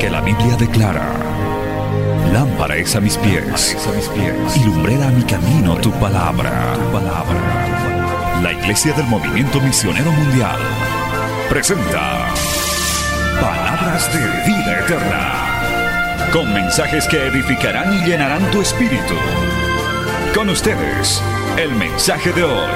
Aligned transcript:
Porque 0.00 0.12
la 0.12 0.22
Biblia 0.22 0.56
declara, 0.56 1.12
lámpara 2.32 2.74
es 2.76 2.96
a 2.96 3.00
mis 3.00 3.18
pies, 3.18 3.76
y 4.56 4.64
lumbrera 4.64 5.08
a 5.08 5.10
mi 5.10 5.22
camino 5.24 5.76
tu 5.76 5.92
palabra. 5.92 6.72
Tu 6.72 6.90
palabra. 6.90 8.40
La 8.42 8.50
Iglesia 8.50 8.94
del 8.94 9.04
Movimiento 9.08 9.60
Misionero 9.60 10.10
Mundial 10.10 10.56
presenta 11.50 12.28
Palabras 13.42 14.10
de 14.14 14.20
Vida 14.50 14.80
Eterna, 14.80 16.30
con 16.32 16.50
mensajes 16.50 17.06
que 17.06 17.26
edificarán 17.26 17.92
y 17.92 18.06
llenarán 18.06 18.50
tu 18.52 18.62
espíritu. 18.62 19.16
Con 20.34 20.48
ustedes, 20.48 21.22
el 21.58 21.74
mensaje 21.74 22.32
de 22.32 22.44
hoy. 22.44 22.70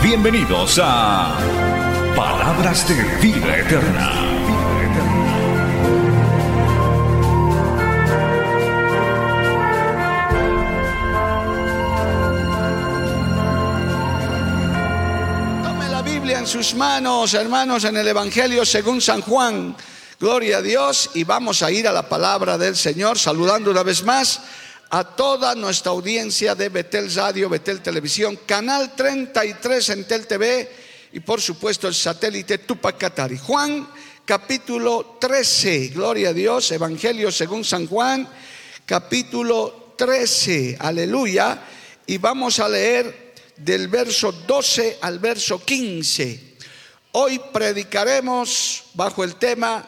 Bienvenidos 0.00 0.80
a 0.80 1.36
Palabras 2.14 2.86
de 2.86 3.02
Vida 3.20 3.56
Eterna. 3.56 4.39
Sus 16.50 16.74
manos, 16.74 17.34
hermanos, 17.34 17.84
en 17.84 17.96
el 17.96 18.08
Evangelio 18.08 18.64
según 18.64 19.00
San 19.00 19.20
Juan. 19.20 19.76
Gloria 20.18 20.58
a 20.58 20.62
Dios 20.62 21.10
y 21.14 21.22
vamos 21.22 21.62
a 21.62 21.70
ir 21.70 21.86
a 21.86 21.92
la 21.92 22.08
palabra 22.08 22.58
del 22.58 22.74
Señor, 22.74 23.16
saludando 23.20 23.70
una 23.70 23.84
vez 23.84 24.02
más 24.02 24.40
a 24.90 25.04
toda 25.04 25.54
nuestra 25.54 25.92
audiencia 25.92 26.56
de 26.56 26.68
Betel 26.68 27.14
Radio, 27.14 27.48
Betel 27.48 27.80
Televisión, 27.80 28.36
Canal 28.46 28.96
33 28.96 29.90
en 29.90 30.04
Tel 30.08 30.26
TV 30.26 30.68
y 31.12 31.20
por 31.20 31.40
supuesto 31.40 31.86
el 31.86 31.94
satélite 31.94 32.58
Tupac 32.58 32.98
Katari. 32.98 33.38
Juan 33.38 33.88
capítulo 34.24 35.18
13, 35.20 35.90
gloria 35.90 36.30
a 36.30 36.32
Dios, 36.32 36.72
Evangelio 36.72 37.30
según 37.30 37.64
San 37.64 37.86
Juan, 37.86 38.28
capítulo 38.84 39.94
13, 39.96 40.78
aleluya, 40.80 41.62
y 42.08 42.18
vamos 42.18 42.58
a 42.58 42.68
leer 42.68 43.29
del 43.64 43.88
verso 43.88 44.32
12 44.32 44.98
al 45.02 45.18
verso 45.18 45.62
15. 45.62 46.50
Hoy 47.12 47.40
predicaremos 47.52 48.84
bajo 48.94 49.22
el 49.22 49.36
tema 49.36 49.86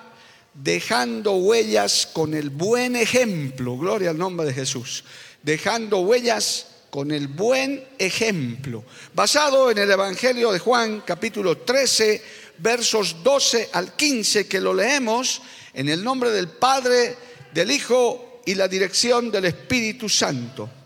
dejando 0.53 1.37
huellas 1.37 2.07
con 2.13 2.35
el 2.35 2.51
buen 2.51 2.97
ejemplo, 2.97 3.79
gloria 3.79 4.11
al 4.11 4.19
nombre 4.19 4.47
de 4.47 4.53
Jesús, 4.53 5.05
dejando 5.43 6.01
huellas 6.01 6.67
con 6.91 7.11
el 7.11 7.29
buen 7.29 7.83
ejemplo, 7.99 8.85
basado 9.15 9.71
en 9.71 9.79
el 9.79 9.91
Evangelio 9.91 10.53
de 10.53 10.59
Juan 10.59 11.03
capítulo 11.07 11.57
13, 11.59 12.23
versos 12.59 13.23
12 13.23 13.71
al 13.73 13.97
15, 13.97 14.47
que 14.47 14.61
lo 14.61 14.75
leemos 14.75 15.41
en 15.73 15.89
el 15.89 16.05
nombre 16.05 16.31
del 16.31 16.49
Padre, 16.49 17.17
del 17.55 17.71
Hijo 17.71 18.43
y 18.45 18.55
la 18.55 18.69
dirección 18.69 19.31
del 19.31 19.47
Espíritu 19.47 20.11
Santo. 20.11 20.82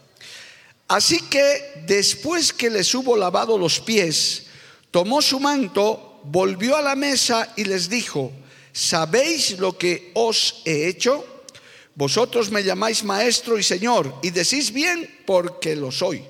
Así 0.88 1.18
que 1.28 1.82
después 1.86 2.52
que 2.52 2.70
les 2.70 2.94
hubo 2.94 3.16
lavado 3.16 3.58
los 3.58 3.80
pies, 3.80 4.46
tomó 4.90 5.20
su 5.20 5.40
manto, 5.40 6.20
volvió 6.24 6.76
a 6.76 6.82
la 6.82 6.94
mesa 6.94 7.52
y 7.56 7.64
les 7.64 7.88
dijo, 7.88 8.32
¿sabéis 8.72 9.58
lo 9.58 9.76
que 9.76 10.12
os 10.14 10.62
he 10.64 10.86
hecho? 10.86 11.24
Vosotros 11.96 12.50
me 12.50 12.62
llamáis 12.62 13.02
maestro 13.02 13.58
y 13.58 13.62
señor 13.62 14.14
y 14.22 14.30
decís 14.30 14.72
bien 14.72 15.22
porque 15.26 15.74
lo 15.74 15.90
soy. 15.90 16.22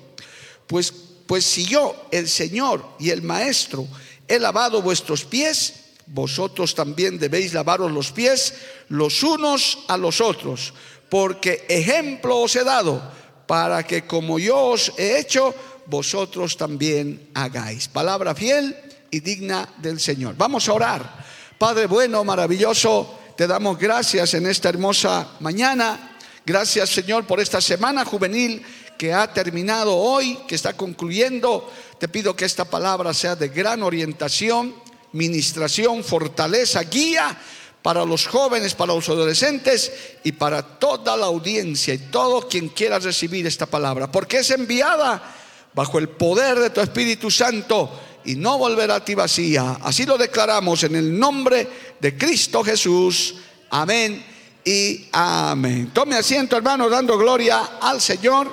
Pues, 0.65 0.93
pues 1.27 1.45
si 1.45 1.65
yo, 1.65 2.07
el 2.09 2.27
señor 2.27 2.83
y 2.99 3.11
el 3.11 3.21
maestro, 3.21 3.87
he 4.27 4.39
lavado 4.39 4.81
vuestros 4.81 5.23
pies, 5.23 5.73
vosotros 6.07 6.73
también 6.73 7.19
debéis 7.19 7.53
lavaros 7.53 7.91
los 7.91 8.11
pies 8.11 8.53
los 8.89 9.21
unos 9.23 9.79
a 9.87 9.97
los 9.97 10.21
otros, 10.21 10.73
porque 11.09 11.65
ejemplo 11.67 12.39
os 12.39 12.55
he 12.55 12.63
dado 12.63 13.01
para 13.47 13.83
que 13.83 14.05
como 14.05 14.37
yo 14.37 14.57
os 14.57 14.91
he 14.97 15.17
hecho, 15.19 15.55
vosotros 15.87 16.57
también 16.57 17.29
hagáis. 17.33 17.87
Palabra 17.87 18.35
fiel 18.35 18.75
y 19.09 19.21
digna 19.21 19.67
del 19.77 19.99
Señor. 19.99 20.35
Vamos 20.37 20.67
a 20.67 20.73
orar. 20.73 21.25
Padre 21.57 21.87
bueno, 21.87 22.23
maravilloso, 22.23 23.17
te 23.35 23.47
damos 23.47 23.79
gracias 23.79 24.33
en 24.33 24.45
esta 24.45 24.69
hermosa 24.69 25.29
mañana. 25.39 26.17
Gracias 26.45 26.89
Señor 26.89 27.25
por 27.25 27.39
esta 27.39 27.61
semana 27.61 28.05
juvenil 28.05 28.63
que 28.97 29.13
ha 29.13 29.31
terminado 29.31 29.95
hoy, 29.95 30.39
que 30.47 30.55
está 30.55 30.73
concluyendo. 30.73 31.71
Te 31.99 32.07
pido 32.07 32.35
que 32.35 32.45
esta 32.45 32.65
palabra 32.65 33.13
sea 33.13 33.35
de 33.35 33.49
gran 33.49 33.81
orientación, 33.81 34.75
ministración, 35.13 36.03
fortaleza, 36.03 36.81
guía 36.83 37.37
para 37.81 38.05
los 38.05 38.27
jóvenes, 38.27 38.73
para 38.73 38.93
los 38.93 39.07
adolescentes 39.07 39.91
y 40.23 40.33
para 40.33 40.61
toda 40.61 41.15
la 41.15 41.27
audiencia 41.27 41.93
y 41.93 41.99
todo 41.99 42.47
quien 42.47 42.69
quiera 42.69 42.99
recibir 42.99 43.47
esta 43.47 43.65
palabra, 43.65 44.11
porque 44.11 44.39
es 44.39 44.51
enviada 44.51 45.35
bajo 45.73 45.99
el 45.99 46.09
poder 46.09 46.59
de 46.59 46.69
tu 46.71 46.81
Espíritu 46.81 47.29
Santo 47.29 47.91
y 48.25 48.35
no 48.35 48.57
volverá 48.57 48.95
a 48.95 49.05
ti 49.05 49.15
vacía. 49.15 49.79
Así 49.83 50.05
lo 50.05 50.17
declaramos 50.17 50.83
en 50.83 50.95
el 50.95 51.17
nombre 51.17 51.95
de 51.99 52.17
Cristo 52.17 52.63
Jesús. 52.63 53.35
Amén 53.69 54.25
y 54.65 55.07
amén. 55.13 55.91
Tome 55.93 56.17
asiento, 56.17 56.57
hermano, 56.57 56.89
dando 56.89 57.17
gloria 57.17 57.77
al 57.79 58.01
Señor. 58.01 58.51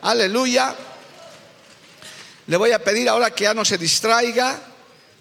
Aleluya. 0.00 0.74
Le 2.46 2.56
voy 2.56 2.72
a 2.72 2.82
pedir 2.82 3.08
ahora 3.08 3.32
que 3.32 3.44
ya 3.44 3.54
no 3.54 3.64
se 3.64 3.76
distraiga, 3.76 4.58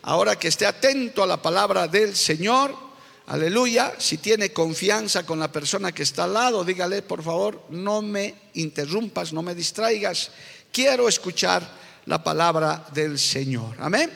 ahora 0.03 0.37
que 0.37 0.47
esté 0.47 0.65
atento 0.65 1.21
a 1.21 1.27
la 1.27 1.41
palabra 1.41 1.87
del 1.87 2.15
Señor. 2.15 2.90
Aleluya. 3.31 3.93
Si 3.97 4.17
tiene 4.17 4.51
confianza 4.51 5.25
con 5.25 5.39
la 5.39 5.49
persona 5.49 5.93
que 5.93 6.03
está 6.03 6.25
al 6.25 6.33
lado, 6.33 6.65
dígale, 6.65 7.01
por 7.01 7.23
favor, 7.23 7.63
no 7.69 8.01
me 8.01 8.35
interrumpas, 8.55 9.31
no 9.31 9.41
me 9.41 9.55
distraigas. 9.55 10.31
Quiero 10.69 11.07
escuchar 11.07 11.65
la 12.07 12.21
palabra 12.21 12.85
del 12.93 13.17
Señor. 13.17 13.77
Amén. 13.79 14.11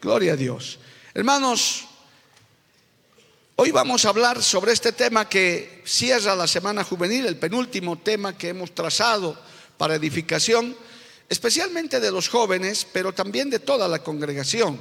Gloria 0.00 0.34
a 0.34 0.36
Dios. 0.36 0.78
Hermanos, 1.12 1.84
hoy 3.56 3.72
vamos 3.72 4.04
a 4.04 4.10
hablar 4.10 4.40
sobre 4.40 4.70
este 4.70 4.92
tema 4.92 5.28
que 5.28 5.82
cierra 5.84 6.36
la 6.36 6.46
semana 6.46 6.84
juvenil, 6.84 7.26
el 7.26 7.38
penúltimo 7.38 7.98
tema 7.98 8.38
que 8.38 8.50
hemos 8.50 8.72
trazado 8.72 9.36
para 9.76 9.96
edificación, 9.96 10.76
especialmente 11.28 11.98
de 11.98 12.12
los 12.12 12.28
jóvenes, 12.28 12.86
pero 12.92 13.12
también 13.12 13.50
de 13.50 13.58
toda 13.58 13.88
la 13.88 13.98
congregación. 13.98 14.78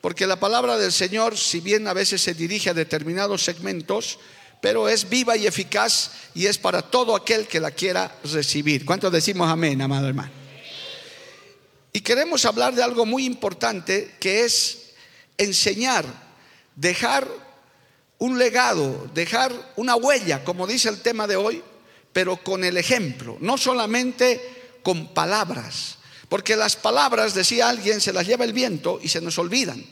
Porque 0.00 0.26
la 0.26 0.38
palabra 0.38 0.76
del 0.76 0.92
Señor, 0.92 1.36
si 1.36 1.60
bien 1.60 1.88
a 1.88 1.92
veces 1.92 2.20
se 2.22 2.34
dirige 2.34 2.70
a 2.70 2.74
determinados 2.74 3.42
segmentos, 3.42 4.18
pero 4.60 4.88
es 4.88 5.08
viva 5.08 5.36
y 5.36 5.46
eficaz 5.46 6.10
y 6.34 6.46
es 6.46 6.58
para 6.58 6.82
todo 6.82 7.14
aquel 7.14 7.46
que 7.46 7.60
la 7.60 7.70
quiera 7.70 8.16
recibir. 8.24 8.84
¿Cuántos 8.84 9.12
decimos 9.12 9.48
amén, 9.48 9.80
amado 9.80 10.08
hermano? 10.08 10.32
Y 11.92 12.00
queremos 12.00 12.44
hablar 12.44 12.74
de 12.74 12.82
algo 12.82 13.06
muy 13.06 13.24
importante 13.24 14.16
que 14.20 14.44
es 14.44 14.92
enseñar, 15.36 16.04
dejar 16.76 17.26
un 18.18 18.38
legado, 18.38 19.08
dejar 19.14 19.52
una 19.76 19.96
huella, 19.96 20.44
como 20.44 20.66
dice 20.66 20.88
el 20.88 21.00
tema 21.00 21.26
de 21.26 21.36
hoy, 21.36 21.62
pero 22.12 22.36
con 22.36 22.64
el 22.64 22.76
ejemplo, 22.76 23.36
no 23.40 23.56
solamente 23.56 24.78
con 24.82 25.14
palabras, 25.14 25.97
porque 26.28 26.56
las 26.56 26.76
palabras, 26.76 27.34
decía 27.34 27.68
alguien, 27.68 28.00
se 28.00 28.12
las 28.12 28.26
lleva 28.26 28.44
el 28.44 28.52
viento 28.52 29.00
y 29.02 29.08
se 29.08 29.20
nos 29.20 29.38
olvidan. 29.38 29.84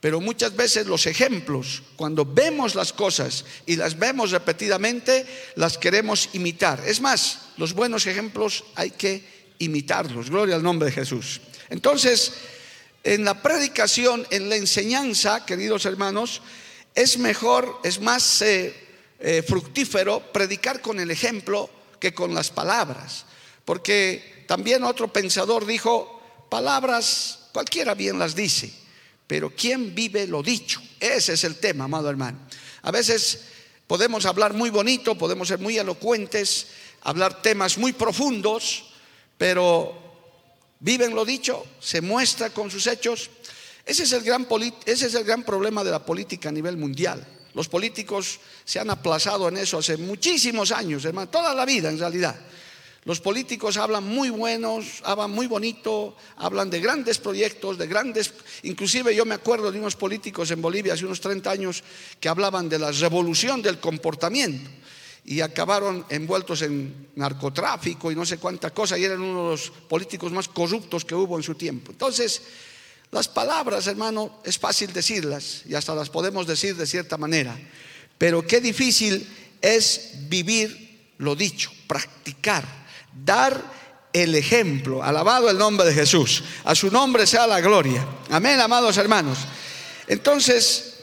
Pero 0.00 0.20
muchas 0.20 0.56
veces 0.56 0.86
los 0.86 1.06
ejemplos, 1.06 1.82
cuando 1.94 2.24
vemos 2.24 2.74
las 2.74 2.92
cosas 2.92 3.44
y 3.66 3.76
las 3.76 3.98
vemos 3.98 4.32
repetidamente, 4.32 5.24
las 5.54 5.78
queremos 5.78 6.28
imitar. 6.32 6.82
Es 6.84 7.00
más, 7.00 7.38
los 7.56 7.72
buenos 7.72 8.06
ejemplos 8.06 8.64
hay 8.74 8.90
que 8.90 9.24
imitarlos. 9.60 10.28
Gloria 10.28 10.56
al 10.56 10.62
nombre 10.62 10.86
de 10.86 10.92
Jesús. 10.92 11.40
Entonces, 11.70 12.32
en 13.04 13.24
la 13.24 13.42
predicación, 13.42 14.26
en 14.30 14.48
la 14.48 14.56
enseñanza, 14.56 15.46
queridos 15.46 15.86
hermanos, 15.86 16.42
es 16.94 17.18
mejor, 17.18 17.80
es 17.84 18.00
más 18.00 18.42
eh, 18.42 18.74
eh, 19.20 19.44
fructífero 19.46 20.32
predicar 20.32 20.80
con 20.80 20.98
el 20.98 21.12
ejemplo 21.12 21.70
que 22.00 22.12
con 22.12 22.34
las 22.34 22.50
palabras. 22.50 23.24
Porque 23.64 24.41
también 24.52 24.84
otro 24.84 25.10
pensador 25.10 25.64
dijo, 25.64 26.20
palabras 26.50 27.48
cualquiera 27.54 27.94
bien 27.94 28.18
las 28.18 28.34
dice, 28.34 28.70
pero 29.26 29.56
¿quién 29.56 29.94
vive 29.94 30.26
lo 30.26 30.42
dicho? 30.42 30.78
Ese 31.00 31.32
es 31.32 31.44
el 31.44 31.56
tema, 31.56 31.84
amado 31.84 32.10
hermano. 32.10 32.38
A 32.82 32.90
veces 32.90 33.44
podemos 33.86 34.26
hablar 34.26 34.52
muy 34.52 34.68
bonito, 34.68 35.16
podemos 35.16 35.48
ser 35.48 35.58
muy 35.58 35.78
elocuentes, 35.78 36.66
hablar 37.00 37.40
temas 37.40 37.78
muy 37.78 37.94
profundos, 37.94 38.92
pero 39.38 39.94
viven 40.80 41.14
lo 41.14 41.24
dicho, 41.24 41.64
se 41.80 42.02
muestra 42.02 42.50
con 42.50 42.70
sus 42.70 42.86
hechos. 42.86 43.30
Ese 43.86 44.02
es 44.02 44.12
el 44.12 44.22
gran, 44.22 44.46
ese 44.84 45.06
es 45.06 45.14
el 45.14 45.24
gran 45.24 45.44
problema 45.44 45.82
de 45.82 45.92
la 45.92 46.04
política 46.04 46.50
a 46.50 46.52
nivel 46.52 46.76
mundial. 46.76 47.26
Los 47.54 47.68
políticos 47.68 48.38
se 48.66 48.78
han 48.78 48.90
aplazado 48.90 49.48
en 49.48 49.56
eso 49.56 49.78
hace 49.78 49.96
muchísimos 49.96 50.72
años, 50.72 51.06
hermano, 51.06 51.30
toda 51.30 51.54
la 51.54 51.64
vida 51.64 51.88
en 51.88 51.98
realidad. 51.98 52.38
Los 53.04 53.20
políticos 53.20 53.76
hablan 53.78 54.04
muy 54.04 54.30
buenos, 54.30 55.02
hablan 55.02 55.32
muy 55.32 55.48
bonito, 55.48 56.16
hablan 56.36 56.70
de 56.70 56.78
grandes 56.78 57.18
proyectos, 57.18 57.76
de 57.76 57.88
grandes... 57.88 58.32
Inclusive 58.62 59.12
yo 59.14 59.24
me 59.24 59.34
acuerdo 59.34 59.72
de 59.72 59.80
unos 59.80 59.96
políticos 59.96 60.52
en 60.52 60.62
Bolivia 60.62 60.94
hace 60.94 61.04
unos 61.04 61.20
30 61.20 61.50
años 61.50 61.82
que 62.20 62.28
hablaban 62.28 62.68
de 62.68 62.78
la 62.78 62.92
revolución 62.92 63.60
del 63.60 63.80
comportamiento 63.80 64.70
y 65.24 65.40
acabaron 65.40 66.06
envueltos 66.10 66.62
en 66.62 67.08
narcotráfico 67.16 68.12
y 68.12 68.14
no 68.14 68.24
sé 68.24 68.38
cuánta 68.38 68.70
cosa 68.70 68.96
y 68.96 69.04
eran 69.04 69.20
uno 69.20 69.44
de 69.44 69.50
los 69.50 69.70
políticos 69.70 70.30
más 70.30 70.46
corruptos 70.46 71.04
que 71.04 71.16
hubo 71.16 71.36
en 71.36 71.42
su 71.42 71.56
tiempo. 71.56 71.90
Entonces, 71.90 72.42
las 73.10 73.26
palabras, 73.26 73.88
hermano, 73.88 74.38
es 74.44 74.58
fácil 74.58 74.92
decirlas 74.92 75.62
y 75.66 75.74
hasta 75.74 75.94
las 75.94 76.08
podemos 76.08 76.46
decir 76.46 76.76
de 76.76 76.86
cierta 76.86 77.16
manera, 77.16 77.58
pero 78.16 78.46
qué 78.46 78.60
difícil 78.60 79.28
es 79.60 80.12
vivir 80.28 81.10
lo 81.18 81.34
dicho, 81.34 81.70
practicar 81.86 82.81
dar 83.12 83.62
el 84.12 84.34
ejemplo. 84.34 85.02
Alabado 85.02 85.50
el 85.50 85.58
nombre 85.58 85.86
de 85.86 85.94
Jesús. 85.94 86.44
A 86.64 86.74
su 86.74 86.90
nombre 86.90 87.26
sea 87.26 87.46
la 87.46 87.60
gloria. 87.60 88.06
Amén, 88.30 88.60
amados 88.60 88.96
hermanos. 88.96 89.38
Entonces, 90.06 90.94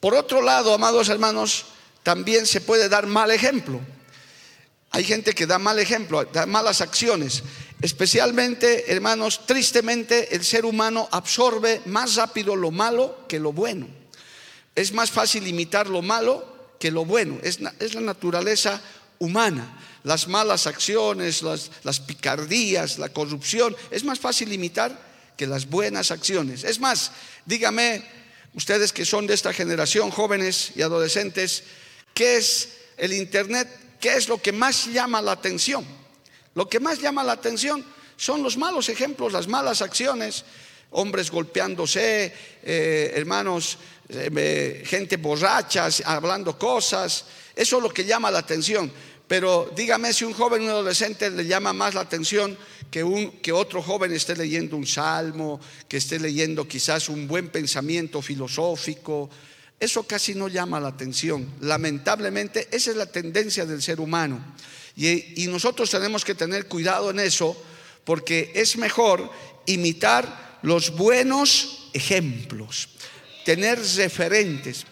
por 0.00 0.14
otro 0.14 0.42
lado, 0.42 0.74
amados 0.74 1.08
hermanos, 1.08 1.66
también 2.02 2.46
se 2.46 2.60
puede 2.60 2.88
dar 2.88 3.06
mal 3.06 3.30
ejemplo. 3.30 3.80
Hay 4.90 5.02
gente 5.02 5.34
que 5.34 5.46
da 5.46 5.58
mal 5.58 5.78
ejemplo, 5.78 6.24
da 6.26 6.46
malas 6.46 6.80
acciones. 6.80 7.42
Especialmente, 7.80 8.92
hermanos, 8.92 9.44
tristemente 9.46 10.36
el 10.36 10.44
ser 10.44 10.64
humano 10.64 11.08
absorbe 11.10 11.82
más 11.86 12.14
rápido 12.14 12.54
lo 12.54 12.70
malo 12.70 13.26
que 13.26 13.40
lo 13.40 13.52
bueno. 13.52 13.88
Es 14.74 14.92
más 14.92 15.10
fácil 15.10 15.46
imitar 15.46 15.88
lo 15.88 16.00
malo 16.00 16.46
que 16.78 16.90
lo 16.90 17.04
bueno. 17.04 17.38
Es, 17.42 17.60
la 17.60 18.00
naturaleza 18.00 18.80
humana 19.18 19.78
las 20.04 20.28
malas 20.28 20.66
acciones, 20.66 21.42
las, 21.42 22.00
picardías, 22.00 22.98
la 22.98 23.08
corrupción, 23.08 23.74
es 23.90 24.04
más 24.04 24.20
fácil 24.20 24.52
imitar 24.52 24.96
que 25.36 25.46
las 25.46 25.68
buenas 25.68 26.10
acciones. 26.10 26.62
Es 26.62 26.78
más, 26.78 27.10
dígame, 27.46 28.04
ustedes 28.52 28.92
que 28.92 29.06
son 29.06 29.26
de 29.26 29.34
esta 29.34 29.52
generación, 29.52 30.10
jóvenes 30.10 30.72
y 30.76 30.82
adolescentes, 30.82 31.64
¿qué 32.12 32.36
es 32.36 32.68
el 32.98 33.14
Internet? 33.14 33.68
¿Qué 33.98 34.14
es 34.14 34.28
lo 34.28 34.40
que 34.40 34.52
más 34.52 34.86
llama 34.92 35.22
la 35.22 35.32
atención? 35.32 35.84
Lo 36.54 36.68
que 36.68 36.80
más 36.80 37.00
llama 37.00 37.24
la 37.24 37.32
atención 37.32 37.84
son 38.18 38.42
los 38.42 38.58
malos 38.58 38.90
ejemplos, 38.90 39.32
las 39.32 39.48
malas 39.48 39.80
acciones, 39.80 40.44
hombres 40.90 41.30
golpeándose, 41.30 42.30
eh, 42.62 43.12
hermanos, 43.16 43.78
eh, 44.10 44.82
gente 44.84 45.16
borracha, 45.16 45.88
hablando 46.04 46.58
cosas. 46.58 47.24
Eso 47.56 47.76
es 47.78 47.82
lo 47.82 47.88
que 47.88 48.04
llama 48.04 48.30
la 48.30 48.40
atención. 48.40 48.92
Pero 49.26 49.72
dígame 49.74 50.12
si 50.12 50.24
un 50.24 50.34
joven, 50.34 50.62
un 50.62 50.68
adolescente 50.68 51.30
le 51.30 51.46
llama 51.46 51.72
más 51.72 51.94
la 51.94 52.02
atención 52.02 52.56
que, 52.90 53.02
un, 53.02 53.32
que 53.40 53.52
otro 53.52 53.82
joven 53.82 54.12
esté 54.12 54.36
leyendo 54.36 54.76
un 54.76 54.86
salmo, 54.86 55.60
que 55.88 55.96
esté 55.96 56.18
leyendo 56.18 56.68
quizás 56.68 57.08
un 57.08 57.26
buen 57.26 57.48
pensamiento 57.48 58.20
filosófico. 58.20 59.30
Eso 59.80 60.02
casi 60.04 60.34
no 60.34 60.48
llama 60.48 60.78
la 60.78 60.88
atención. 60.88 61.54
Lamentablemente, 61.60 62.68
esa 62.70 62.90
es 62.90 62.96
la 62.96 63.06
tendencia 63.06 63.64
del 63.64 63.82
ser 63.82 63.98
humano. 63.98 64.44
Y, 64.96 65.42
y 65.42 65.46
nosotros 65.48 65.90
tenemos 65.90 66.24
que 66.24 66.34
tener 66.34 66.68
cuidado 66.68 67.10
en 67.10 67.18
eso, 67.18 67.56
porque 68.04 68.52
es 68.54 68.76
mejor 68.76 69.30
imitar 69.66 70.58
los 70.62 70.94
buenos 70.94 71.88
ejemplos, 71.94 72.88
tener 73.44 73.78
referentes. 73.96 74.86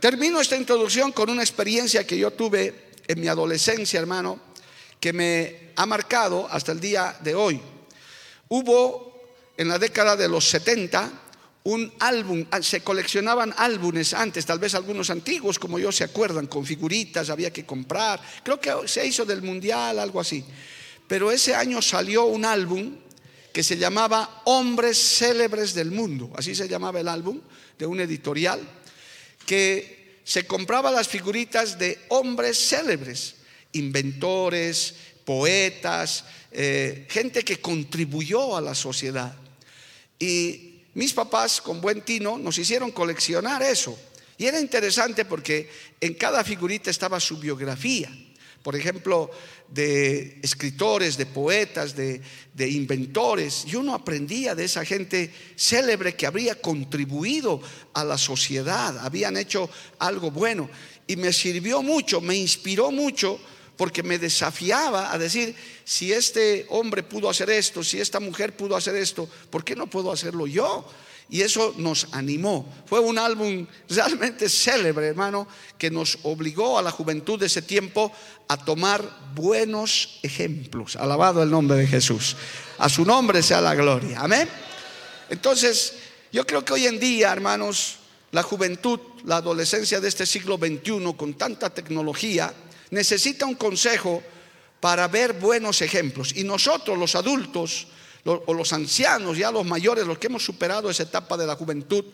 Termino 0.00 0.40
esta 0.40 0.56
introducción 0.56 1.12
con 1.12 1.30
una 1.30 1.42
experiencia 1.42 2.06
que 2.06 2.18
yo 2.18 2.30
tuve 2.30 2.90
en 3.08 3.20
mi 3.20 3.28
adolescencia, 3.28 3.98
hermano, 3.98 4.38
que 5.00 5.12
me 5.12 5.70
ha 5.76 5.86
marcado 5.86 6.46
hasta 6.50 6.72
el 6.72 6.80
día 6.80 7.16
de 7.20 7.34
hoy. 7.34 7.60
Hubo 8.48 9.22
en 9.56 9.68
la 9.68 9.78
década 9.78 10.14
de 10.14 10.28
los 10.28 10.48
70 10.50 11.10
un 11.64 11.92
álbum, 11.98 12.44
ah, 12.50 12.62
se 12.62 12.82
coleccionaban 12.82 13.52
álbumes 13.56 14.14
antes, 14.14 14.46
tal 14.46 14.58
vez 14.58 14.74
algunos 14.74 15.10
antiguos, 15.10 15.58
como 15.58 15.78
yo 15.78 15.90
se 15.90 16.04
acuerdan, 16.04 16.46
con 16.46 16.64
figuritas, 16.64 17.30
había 17.30 17.52
que 17.52 17.66
comprar. 17.66 18.20
Creo 18.44 18.60
que 18.60 18.72
se 18.86 19.04
hizo 19.04 19.24
del 19.24 19.42
mundial, 19.42 19.98
algo 19.98 20.20
así. 20.20 20.44
Pero 21.08 21.32
ese 21.32 21.54
año 21.54 21.80
salió 21.80 22.26
un 22.26 22.44
álbum 22.44 22.96
que 23.52 23.64
se 23.64 23.78
llamaba 23.78 24.42
Hombres 24.44 25.16
Célebres 25.18 25.74
del 25.74 25.90
Mundo, 25.90 26.30
así 26.36 26.54
se 26.54 26.68
llamaba 26.68 27.00
el 27.00 27.08
álbum, 27.08 27.40
de 27.78 27.86
un 27.86 27.98
editorial 28.00 28.60
que 29.46 30.20
se 30.24 30.46
compraba 30.46 30.90
las 30.90 31.08
figuritas 31.08 31.78
de 31.78 31.98
hombres 32.08 32.58
célebres, 32.58 33.36
inventores, 33.72 34.94
poetas, 35.24 36.24
eh, 36.50 37.06
gente 37.08 37.42
que 37.42 37.60
contribuyó 37.60 38.56
a 38.56 38.60
la 38.60 38.74
sociedad. 38.74 39.34
Y 40.18 40.82
mis 40.94 41.12
papás, 41.12 41.60
con 41.60 41.80
buen 41.80 42.02
tino, 42.02 42.38
nos 42.38 42.58
hicieron 42.58 42.90
coleccionar 42.90 43.62
eso. 43.62 43.98
Y 44.38 44.46
era 44.46 44.60
interesante 44.60 45.24
porque 45.24 45.70
en 46.00 46.14
cada 46.14 46.44
figurita 46.44 46.90
estaba 46.90 47.20
su 47.20 47.38
biografía 47.38 48.10
por 48.62 48.74
ejemplo, 48.76 49.30
de 49.68 50.38
escritores, 50.42 51.16
de 51.16 51.26
poetas, 51.26 51.94
de, 51.96 52.20
inventores. 52.58 53.64
Yo 53.64 53.82
no 53.82 53.94
aprendía 53.94 54.54
de 54.54 54.64
esa 54.64 54.84
gente 54.84 55.32
célebre 55.56 56.14
que 56.14 56.26
habría 56.26 56.60
contribuido 56.60 57.60
a 57.94 58.04
la 58.04 58.18
sociedad, 58.18 58.98
habían 58.98 59.36
hecho 59.36 59.70
algo 59.98 60.30
bueno. 60.30 60.68
Y 61.06 61.16
me 61.16 61.32
sirvió 61.32 61.82
mucho, 61.82 62.20
me 62.20 62.36
inspiró 62.36 62.90
mucho 62.90 63.38
porque 63.76 64.02
me 64.02 64.18
desafiaba 64.18 65.12
a 65.12 65.18
decir, 65.18 65.54
si 65.84 66.12
este 66.12 66.66
hombre 66.70 67.02
pudo 67.02 67.28
hacer 67.28 67.50
esto, 67.50 67.84
si 67.84 68.00
esta 68.00 68.20
mujer 68.20 68.56
pudo 68.56 68.74
hacer 68.74 68.96
esto, 68.96 69.28
¿por 69.50 69.64
qué 69.64 69.76
no 69.76 69.86
puedo 69.86 70.10
hacerlo 70.10 70.46
yo? 70.46 70.88
Y 71.28 71.42
eso 71.42 71.74
nos 71.76 72.06
animó. 72.12 72.72
Fue 72.86 73.00
un 73.00 73.18
álbum 73.18 73.66
realmente 73.88 74.48
célebre, 74.48 75.08
hermano, 75.08 75.48
que 75.76 75.90
nos 75.90 76.18
obligó 76.22 76.78
a 76.78 76.82
la 76.82 76.92
juventud 76.92 77.38
de 77.38 77.46
ese 77.46 77.62
tiempo 77.62 78.12
a 78.46 78.56
tomar 78.56 79.02
buenos 79.34 80.20
ejemplos. 80.22 80.94
Alabado 80.94 81.42
el 81.42 81.50
nombre 81.50 81.78
de 81.78 81.86
Jesús. 81.86 82.36
A 82.78 82.88
su 82.88 83.04
nombre 83.04 83.42
sea 83.42 83.60
la 83.60 83.74
gloria. 83.74 84.20
Amén. 84.20 84.48
Entonces, 85.28 85.94
yo 86.30 86.46
creo 86.46 86.64
que 86.64 86.74
hoy 86.74 86.86
en 86.86 87.00
día, 87.00 87.32
hermanos, 87.32 87.96
la 88.30 88.44
juventud, 88.44 89.00
la 89.24 89.38
adolescencia 89.38 90.00
de 90.00 90.08
este 90.08 90.26
siglo 90.26 90.58
XXI, 90.58 91.14
con 91.16 91.34
tanta 91.34 91.70
tecnología, 91.70 92.54
necesita 92.90 93.46
un 93.46 93.54
consejo 93.54 94.22
para 94.80 95.08
ver 95.08 95.32
buenos 95.32 95.82
ejemplos. 95.82 96.36
Y 96.36 96.44
nosotros, 96.44 96.96
los 96.96 97.16
adultos, 97.16 97.88
o 98.26 98.54
los 98.54 98.72
ancianos, 98.72 99.38
ya 99.38 99.50
los 99.50 99.64
mayores, 99.64 100.06
los 100.06 100.18
que 100.18 100.26
hemos 100.26 100.44
superado 100.44 100.90
esa 100.90 101.04
etapa 101.04 101.36
de 101.36 101.46
la 101.46 101.56
juventud, 101.56 102.04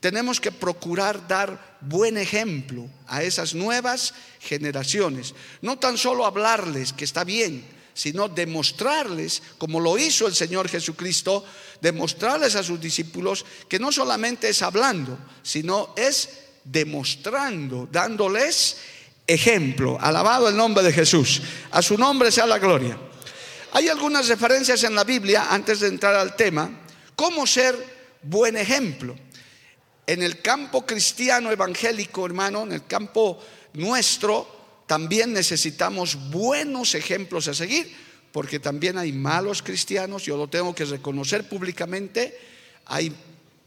tenemos 0.00 0.40
que 0.40 0.52
procurar 0.52 1.26
dar 1.26 1.78
buen 1.80 2.16
ejemplo 2.16 2.88
a 3.06 3.22
esas 3.22 3.54
nuevas 3.54 4.14
generaciones. 4.40 5.34
No 5.60 5.78
tan 5.78 5.98
solo 5.98 6.24
hablarles 6.24 6.92
que 6.92 7.04
está 7.04 7.24
bien, 7.24 7.64
sino 7.94 8.28
demostrarles, 8.28 9.42
como 9.58 9.80
lo 9.80 9.98
hizo 9.98 10.28
el 10.28 10.34
Señor 10.34 10.68
Jesucristo, 10.68 11.44
demostrarles 11.80 12.54
a 12.54 12.62
sus 12.62 12.80
discípulos 12.80 13.44
que 13.68 13.80
no 13.80 13.90
solamente 13.90 14.48
es 14.48 14.62
hablando, 14.62 15.18
sino 15.42 15.94
es 15.96 16.28
demostrando, 16.62 17.88
dándoles 17.90 18.76
ejemplo. 19.26 19.98
Alabado 20.00 20.48
el 20.48 20.56
nombre 20.56 20.84
de 20.84 20.92
Jesús. 20.92 21.42
A 21.72 21.82
su 21.82 21.98
nombre 21.98 22.30
sea 22.30 22.46
la 22.46 22.58
gloria. 22.58 22.96
Hay 23.72 23.88
algunas 23.88 24.28
referencias 24.28 24.82
en 24.84 24.94
la 24.94 25.04
Biblia, 25.04 25.48
antes 25.50 25.80
de 25.80 25.88
entrar 25.88 26.14
al 26.14 26.36
tema, 26.36 26.70
cómo 27.14 27.46
ser 27.46 27.76
buen 28.22 28.56
ejemplo. 28.56 29.14
En 30.06 30.22
el 30.22 30.40
campo 30.40 30.86
cristiano 30.86 31.52
evangélico, 31.52 32.24
hermano, 32.24 32.62
en 32.62 32.72
el 32.72 32.86
campo 32.86 33.38
nuestro, 33.74 34.84
también 34.86 35.34
necesitamos 35.34 36.30
buenos 36.30 36.94
ejemplos 36.94 37.46
a 37.48 37.54
seguir, 37.54 37.94
porque 38.32 38.58
también 38.58 38.96
hay 38.96 39.12
malos 39.12 39.62
cristianos, 39.62 40.24
yo 40.24 40.38
lo 40.38 40.48
tengo 40.48 40.74
que 40.74 40.86
reconocer 40.86 41.46
públicamente, 41.46 42.38
hay 42.86 43.14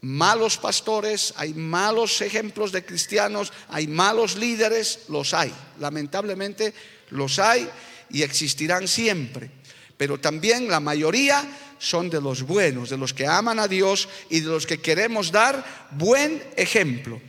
malos 0.02 0.58
pastores, 0.58 1.32
hay 1.38 1.54
malos 1.54 2.22
ejemplos 2.22 2.72
de 2.72 2.84
cristianos, 2.84 3.54
hay 3.68 3.86
malos 3.86 4.36
líderes, 4.36 5.02
los 5.10 5.36
hay, 5.36 5.54
lamentablemente 5.80 6.74
los 7.12 7.38
hay 7.38 7.70
y 8.10 8.24
existirán 8.24 8.88
siempre 8.88 9.62
pero 10.02 10.20
también 10.20 10.68
la 10.68 10.80
mayoría 10.80 11.48
son 11.78 12.10
de 12.10 12.20
los 12.20 12.42
buenos, 12.42 12.90
de 12.90 12.98
los 12.98 13.14
que 13.14 13.28
aman 13.28 13.60
a 13.60 13.68
Dios 13.68 14.10
y 14.32 14.40
de 14.40 14.48
los 14.48 14.66
que 14.66 14.82
queremos 14.82 15.32
dar 15.32 15.64
buen 15.92 16.42
ejemplo. 16.56 17.22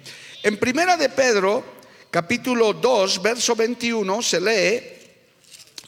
En 0.42 0.56
Primera 0.56 0.96
de 0.96 1.10
Pedro, 1.10 1.62
capítulo 2.10 2.72
2, 2.72 3.20
verso 3.20 3.54
21, 3.54 4.22
se 4.22 4.40
lee, 4.40 4.82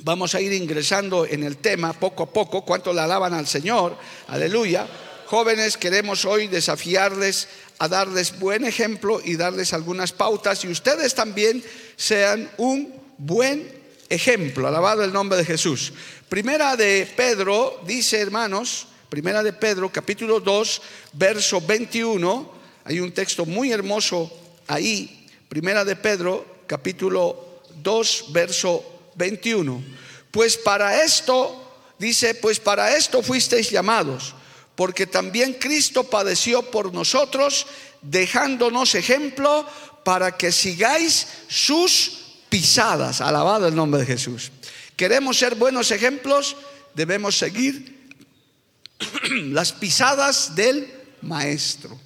vamos 0.01 0.35
a 0.35 0.43
ir 0.43 0.53
ingresando 0.53 1.25
en 1.25 1.45
el 1.45 1.57
tema 1.57 1.95
poco 1.95 2.25
a 2.25 2.31
poco, 2.31 2.67
cuánto 2.67 2.93
le 2.93 3.01
alaban 3.01 3.33
al 3.33 3.47
Señor, 3.47 3.97
aleluya. 4.29 4.87
Jóvenes, 5.25 5.79
queremos 5.79 6.27
hoy 6.27 6.49
desafiarles 6.49 7.49
a 7.79 7.89
darles 7.89 8.39
buen 8.39 8.67
ejemplo 8.67 9.23
y 9.25 9.37
darles 9.37 9.73
algunas 9.73 10.13
pautas 10.13 10.63
y 10.67 10.69
ustedes 10.69 11.15
también 11.15 11.65
sean 11.97 12.51
un 12.59 12.93
buen 13.17 13.84
ejemplo, 14.09 14.67
alabado 14.67 15.05
el 15.05 15.13
nombre 15.13 15.39
de 15.39 15.45
Jesús. 15.45 15.93
Primera 16.29 16.77
de 16.77 17.11
Pedro 17.17 17.81
dice, 17.87 18.21
hermanos, 18.21 18.87
primera 19.09 19.43
de 19.43 19.53
Pedro, 19.53 19.91
capítulo 19.91 20.41
2, 20.41 20.83
verso 21.13 21.61
21, 21.61 22.53
hay 22.85 23.01
un 23.01 23.13
texto 23.13 23.47
muy 23.47 23.73
hermoso 23.73 24.31
ahí, 24.67 25.27
primera 25.49 25.85
de 25.85 25.97
Pedro, 25.97 26.63
capítulo 26.67 27.63
2, 27.83 28.27
verso 28.31 28.85
21. 29.15 29.83
Pues 30.31 30.57
para 30.57 31.03
esto, 31.05 31.73
dice, 31.99 32.35
pues 32.35 32.59
para 32.59 32.97
esto 32.97 33.23
fuisteis 33.23 33.71
llamados, 33.71 34.35
porque 34.75 35.07
también 35.07 35.55
Cristo 35.55 36.05
padeció 36.05 36.71
por 36.71 36.93
nosotros, 36.93 37.67
dejándonos 38.03 38.95
ejemplo 38.95 39.67
para 40.05 40.37
que 40.37 40.53
sigáis 40.53 41.27
sus 41.49 42.24
pisadas. 42.55 43.21
Alabado 43.21 43.67
el 43.67 43.75
nombre 43.75 43.99
de 44.03 44.07
Jesús. 44.07 44.53
Queremos 44.95 45.37
ser 45.37 45.57
buenos 45.57 45.91
ejemplos, 45.91 46.57
debemos 46.95 47.37
seguir 47.37 48.13
las 49.51 49.73
pisadas 49.73 50.55
del 50.55 50.89
Maestro. 51.23 51.99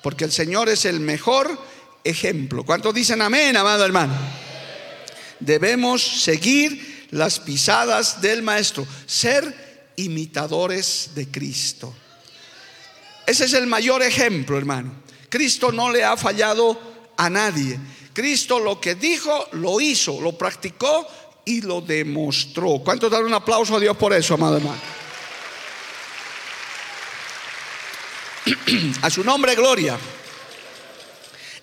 Porque 0.00 0.22
el 0.22 0.30
Señor 0.30 0.68
es 0.68 0.84
el 0.84 1.00
mejor 1.00 1.60
ejemplo. 2.04 2.64
¿Cuántos 2.64 2.94
dicen 2.94 3.20
amén, 3.20 3.56
amado 3.56 3.84
hermano? 3.84 4.14
Debemos 5.40 6.22
seguir 6.22 7.08
las 7.10 7.40
pisadas 7.40 8.20
del 8.20 8.42
Maestro, 8.42 8.86
ser 9.06 9.92
imitadores 9.96 11.10
de 11.16 11.26
Cristo. 11.26 11.92
Ese 13.26 13.46
es 13.46 13.54
el 13.54 13.66
mayor 13.66 14.04
ejemplo, 14.04 14.56
hermano. 14.56 14.92
Cristo 15.28 15.72
no 15.72 15.90
le 15.90 16.04
ha 16.04 16.16
fallado 16.16 17.12
a 17.16 17.28
nadie. 17.28 17.76
Cristo 18.12 18.58
lo 18.58 18.80
que 18.80 18.94
dijo, 18.94 19.48
lo 19.52 19.80
hizo, 19.80 20.20
lo 20.20 20.36
practicó 20.36 21.06
y 21.44 21.60
lo 21.60 21.80
demostró. 21.80 22.80
¿Cuánto 22.84 23.08
dar 23.08 23.24
un 23.24 23.34
aplauso 23.34 23.76
a 23.76 23.80
Dios 23.80 23.96
por 23.96 24.12
eso, 24.12 24.34
amado 24.34 24.56
hermano? 24.56 24.80
a 29.02 29.10
su 29.10 29.24
nombre, 29.24 29.54
gloria. 29.54 29.98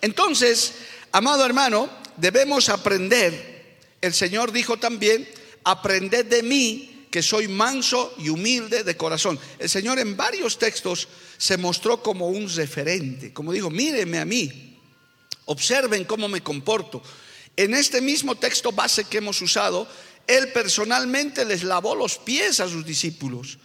Entonces, 0.00 0.74
amado 1.12 1.44
hermano, 1.44 1.88
debemos 2.16 2.68
aprender. 2.68 3.76
El 4.00 4.14
Señor 4.14 4.52
dijo 4.52 4.76
también, 4.78 5.28
aprended 5.64 6.26
de 6.26 6.42
mí 6.42 7.06
que 7.10 7.22
soy 7.22 7.48
manso 7.48 8.14
y 8.18 8.28
humilde 8.28 8.84
de 8.84 8.96
corazón. 8.96 9.38
El 9.58 9.68
Señor 9.68 9.98
en 9.98 10.16
varios 10.16 10.58
textos 10.58 11.08
se 11.36 11.56
mostró 11.56 12.02
como 12.02 12.28
un 12.28 12.48
referente, 12.54 13.32
como 13.32 13.52
dijo, 13.52 13.70
mírenme 13.70 14.18
a 14.18 14.24
mí, 14.24 14.77
observen 15.48 16.04
cómo 16.04 16.28
me 16.28 16.42
comporto. 16.42 17.02
En 17.56 17.74
este 17.74 18.00
mismo 18.00 18.36
texto 18.36 18.70
base 18.70 19.04
que 19.04 19.18
hemos 19.18 19.40
usado, 19.40 19.88
Él 20.26 20.52
personalmente 20.52 21.44
les 21.44 21.64
lavó 21.64 21.94
los 21.94 22.18
pies 22.18 22.60
a 22.60 22.68
sus 22.68 22.84
discípulos. 22.84 23.58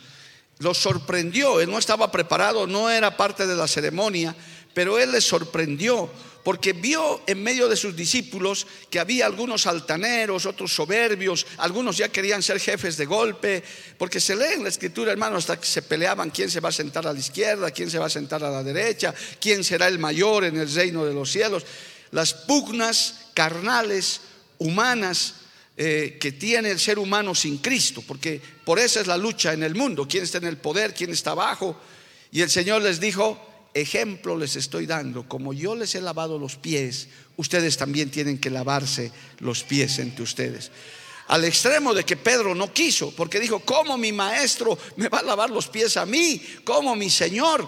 Los 0.59 0.77
sorprendió, 0.77 1.59
Él 1.59 1.69
no 1.69 1.77
estaba 1.77 2.11
preparado, 2.11 2.67
no 2.67 2.89
era 2.89 3.17
parte 3.17 3.45
de 3.45 3.55
la 3.55 3.67
ceremonia, 3.67 4.35
pero 4.73 4.97
Él 4.97 5.11
les 5.11 5.25
sorprendió 5.25 6.09
porque 6.43 6.73
vio 6.73 7.21
en 7.25 7.41
medio 7.41 7.69
de 7.69 7.77
sus 7.77 7.95
discípulos 7.95 8.67
que 8.89 8.99
había 8.99 9.25
algunos 9.25 9.65
altaneros, 9.65 10.45
otros 10.45 10.73
soberbios, 10.73 11.47
algunos 11.57 11.97
ya 11.97 12.09
querían 12.09 12.43
ser 12.43 12.59
jefes 12.59 12.97
de 12.97 13.05
golpe, 13.05 13.63
porque 13.97 14.19
se 14.19 14.35
lee 14.35 14.55
en 14.55 14.63
la 14.63 14.69
escritura, 14.69 15.11
hermano, 15.11 15.37
hasta 15.37 15.59
que 15.59 15.65
se 15.65 15.81
peleaban 15.81 16.31
quién 16.31 16.51
se 16.51 16.59
va 16.59 16.69
a 16.69 16.73
sentar 16.73 17.07
a 17.07 17.13
la 17.13 17.19
izquierda, 17.19 17.71
quién 17.71 17.89
se 17.89 17.97
va 17.97 18.07
a 18.07 18.09
sentar 18.09 18.43
a 18.43 18.51
la 18.51 18.61
derecha, 18.61 19.13
quién 19.39 19.63
será 19.63 19.87
el 19.87 19.99
mayor 19.99 20.43
en 20.43 20.57
el 20.57 20.73
reino 20.73 21.05
de 21.05 21.13
los 21.13 21.31
cielos. 21.31 21.63
Las 22.11 22.33
pugnas 22.33 23.29
carnales, 23.33 24.21
humanas, 24.57 25.35
eh, 25.75 26.17
que 26.19 26.33
tiene 26.33 26.69
el 26.69 26.79
ser 26.79 26.99
humano 26.99 27.33
sin 27.33 27.57
Cristo, 27.57 28.03
porque 28.05 28.39
por 28.63 28.77
eso 28.79 28.99
es 28.99 29.07
la 29.07 29.17
lucha 29.17 29.53
en 29.53 29.63
el 29.63 29.73
mundo, 29.73 30.07
quién 30.07 30.23
está 30.23 30.37
en 30.37 30.45
el 30.45 30.57
poder, 30.57 30.93
quién 30.93 31.09
está 31.09 31.31
abajo. 31.31 31.79
Y 32.31 32.41
el 32.41 32.49
Señor 32.49 32.81
les 32.81 32.99
dijo, 32.99 33.52
ejemplo 33.73 34.37
les 34.37 34.55
estoy 34.55 34.85
dando, 34.85 35.27
como 35.27 35.53
yo 35.53 35.75
les 35.75 35.95
he 35.95 36.01
lavado 36.01 36.37
los 36.37 36.55
pies, 36.55 37.07
ustedes 37.37 37.77
también 37.77 38.09
tienen 38.09 38.37
que 38.37 38.49
lavarse 38.49 39.11
los 39.39 39.63
pies 39.63 39.99
entre 39.99 40.23
ustedes. 40.23 40.71
Al 41.27 41.45
extremo 41.45 41.93
de 41.93 42.03
que 42.03 42.17
Pedro 42.17 42.53
no 42.53 42.73
quiso, 42.73 43.11
porque 43.15 43.39
dijo, 43.39 43.59
¿cómo 43.59 43.97
mi 43.97 44.11
maestro 44.11 44.77
me 44.97 45.09
va 45.09 45.19
a 45.19 45.23
lavar 45.23 45.49
los 45.49 45.67
pies 45.67 45.97
a 45.97 46.05
mí? 46.05 46.41
¿Cómo 46.63 46.95
mi 46.95 47.09
Señor? 47.09 47.67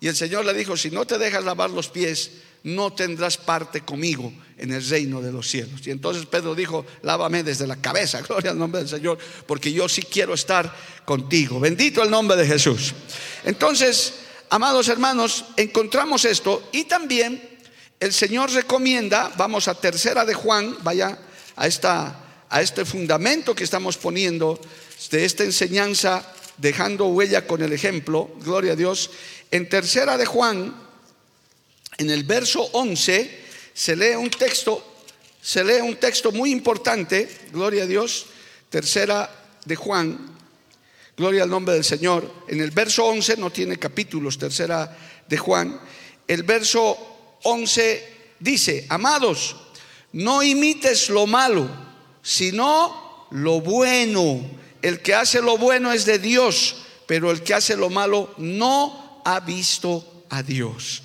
Y 0.00 0.08
el 0.08 0.16
Señor 0.16 0.44
le 0.44 0.54
dijo, 0.54 0.76
si 0.76 0.90
no 0.90 1.04
te 1.04 1.18
dejas 1.18 1.44
lavar 1.44 1.70
los 1.70 1.88
pies, 1.88 2.30
no 2.64 2.92
tendrás 2.92 3.36
parte 3.36 3.80
conmigo 3.80 4.32
en 4.56 4.72
el 4.72 4.88
reino 4.88 5.20
de 5.20 5.32
los 5.32 5.48
cielos. 5.48 5.84
Y 5.86 5.90
entonces 5.90 6.26
Pedro 6.26 6.54
dijo, 6.54 6.86
lávame 7.02 7.42
desde 7.42 7.66
la 7.66 7.76
cabeza, 7.76 8.20
gloria 8.28 8.52
al 8.52 8.58
nombre 8.58 8.80
del 8.80 8.88
Señor, 8.88 9.18
porque 9.46 9.72
yo 9.72 9.88
sí 9.88 10.02
quiero 10.02 10.34
estar 10.34 10.74
contigo. 11.04 11.58
Bendito 11.58 12.02
el 12.02 12.10
nombre 12.10 12.36
de 12.36 12.46
Jesús. 12.46 12.94
Entonces, 13.44 14.14
Amados 14.52 14.88
hermanos, 14.88 15.46
encontramos 15.56 16.26
esto 16.26 16.68
y 16.72 16.84
también 16.84 17.58
el 17.98 18.12
Señor 18.12 18.50
recomienda, 18.50 19.32
vamos 19.34 19.66
a 19.66 19.74
tercera 19.74 20.26
de 20.26 20.34
Juan, 20.34 20.76
vaya 20.82 21.18
a, 21.56 21.66
esta, 21.66 22.44
a 22.50 22.60
este 22.60 22.84
fundamento 22.84 23.54
que 23.54 23.64
estamos 23.64 23.96
poniendo 23.96 24.60
de 25.10 25.24
esta 25.24 25.44
enseñanza, 25.44 26.34
dejando 26.58 27.06
huella 27.06 27.46
con 27.46 27.62
el 27.62 27.72
ejemplo, 27.72 28.30
gloria 28.44 28.74
a 28.74 28.76
Dios. 28.76 29.08
En 29.50 29.70
tercera 29.70 30.18
de 30.18 30.26
Juan, 30.26 30.76
en 31.96 32.10
el 32.10 32.24
verso 32.24 32.60
11, 32.72 33.44
se 33.72 33.96
lee 33.96 34.16
un 34.16 34.28
texto, 34.28 34.84
se 35.40 35.64
lee 35.64 35.80
un 35.80 35.96
texto 35.96 36.30
muy 36.30 36.52
importante, 36.52 37.26
gloria 37.52 37.84
a 37.84 37.86
Dios, 37.86 38.26
tercera 38.68 39.30
de 39.64 39.76
Juan, 39.76 40.41
Gloria 41.16 41.42
al 41.42 41.50
nombre 41.50 41.74
del 41.74 41.84
Señor. 41.84 42.30
En 42.48 42.60
el 42.60 42.70
verso 42.70 43.04
11 43.04 43.36
no 43.36 43.50
tiene 43.50 43.78
capítulos, 43.78 44.38
tercera 44.38 44.96
de 45.28 45.36
Juan. 45.36 45.78
El 46.26 46.42
verso 46.42 47.38
11 47.42 48.34
dice, 48.40 48.86
amados, 48.88 49.56
no 50.12 50.42
imites 50.42 51.10
lo 51.10 51.26
malo, 51.26 51.68
sino 52.22 53.26
lo 53.30 53.60
bueno. 53.60 54.40
El 54.80 55.00
que 55.00 55.14
hace 55.14 55.42
lo 55.42 55.58
bueno 55.58 55.92
es 55.92 56.06
de 56.06 56.18
Dios, 56.18 56.82
pero 57.06 57.30
el 57.30 57.42
que 57.42 57.54
hace 57.54 57.76
lo 57.76 57.90
malo 57.90 58.34
no 58.38 59.22
ha 59.24 59.40
visto 59.40 60.24
a 60.30 60.42
Dios. 60.42 61.02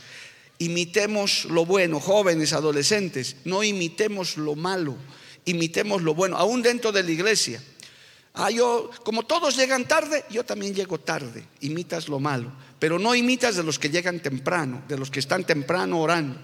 Imitemos 0.60 1.46
lo 1.46 1.66
bueno, 1.66 2.00
jóvenes, 2.00 2.54
adolescentes, 2.54 3.36
no 3.44 3.64
imitemos 3.64 4.38
lo 4.38 4.56
malo, 4.56 4.96
imitemos 5.46 6.02
lo 6.02 6.16
bueno, 6.16 6.38
aún 6.38 6.62
dentro 6.62 6.92
de 6.92 7.04
la 7.04 7.12
iglesia. 7.12 7.62
Ah, 8.40 8.52
yo, 8.52 8.92
como 9.04 9.24
todos 9.24 9.58
llegan 9.58 9.88
tarde, 9.88 10.24
yo 10.30 10.46
también 10.46 10.76
llego 10.76 11.00
tarde. 11.00 11.44
Imitas 11.62 12.08
lo 12.08 12.20
malo. 12.20 12.52
Pero 12.78 13.00
no 13.00 13.16
imitas 13.16 13.56
de 13.56 13.64
los 13.64 13.80
que 13.80 13.90
llegan 13.90 14.20
temprano, 14.20 14.84
de 14.88 14.96
los 14.96 15.10
que 15.10 15.20
están 15.20 15.44
temprano 15.44 16.00
orando. 16.00 16.40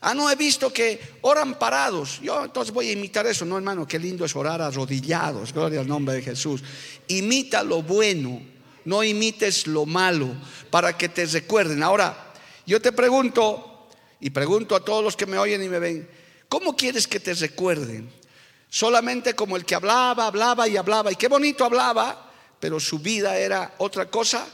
Ah, 0.00 0.14
no 0.14 0.30
he 0.30 0.36
visto 0.36 0.72
que 0.72 0.98
oran 1.20 1.58
parados. 1.58 2.18
Yo 2.22 2.44
entonces 2.44 2.72
voy 2.72 2.88
a 2.88 2.92
imitar 2.92 3.26
eso. 3.26 3.44
No, 3.44 3.58
hermano, 3.58 3.86
qué 3.86 3.98
lindo 3.98 4.24
es 4.24 4.34
orar 4.34 4.62
arrodillados. 4.62 5.52
Gloria 5.52 5.80
al 5.80 5.86
nombre 5.86 6.14
de 6.14 6.22
Jesús. 6.22 6.62
Imita 7.08 7.62
lo 7.62 7.82
bueno, 7.82 8.40
no 8.86 9.04
imites 9.04 9.66
lo 9.66 9.84
malo, 9.84 10.34
para 10.70 10.96
que 10.96 11.10
te 11.10 11.26
recuerden. 11.26 11.82
Ahora, 11.82 12.32
yo 12.66 12.80
te 12.80 12.92
pregunto, 12.92 13.88
y 14.18 14.30
pregunto 14.30 14.74
a 14.76 14.84
todos 14.84 15.04
los 15.04 15.14
que 15.14 15.26
me 15.26 15.36
oyen 15.36 15.62
y 15.62 15.68
me 15.68 15.78
ven, 15.78 16.08
¿cómo 16.48 16.74
quieres 16.74 17.06
que 17.06 17.20
te 17.20 17.34
recuerden? 17.34 18.10
Solamente 18.74 19.34
como 19.34 19.56
el 19.56 19.64
que 19.64 19.76
hablaba, 19.76 20.26
hablaba 20.26 20.66
y 20.66 20.76
hablaba, 20.76 21.12
y 21.12 21.14
qué 21.14 21.28
bonito 21.28 21.64
hablaba, 21.64 22.28
pero 22.58 22.80
su 22.80 22.98
vida 22.98 23.38
era 23.38 23.74
otra 23.78 24.06
cosa, 24.06 24.48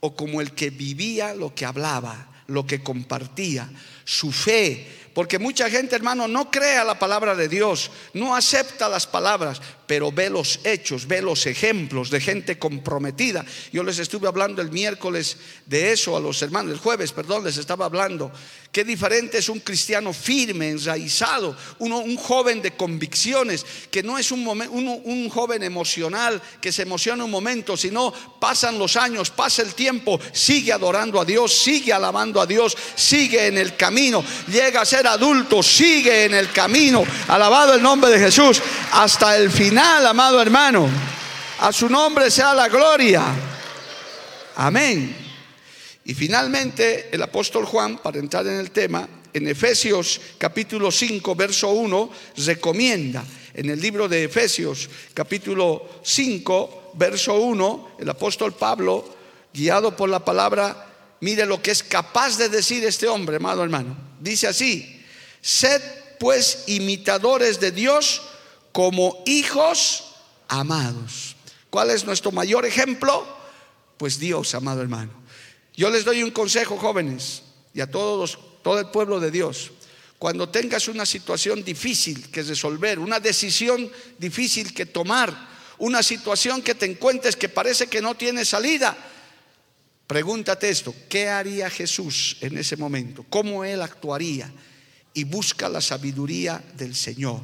o 0.00 0.16
como 0.16 0.40
el 0.40 0.52
que 0.52 0.70
vivía 0.70 1.34
lo 1.34 1.54
que 1.54 1.66
hablaba, 1.66 2.26
lo 2.46 2.66
que 2.66 2.82
compartía, 2.82 3.70
su 4.02 4.32
fe, 4.32 5.10
porque 5.12 5.38
mucha 5.38 5.68
gente, 5.68 5.94
hermano, 5.94 6.26
no 6.26 6.50
cree 6.50 6.78
a 6.78 6.84
la 6.84 6.98
palabra 6.98 7.34
de 7.34 7.50
Dios, 7.50 7.90
no 8.14 8.34
acepta 8.34 8.88
las 8.88 9.06
palabras, 9.06 9.60
pero 9.90 10.12
ve 10.12 10.30
los 10.30 10.60
hechos, 10.62 11.08
ve 11.08 11.20
los 11.20 11.46
ejemplos 11.46 12.10
de 12.10 12.20
gente 12.20 12.60
comprometida. 12.60 13.44
Yo 13.72 13.82
les 13.82 13.98
estuve 13.98 14.28
hablando 14.28 14.62
el 14.62 14.70
miércoles 14.70 15.36
de 15.66 15.90
eso 15.90 16.16
a 16.16 16.20
los 16.20 16.40
hermanos, 16.42 16.74
el 16.74 16.78
jueves, 16.78 17.10
perdón, 17.10 17.42
les 17.42 17.56
estaba 17.56 17.86
hablando. 17.86 18.30
Qué 18.70 18.84
diferente 18.84 19.38
es 19.38 19.48
un 19.48 19.58
cristiano 19.58 20.12
firme, 20.12 20.68
enraizado, 20.70 21.56
un 21.80 22.16
joven 22.16 22.62
de 22.62 22.76
convicciones, 22.76 23.66
que 23.90 24.00
no 24.00 24.16
es 24.16 24.30
un 24.30 25.28
joven 25.28 25.64
emocional, 25.64 26.40
que 26.60 26.70
se 26.70 26.82
emociona 26.82 27.24
un 27.24 27.32
momento, 27.32 27.76
sino 27.76 28.12
pasan 28.38 28.78
los 28.78 28.94
años, 28.94 29.32
pasa 29.32 29.62
el 29.62 29.74
tiempo, 29.74 30.20
sigue 30.32 30.72
adorando 30.72 31.20
a 31.20 31.24
Dios, 31.24 31.52
sigue 31.52 31.92
alabando 31.92 32.40
a 32.40 32.46
Dios, 32.46 32.76
sigue 32.94 33.48
en 33.48 33.58
el 33.58 33.74
camino, 33.74 34.22
llega 34.46 34.82
a 34.82 34.86
ser 34.86 35.08
adulto, 35.08 35.64
sigue 35.64 36.26
en 36.26 36.34
el 36.34 36.52
camino, 36.52 37.02
alabado 37.26 37.74
el 37.74 37.82
nombre 37.82 38.08
de 38.08 38.20
Jesús, 38.20 38.62
hasta 38.92 39.36
el 39.36 39.50
final 39.50 39.79
amado 39.80 40.40
hermano. 40.42 40.88
A 41.60 41.72
su 41.72 41.88
nombre 41.88 42.30
sea 42.30 42.54
la 42.54 42.68
gloria. 42.68 43.22
Amén. 44.56 45.16
Y 46.04 46.14
finalmente 46.14 47.08
el 47.12 47.22
apóstol 47.22 47.64
Juan, 47.64 47.98
para 47.98 48.18
entrar 48.18 48.46
en 48.46 48.56
el 48.56 48.70
tema, 48.70 49.08
en 49.32 49.48
Efesios 49.48 50.20
capítulo 50.38 50.90
5, 50.90 51.34
verso 51.34 51.70
1, 51.70 52.10
recomienda. 52.38 53.24
En 53.54 53.68
el 53.68 53.80
libro 53.80 54.08
de 54.08 54.24
Efesios 54.24 54.88
capítulo 55.12 56.00
5, 56.02 56.92
verso 56.94 57.34
1, 57.34 57.96
el 58.00 58.08
apóstol 58.08 58.54
Pablo, 58.54 59.16
guiado 59.52 59.96
por 59.96 60.08
la 60.08 60.24
palabra, 60.24 60.86
mire 61.20 61.46
lo 61.46 61.60
que 61.60 61.70
es 61.70 61.82
capaz 61.82 62.38
de 62.38 62.48
decir 62.48 62.84
este 62.84 63.08
hombre, 63.08 63.36
amado 63.36 63.62
hermano. 63.62 63.96
Dice 64.20 64.46
así, 64.46 65.04
sed 65.40 65.82
pues 66.18 66.64
imitadores 66.66 67.60
de 67.60 67.72
Dios 67.72 68.22
como 68.72 69.22
hijos 69.26 70.04
amados. 70.48 71.36
¿Cuál 71.70 71.90
es 71.90 72.04
nuestro 72.04 72.32
mayor 72.32 72.66
ejemplo? 72.66 73.26
Pues 73.96 74.18
Dios, 74.18 74.54
amado 74.54 74.82
hermano. 74.82 75.12
Yo 75.74 75.88
les 75.90 76.04
doy 76.04 76.22
un 76.22 76.30
consejo, 76.30 76.76
jóvenes, 76.76 77.42
y 77.72 77.80
a 77.80 77.90
todos, 77.90 78.38
todo 78.62 78.80
el 78.80 78.86
pueblo 78.86 79.20
de 79.20 79.30
Dios. 79.30 79.70
Cuando 80.18 80.48
tengas 80.48 80.88
una 80.88 81.06
situación 81.06 81.64
difícil 81.64 82.30
que 82.30 82.42
resolver, 82.42 82.98
una 82.98 83.20
decisión 83.20 83.90
difícil 84.18 84.74
que 84.74 84.86
tomar, 84.86 85.48
una 85.78 86.02
situación 86.02 86.60
que 86.60 86.74
te 86.74 86.84
encuentres 86.86 87.36
que 87.36 87.48
parece 87.48 87.86
que 87.86 88.02
no 88.02 88.14
tiene 88.14 88.44
salida, 88.44 88.96
pregúntate 90.06 90.68
esto, 90.68 90.94
¿qué 91.08 91.28
haría 91.28 91.70
Jesús 91.70 92.36
en 92.40 92.58
ese 92.58 92.76
momento? 92.76 93.24
¿Cómo 93.30 93.64
él 93.64 93.80
actuaría? 93.80 94.52
Y 95.14 95.24
busca 95.24 95.68
la 95.68 95.80
sabiduría 95.80 96.62
del 96.74 96.94
Señor. 96.94 97.40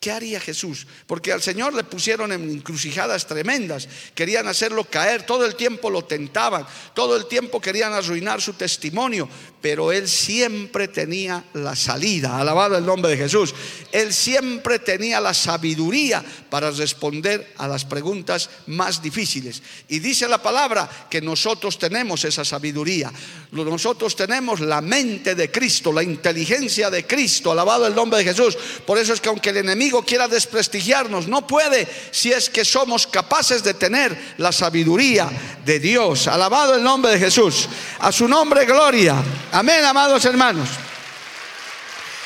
¿Qué 0.00 0.12
haría 0.12 0.38
Jesús? 0.38 0.86
Porque 1.08 1.32
al 1.32 1.42
Señor 1.42 1.74
le 1.74 1.82
pusieron 1.82 2.30
en 2.30 2.48
encrucijadas 2.48 3.26
tremendas, 3.26 3.88
querían 4.14 4.46
hacerlo 4.46 4.84
caer, 4.84 5.26
todo 5.26 5.44
el 5.44 5.56
tiempo 5.56 5.90
lo 5.90 6.04
tentaban, 6.04 6.64
todo 6.94 7.16
el 7.16 7.26
tiempo 7.26 7.60
querían 7.60 7.92
arruinar 7.92 8.40
su 8.40 8.52
testimonio, 8.52 9.28
pero 9.60 9.92
Él 9.92 10.08
siempre 10.08 10.88
tenía 10.88 11.44
la 11.54 11.74
salida, 11.76 12.38
alabado 12.38 12.76
el 12.76 12.86
nombre 12.86 13.10
de 13.10 13.16
Jesús, 13.16 13.54
Él 13.92 14.12
siempre 14.12 14.78
tenía 14.78 15.20
la 15.20 15.34
sabiduría 15.34 16.24
para 16.50 16.70
responder 16.70 17.54
a 17.58 17.68
las 17.68 17.84
preguntas 17.84 18.50
más 18.66 19.02
difíciles. 19.02 19.62
Y 19.88 19.98
dice 19.98 20.28
la 20.28 20.42
palabra 20.42 20.88
que 21.10 21.20
nosotros 21.20 21.78
tenemos 21.78 22.24
esa 22.24 22.44
sabiduría, 22.44 23.12
nosotros 23.52 24.14
tenemos 24.14 24.60
la 24.60 24.80
mente 24.80 25.34
de 25.34 25.50
Cristo, 25.50 25.92
la 25.92 26.02
inteligencia 26.02 26.90
de 26.90 27.06
Cristo, 27.06 27.52
alabado 27.52 27.86
el 27.86 27.94
nombre 27.94 28.18
de 28.18 28.24
Jesús. 28.24 28.56
Por 28.86 28.98
eso 28.98 29.12
es 29.12 29.20
que 29.20 29.28
aunque 29.28 29.50
el 29.50 29.58
enemigo 29.58 30.02
quiera 30.02 30.28
desprestigiarnos. 30.28 31.28
No 31.28 31.46
puede 31.46 31.86
si 32.10 32.32
es 32.32 32.48
que 32.50 32.64
somos 32.64 33.06
capaces 33.06 33.62
de 33.62 33.74
tener 33.74 34.34
la 34.38 34.52
sabiduría 34.52 35.28
de 35.64 35.78
Dios. 35.78 36.28
Alabado 36.28 36.74
el 36.74 36.82
nombre 36.82 37.12
de 37.12 37.18
Jesús. 37.18 37.68
A 38.00 38.12
su 38.12 38.28
nombre 38.28 38.64
gloria. 38.64 39.16
Amén, 39.52 39.82
amados 39.82 40.24
hermanos. 40.26 40.68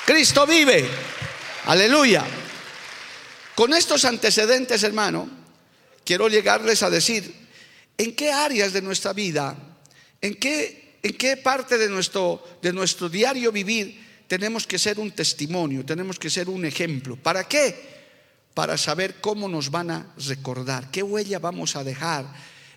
Cristo 0.04 0.44
vive. 0.44 0.88
Aleluya. 1.66 2.24
Con 3.54 3.72
estos 3.74 4.04
antecedentes, 4.04 4.82
hermano, 4.82 5.28
quiero 6.04 6.28
llegarles 6.28 6.82
a 6.82 6.90
decir 6.90 7.32
en 7.96 8.16
qué 8.16 8.32
áreas 8.32 8.72
de 8.72 8.82
nuestra 8.82 9.12
vida, 9.12 9.56
en 10.20 10.34
qué, 10.34 10.98
en 11.02 11.16
qué 11.16 11.36
parte 11.36 11.78
de 11.78 11.88
nuestro, 11.88 12.42
de 12.60 12.72
nuestro 12.72 13.08
diario 13.08 13.52
vivir 13.52 14.02
tenemos 14.26 14.66
que 14.66 14.78
ser 14.78 14.98
un 14.98 15.12
testimonio, 15.12 15.84
tenemos 15.84 16.18
que 16.18 16.30
ser 16.30 16.48
un 16.48 16.64
ejemplo. 16.64 17.16
¿Para 17.16 17.44
qué? 17.44 17.92
Para 18.54 18.76
saber 18.76 19.20
cómo 19.20 19.48
nos 19.48 19.70
van 19.70 19.90
a 19.90 20.14
recordar, 20.26 20.90
qué 20.90 21.02
huella 21.02 21.38
vamos 21.38 21.76
a 21.76 21.84
dejar 21.84 22.26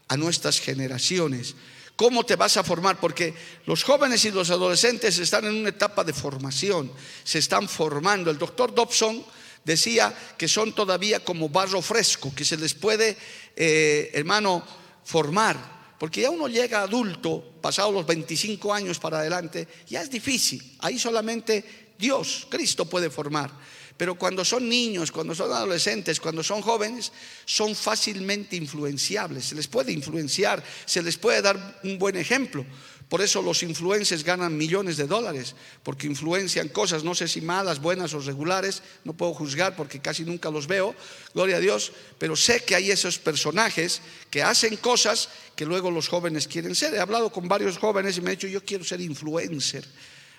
a 0.07 0.17
nuestras 0.17 0.59
generaciones, 0.59 1.55
cómo 1.95 2.25
te 2.25 2.35
vas 2.35 2.57
a 2.57 2.63
formar, 2.63 2.99
porque 2.99 3.33
los 3.65 3.83
jóvenes 3.83 4.23
y 4.25 4.31
los 4.31 4.49
adolescentes 4.49 5.17
están 5.17 5.45
en 5.45 5.55
una 5.55 5.69
etapa 5.69 6.03
de 6.03 6.13
formación, 6.13 6.91
se 7.23 7.39
están 7.39 7.69
formando. 7.69 8.29
El 8.29 8.37
doctor 8.37 8.73
Dobson 8.73 9.23
decía 9.63 10.13
que 10.37 10.47
son 10.47 10.73
todavía 10.73 11.23
como 11.23 11.49
barro 11.49 11.81
fresco, 11.81 12.33
que 12.35 12.45
se 12.45 12.57
les 12.57 12.73
puede, 12.73 13.17
eh, 13.55 14.11
hermano, 14.13 14.63
formar. 15.03 15.75
Porque 15.97 16.21
ya 16.21 16.29
uno 16.29 16.47
llega 16.47 16.81
adulto, 16.81 17.53
pasado 17.61 17.91
los 17.91 18.05
25 18.05 18.73
años 18.73 18.99
para 18.99 19.19
adelante, 19.19 19.67
ya 19.87 20.01
es 20.01 20.09
difícil. 20.09 20.75
Ahí 20.79 20.99
solamente 20.99 21.93
Dios, 21.97 22.47
Cristo 22.49 22.85
puede 22.85 23.09
formar. 23.09 23.51
Pero 23.97 24.15
cuando 24.15 24.43
son 24.43 24.67
niños, 24.67 25.11
cuando 25.11 25.33
son 25.33 25.51
adolescentes, 25.51 26.19
cuando 26.19 26.43
son 26.43 26.61
jóvenes, 26.61 27.11
son 27.45 27.75
fácilmente 27.75 28.55
influenciables. 28.55 29.45
Se 29.45 29.55
les 29.55 29.67
puede 29.67 29.93
influenciar, 29.93 30.63
se 30.85 31.01
les 31.01 31.17
puede 31.17 31.41
dar 31.41 31.79
un 31.83 31.97
buen 31.97 32.17
ejemplo. 32.17 32.65
Por 33.09 33.21
eso 33.21 33.41
los 33.41 33.61
influencers 33.61 34.23
ganan 34.23 34.57
millones 34.57 34.97
de 34.97 35.05
dólares, 35.05 35.55
porque 35.83 36.07
influencian 36.07 36.69
cosas, 36.69 37.03
no 37.03 37.13
sé 37.13 37.27
si 37.27 37.39
malas, 37.39 37.79
buenas 37.79 38.13
o 38.15 38.19
regulares, 38.19 38.81
no 39.03 39.13
puedo 39.13 39.33
juzgar 39.33 39.75
porque 39.75 39.99
casi 39.99 40.25
nunca 40.25 40.49
los 40.49 40.65
veo, 40.65 40.95
gloria 41.33 41.57
a 41.57 41.59
Dios, 41.59 41.91
pero 42.17 42.35
sé 42.35 42.63
que 42.65 42.73
hay 42.73 42.89
esos 42.89 43.19
personajes 43.19 44.01
que 44.31 44.41
hacen 44.41 44.75
cosas 44.77 45.29
que 45.55 45.65
luego 45.65 45.91
los 45.91 46.07
jóvenes 46.07 46.47
quieren 46.47 46.73
ser. 46.73 46.95
He 46.95 46.99
hablado 46.99 47.31
con 47.31 47.47
varios 47.47 47.77
jóvenes 47.77 48.17
y 48.17 48.21
me 48.21 48.31
han 48.31 48.37
dicho, 48.37 48.47
yo 48.47 48.65
quiero 48.65 48.83
ser 48.83 48.99
influencer. 48.99 49.85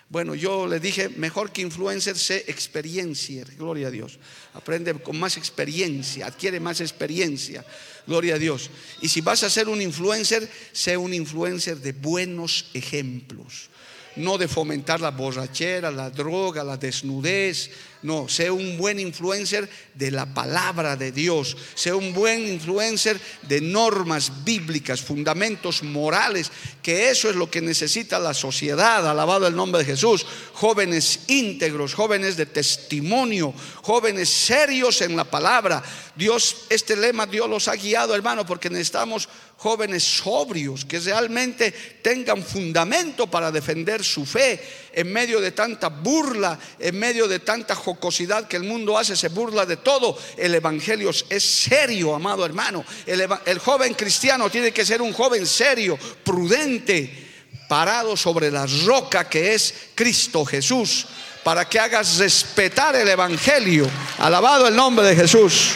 Bueno, 0.09 0.35
yo 0.35 0.67
le 0.67 0.79
dije, 0.79 1.09
mejor 1.09 1.51
que 1.51 1.61
influencer, 1.61 2.17
sé 2.17 2.45
experiencia, 2.47 3.43
gloria 3.57 3.87
a 3.87 3.91
Dios. 3.91 4.19
Aprende 4.53 4.93
con 4.93 5.19
más 5.19 5.35
experiencia, 5.35 6.27
adquiere 6.27 6.61
más 6.61 6.79
experiencia, 6.79 7.65
gloria 8.05 8.35
a 8.35 8.39
Dios. 8.39 8.69
Y 9.01 9.09
si 9.09 9.19
vas 9.19 9.43
a 9.43 9.49
ser 9.49 9.67
un 9.67 9.81
influencer, 9.81 10.49
sé 10.71 10.95
un 10.95 11.13
influencer 11.13 11.77
de 11.79 11.91
buenos 11.91 12.69
ejemplos 12.73 13.69
no 14.17 14.37
de 14.37 14.47
fomentar 14.47 14.99
la 14.99 15.11
borrachera, 15.11 15.91
la 15.91 16.09
droga, 16.09 16.63
la 16.63 16.77
desnudez. 16.77 17.69
No, 18.03 18.29
sé 18.29 18.51
un 18.51 18.77
buen 18.77 18.99
influencer 18.99 19.67
de 19.95 20.11
la 20.11 20.25
palabra 20.33 20.95
de 20.95 21.11
Dios. 21.11 21.57
Sé 21.73 21.93
un 21.93 22.13
buen 22.13 22.47
influencer 22.47 23.19
de 23.43 23.59
normas 23.59 24.43
bíblicas, 24.43 25.01
fundamentos 25.01 25.81
morales, 25.81 26.51
que 26.83 27.09
eso 27.09 27.29
es 27.29 27.35
lo 27.35 27.49
que 27.49 27.61
necesita 27.61 28.19
la 28.19 28.33
sociedad. 28.33 29.07
Alabado 29.09 29.47
el 29.47 29.55
nombre 29.55 29.79
de 29.79 29.85
Jesús. 29.85 30.25
Jóvenes 30.53 31.21
íntegros, 31.27 31.95
jóvenes 31.95 32.37
de 32.37 32.45
testimonio, 32.45 33.53
jóvenes 33.81 34.29
serios 34.29 35.01
en 35.01 35.15
la 35.15 35.23
palabra. 35.23 35.83
Dios, 36.15 36.65
este 36.69 36.95
lema 36.95 37.25
Dios 37.25 37.49
los 37.49 37.67
ha 37.67 37.75
guiado, 37.75 38.13
hermano, 38.15 38.45
porque 38.45 38.69
necesitamos 38.69 39.27
jóvenes 39.57 40.03
sobrios 40.03 40.85
que 40.85 40.99
realmente 40.99 41.71
tengan 42.01 42.43
fundamento 42.43 43.27
para 43.27 43.51
defender 43.51 44.03
su 44.03 44.25
fe 44.25 44.59
en 44.93 45.11
medio 45.11 45.41
de 45.41 45.51
tanta 45.51 45.89
burla, 45.89 46.57
en 46.79 46.97
medio 46.97 47.27
de 47.27 47.39
tanta 47.39 47.75
jocosidad 47.87 48.49
que 48.49 48.57
el 48.57 48.63
mundo 48.63 48.97
hace, 48.97 49.15
se 49.15 49.29
burla 49.29 49.65
de 49.65 49.77
todo. 49.77 50.17
El 50.35 50.53
Evangelio 50.53 51.09
es 51.09 51.43
serio, 51.43 52.13
amado 52.13 52.45
hermano. 52.45 52.83
El, 53.05 53.25
el 53.45 53.59
joven 53.59 53.93
cristiano 53.93 54.49
tiene 54.49 54.73
que 54.73 54.85
ser 54.85 55.01
un 55.01 55.13
joven 55.13 55.47
serio, 55.47 55.97
prudente, 56.21 57.29
parado 57.69 58.17
sobre 58.17 58.51
la 58.51 58.65
roca 58.85 59.29
que 59.29 59.53
es 59.53 59.73
Cristo 59.95 60.43
Jesús, 60.43 61.05
para 61.45 61.63
que 61.69 61.79
hagas 61.79 62.17
respetar 62.17 62.93
el 62.97 63.07
Evangelio. 63.07 63.89
Alabado 64.17 64.67
el 64.67 64.75
nombre 64.75 65.07
de 65.07 65.15
Jesús. 65.15 65.69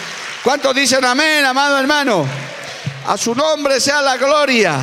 ¿Cuántos 0.43 0.75
dicen 0.75 1.05
amén, 1.05 1.45
amado 1.45 1.79
hermano? 1.79 2.27
A 3.07 3.17
su 3.17 3.33
nombre 3.33 3.79
sea 3.79 4.01
la 4.01 4.17
gloria. 4.17 4.79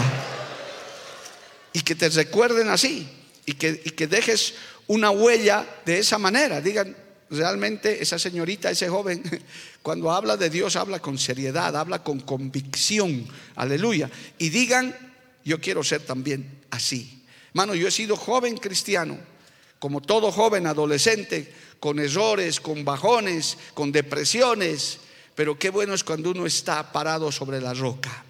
Y 1.75 1.83
que 1.83 1.95
te 1.95 2.09
recuerden 2.09 2.71
así. 2.71 3.07
Y 3.45 3.53
que, 3.53 3.83
y 3.85 3.91
que 3.91 4.07
dejes 4.07 4.55
una 4.87 5.11
huella 5.11 5.67
de 5.85 5.99
esa 5.99 6.17
manera. 6.17 6.63
Digan, 6.63 6.97
realmente 7.31 8.03
esa 8.03 8.19
señorita, 8.19 8.71
ese 8.71 8.89
joven, 8.89 9.23
cuando 9.83 10.11
habla 10.11 10.37
de 10.37 10.51
Dios, 10.51 10.77
habla 10.77 11.01
con 11.01 11.19
seriedad, 11.19 11.77
habla 11.77 12.03
con 12.03 12.21
convicción. 12.21 13.27
Aleluya. 13.57 14.11
Y 14.39 14.49
digan, 14.51 14.95
yo 15.45 15.61
quiero 15.61 15.83
ser 15.85 16.03
también 16.03 16.61
así. 16.71 17.25
Hermano, 17.49 17.75
yo 17.75 17.89
he 17.89 17.91
sido 17.91 18.17
joven 18.17 18.57
cristiano, 18.57 19.19
como 19.79 20.01
todo 20.01 20.31
joven 20.31 20.67
adolescente, 20.67 21.53
con 21.81 21.99
errores, 21.99 22.61
con 22.61 22.85
bajones, 22.85 23.57
con 23.75 23.93
depresiones, 23.93 24.99
pero 25.35 25.59
qué 25.59 25.71
bueno 25.71 25.95
es 25.95 26.05
cuando 26.05 26.31
uno 26.31 26.47
está 26.47 26.93
parado 26.93 27.31
sobre 27.31 27.61
la 27.61 27.75
roca. 27.75 28.25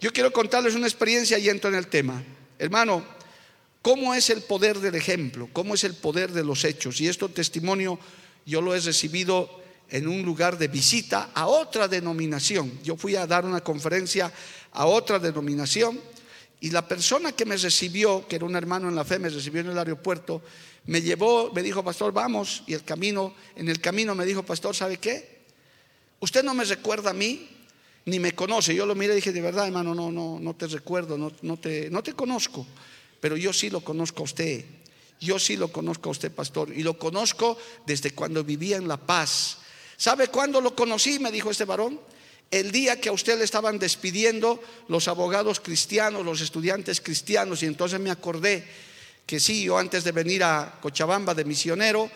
Yo 0.00 0.12
quiero 0.12 0.32
contarles 0.32 0.74
una 0.74 0.86
experiencia 0.86 1.38
y 1.38 1.48
entro 1.48 1.70
en 1.70 1.76
el 1.76 1.86
tema. 1.86 2.22
Hermano, 2.58 3.04
¿cómo 3.84 4.14
es 4.14 4.30
el 4.30 4.40
poder 4.40 4.80
del 4.80 4.94
ejemplo? 4.94 5.46
¿Cómo 5.52 5.74
es 5.74 5.84
el 5.84 5.92
poder 5.92 6.32
de 6.32 6.42
los 6.42 6.64
hechos? 6.64 7.02
Y 7.02 7.06
esto 7.06 7.28
testimonio 7.28 7.98
yo 8.46 8.62
lo 8.62 8.74
he 8.74 8.80
recibido 8.80 9.60
en 9.90 10.08
un 10.08 10.22
lugar 10.22 10.56
de 10.56 10.68
visita 10.68 11.32
a 11.34 11.46
otra 11.46 11.86
denominación. 11.86 12.80
Yo 12.82 12.96
fui 12.96 13.14
a 13.14 13.26
dar 13.26 13.44
una 13.44 13.60
conferencia 13.60 14.32
a 14.72 14.86
otra 14.86 15.18
denominación 15.18 16.00
y 16.60 16.70
la 16.70 16.88
persona 16.88 17.32
que 17.32 17.44
me 17.44 17.58
recibió, 17.58 18.26
que 18.26 18.36
era 18.36 18.46
un 18.46 18.56
hermano 18.56 18.88
en 18.88 18.94
la 18.94 19.04
fe, 19.04 19.18
me 19.18 19.28
recibió 19.28 19.60
en 19.60 19.68
el 19.68 19.78
aeropuerto, 19.78 20.40
me 20.86 21.02
llevó, 21.02 21.52
me 21.52 21.62
dijo, 21.62 21.84
pastor, 21.84 22.10
vamos, 22.10 22.62
y 22.66 22.72
el 22.72 22.84
camino, 22.84 23.34
en 23.54 23.68
el 23.68 23.82
camino 23.82 24.14
me 24.14 24.24
dijo, 24.24 24.42
pastor, 24.44 24.74
¿sabe 24.74 24.96
qué? 24.96 25.44
Usted 26.20 26.42
no 26.42 26.54
me 26.54 26.64
recuerda 26.64 27.10
a 27.10 27.12
mí, 27.12 27.50
ni 28.06 28.18
me 28.18 28.32
conoce. 28.32 28.74
Yo 28.74 28.86
lo 28.86 28.94
miré 28.94 29.12
y 29.12 29.16
dije, 29.16 29.32
de 29.32 29.42
verdad, 29.42 29.66
hermano, 29.66 29.94
no, 29.94 30.10
no, 30.10 30.38
no 30.40 30.54
te 30.54 30.66
recuerdo, 30.68 31.18
no, 31.18 31.30
no, 31.42 31.58
te, 31.58 31.90
no 31.90 32.02
te 32.02 32.14
conozco, 32.14 32.66
pero 33.24 33.38
yo 33.38 33.54
sí 33.54 33.70
lo 33.70 33.80
conozco 33.80 34.20
a 34.20 34.24
usted. 34.24 34.66
Yo 35.18 35.38
sí 35.38 35.56
lo 35.56 35.68
conozco 35.72 36.10
a 36.10 36.12
usted, 36.12 36.30
pastor, 36.30 36.70
y 36.76 36.82
lo 36.82 36.98
conozco 36.98 37.56
desde 37.86 38.10
cuando 38.10 38.44
vivía 38.44 38.76
en 38.76 38.86
La 38.86 38.98
Paz. 38.98 39.60
¿Sabe 39.96 40.28
cuándo 40.28 40.60
lo 40.60 40.76
conocí? 40.76 41.18
Me 41.18 41.32
dijo 41.32 41.50
este 41.50 41.64
varón. 41.64 41.98
El 42.50 42.70
día 42.70 43.00
que 43.00 43.08
a 43.08 43.12
usted 43.12 43.38
le 43.38 43.44
estaban 43.44 43.78
despidiendo 43.78 44.62
los 44.88 45.08
abogados 45.08 45.58
cristianos, 45.58 46.22
los 46.22 46.42
estudiantes 46.42 47.00
cristianos, 47.00 47.62
y 47.62 47.66
entonces 47.66 47.98
me 47.98 48.10
acordé 48.10 48.62
que 49.24 49.40
sí, 49.40 49.64
yo 49.64 49.78
antes 49.78 50.04
de 50.04 50.12
venir 50.12 50.44
a 50.44 50.78
Cochabamba 50.82 51.32
de 51.32 51.46
misionero, 51.46 52.10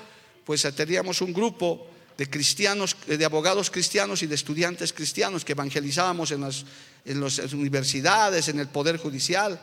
pues 0.45 0.69
teníamos 0.77 1.23
un 1.23 1.33
grupo 1.33 1.87
de 2.19 2.29
cristianos, 2.29 2.95
de 3.07 3.25
abogados 3.25 3.71
cristianos 3.71 4.23
y 4.23 4.27
de 4.27 4.35
estudiantes 4.35 4.93
cristianos 4.93 5.43
que 5.43 5.53
evangelizábamos 5.53 6.33
en 6.33 6.43
las, 6.43 6.67
en 7.07 7.19
las 7.19 7.39
universidades, 7.55 8.49
en 8.49 8.61
el 8.61 8.69
poder 8.69 8.99
judicial. 8.99 9.59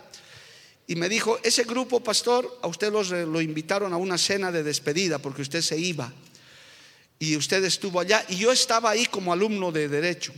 Y 0.87 0.95
me 0.95 1.09
dijo, 1.09 1.39
ese 1.43 1.63
grupo, 1.63 2.01
pastor, 2.01 2.59
a 2.61 2.67
usted 2.67 2.91
los, 2.91 3.09
lo 3.09 3.41
invitaron 3.41 3.91
a 3.93 3.97
una 3.97 4.17
cena 4.17 4.51
de 4.51 4.63
despedida 4.63 5.17
porque 5.17 5.41
usted 5.41 5.61
se 5.61 5.77
iba. 5.77 6.13
Y 7.17 7.35
usted 7.35 7.63
estuvo 7.63 7.99
allá 7.99 8.23
y 8.29 8.35
yo 8.35 8.51
estaba 8.51 8.91
ahí 8.91 9.05
como 9.07 9.33
alumno 9.33 9.71
de 9.71 9.87
derecho. 9.87 10.33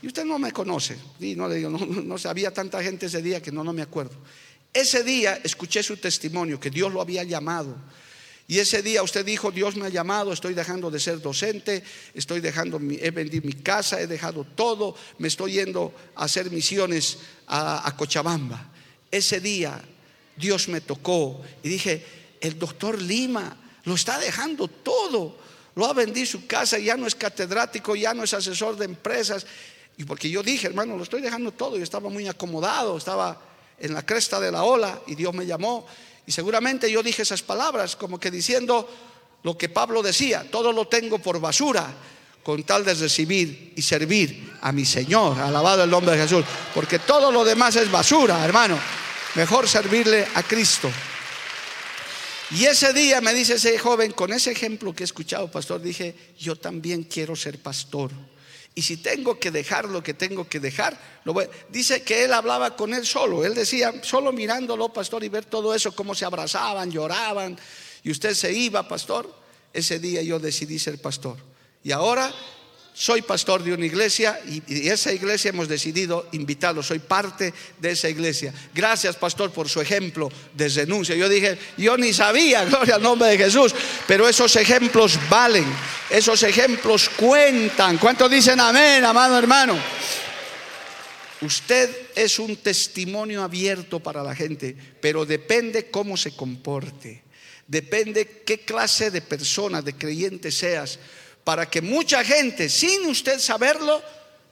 Y 0.00 0.06
usted 0.06 0.24
no 0.24 0.38
me 0.38 0.52
conoce. 0.52 0.96
Y 1.20 1.34
no 1.34 1.48
le 1.48 1.56
digo, 1.56 1.70
no, 1.70 1.78
no, 1.84 2.16
había 2.24 2.52
tanta 2.52 2.82
gente 2.82 3.06
ese 3.06 3.20
día 3.20 3.42
que 3.42 3.52
no, 3.52 3.62
no 3.64 3.72
me 3.72 3.82
acuerdo. 3.82 4.16
Ese 4.72 5.02
día 5.02 5.40
escuché 5.42 5.82
su 5.82 5.96
testimonio, 5.96 6.60
que 6.60 6.70
Dios 6.70 6.92
lo 6.92 7.00
había 7.00 7.24
llamado. 7.24 7.76
Y 8.48 8.60
ese 8.60 8.82
día 8.82 9.02
usted 9.02 9.26
dijo, 9.26 9.50
Dios 9.50 9.74
me 9.76 9.86
ha 9.86 9.88
llamado, 9.88 10.32
estoy 10.32 10.54
dejando 10.54 10.90
de 10.90 11.00
ser 11.00 11.20
docente, 11.20 11.82
estoy 12.14 12.40
dejando, 12.40 12.78
he 12.78 13.10
vendido 13.10 13.44
mi 13.44 13.54
casa, 13.54 14.00
he 14.00 14.06
dejado 14.06 14.44
todo, 14.44 14.94
me 15.18 15.28
estoy 15.28 15.54
yendo 15.54 15.92
a 16.14 16.24
hacer 16.24 16.50
misiones 16.50 17.18
a, 17.46 17.86
a 17.86 17.96
Cochabamba. 17.96 18.72
Ese 19.16 19.40
día 19.40 19.80
Dios 20.36 20.68
me 20.68 20.80
tocó 20.80 21.40
y 21.62 21.68
dije, 21.68 22.04
el 22.40 22.58
doctor 22.58 23.00
Lima 23.00 23.56
lo 23.84 23.94
está 23.94 24.18
dejando 24.18 24.68
todo, 24.68 25.36
lo 25.74 25.86
ha 25.86 25.92
vendido 25.92 26.26
su 26.26 26.46
casa, 26.46 26.78
ya 26.78 26.96
no 26.96 27.06
es 27.06 27.14
catedrático, 27.14 27.96
ya 27.96 28.12
no 28.12 28.24
es 28.24 28.34
asesor 28.34 28.76
de 28.76 28.84
empresas. 28.84 29.46
Y 29.96 30.04
porque 30.04 30.28
yo 30.28 30.42
dije, 30.42 30.66
hermano, 30.66 30.96
lo 30.96 31.02
estoy 31.02 31.22
dejando 31.22 31.52
todo, 31.52 31.76
yo 31.76 31.82
estaba 31.82 32.10
muy 32.10 32.28
acomodado, 32.28 32.98
estaba 32.98 33.40
en 33.78 33.94
la 33.94 34.04
cresta 34.04 34.38
de 34.40 34.52
la 34.52 34.64
ola 34.64 35.00
y 35.06 35.14
Dios 35.14 35.32
me 35.32 35.46
llamó. 35.46 35.86
Y 36.26 36.32
seguramente 36.32 36.90
yo 36.90 37.02
dije 37.02 37.22
esas 37.22 37.42
palabras 37.42 37.96
como 37.96 38.18
que 38.18 38.30
diciendo 38.30 38.88
lo 39.42 39.56
que 39.56 39.68
Pablo 39.68 40.02
decía, 40.02 40.46
todo 40.50 40.72
lo 40.72 40.88
tengo 40.88 41.18
por 41.18 41.40
basura 41.40 41.94
con 42.42 42.62
tal 42.64 42.84
de 42.84 42.94
recibir 42.94 43.72
y 43.74 43.82
servir 43.82 44.52
a 44.60 44.72
mi 44.72 44.84
Señor, 44.84 45.38
alabado 45.38 45.84
el 45.84 45.90
nombre 45.90 46.16
de 46.16 46.22
Jesús, 46.22 46.44
porque 46.74 46.98
todo 47.00 47.32
lo 47.32 47.44
demás 47.44 47.76
es 47.76 47.90
basura, 47.90 48.44
hermano. 48.44 48.78
Mejor 49.36 49.68
servirle 49.68 50.26
a 50.34 50.42
Cristo. 50.42 50.90
Y 52.52 52.64
ese 52.64 52.94
día 52.94 53.20
me 53.20 53.34
dice 53.34 53.54
ese 53.54 53.78
joven, 53.78 54.12
con 54.12 54.32
ese 54.32 54.52
ejemplo 54.52 54.94
que 54.94 55.02
he 55.02 55.04
escuchado, 55.04 55.50
pastor, 55.50 55.82
dije, 55.82 56.14
yo 56.38 56.56
también 56.56 57.02
quiero 57.02 57.36
ser 57.36 57.58
pastor. 57.58 58.10
Y 58.74 58.80
si 58.80 58.96
tengo 58.96 59.38
que 59.38 59.50
dejar 59.50 59.86
lo 59.86 60.02
que 60.02 60.14
tengo 60.14 60.48
que 60.48 60.58
dejar, 60.58 60.98
lo 61.24 61.34
dice 61.68 62.02
que 62.02 62.24
él 62.24 62.32
hablaba 62.32 62.76
con 62.76 62.94
él 62.94 63.04
solo. 63.04 63.44
Él 63.44 63.54
decía, 63.54 63.92
solo 64.02 64.32
mirándolo, 64.32 64.90
pastor, 64.90 65.22
y 65.22 65.28
ver 65.28 65.44
todo 65.44 65.74
eso, 65.74 65.94
cómo 65.94 66.14
se 66.14 66.24
abrazaban, 66.24 66.90
lloraban, 66.90 67.58
y 68.02 68.10
usted 68.10 68.32
se 68.32 68.52
iba, 68.52 68.88
pastor. 68.88 69.34
Ese 69.70 69.98
día 69.98 70.22
yo 70.22 70.38
decidí 70.38 70.78
ser 70.78 70.98
pastor. 70.98 71.36
Y 71.84 71.92
ahora 71.92 72.32
soy 72.98 73.20
pastor 73.20 73.62
de 73.62 73.74
una 73.74 73.84
iglesia 73.84 74.40
y, 74.48 74.88
esa 74.88 75.12
iglesia 75.12 75.50
hemos 75.50 75.68
decidido 75.68 76.28
invitarlo, 76.32 76.82
soy 76.82 76.98
parte 76.98 77.52
de 77.78 77.90
esa 77.90 78.08
iglesia. 78.08 78.54
Gracias, 78.74 79.16
pastor, 79.16 79.52
por 79.52 79.68
su 79.68 79.82
ejemplo 79.82 80.30
de 80.54 80.66
renuncia. 80.70 81.14
Yo 81.14 81.28
dije, 81.28 81.58
yo 81.76 81.98
ni 81.98 82.14
sabía, 82.14 82.64
gloria 82.70 82.94
al 82.94 83.02
nombre 83.02 83.28
de 83.28 83.36
Jesús, 83.36 83.74
pero 84.06 84.26
esos 84.26 84.56
ejemplos 84.56 85.18
valen, 85.28 85.66
esos 86.08 86.42
ejemplos 86.42 87.10
cuentan. 87.10 87.98
¿Cuántos 87.98 88.30
dicen 88.30 88.58
amén, 88.60 89.04
amado 89.04 89.38
hermano? 89.38 89.78
Usted 91.42 92.08
es 92.14 92.38
un 92.38 92.56
testimonio 92.56 93.42
abierto 93.42 94.00
para 94.00 94.22
la 94.22 94.34
gente, 94.34 94.74
pero 95.02 95.26
depende 95.26 95.90
cómo 95.90 96.16
se 96.16 96.34
comporte, 96.34 97.24
depende 97.66 98.42
qué 98.46 98.60
clase 98.60 99.10
de 99.10 99.20
persona, 99.20 99.82
de 99.82 99.92
creyente 99.92 100.50
seas 100.50 100.98
para 101.46 101.70
que 101.70 101.80
mucha 101.80 102.24
gente, 102.24 102.68
sin 102.68 103.06
usted 103.06 103.38
saberlo, 103.38 104.02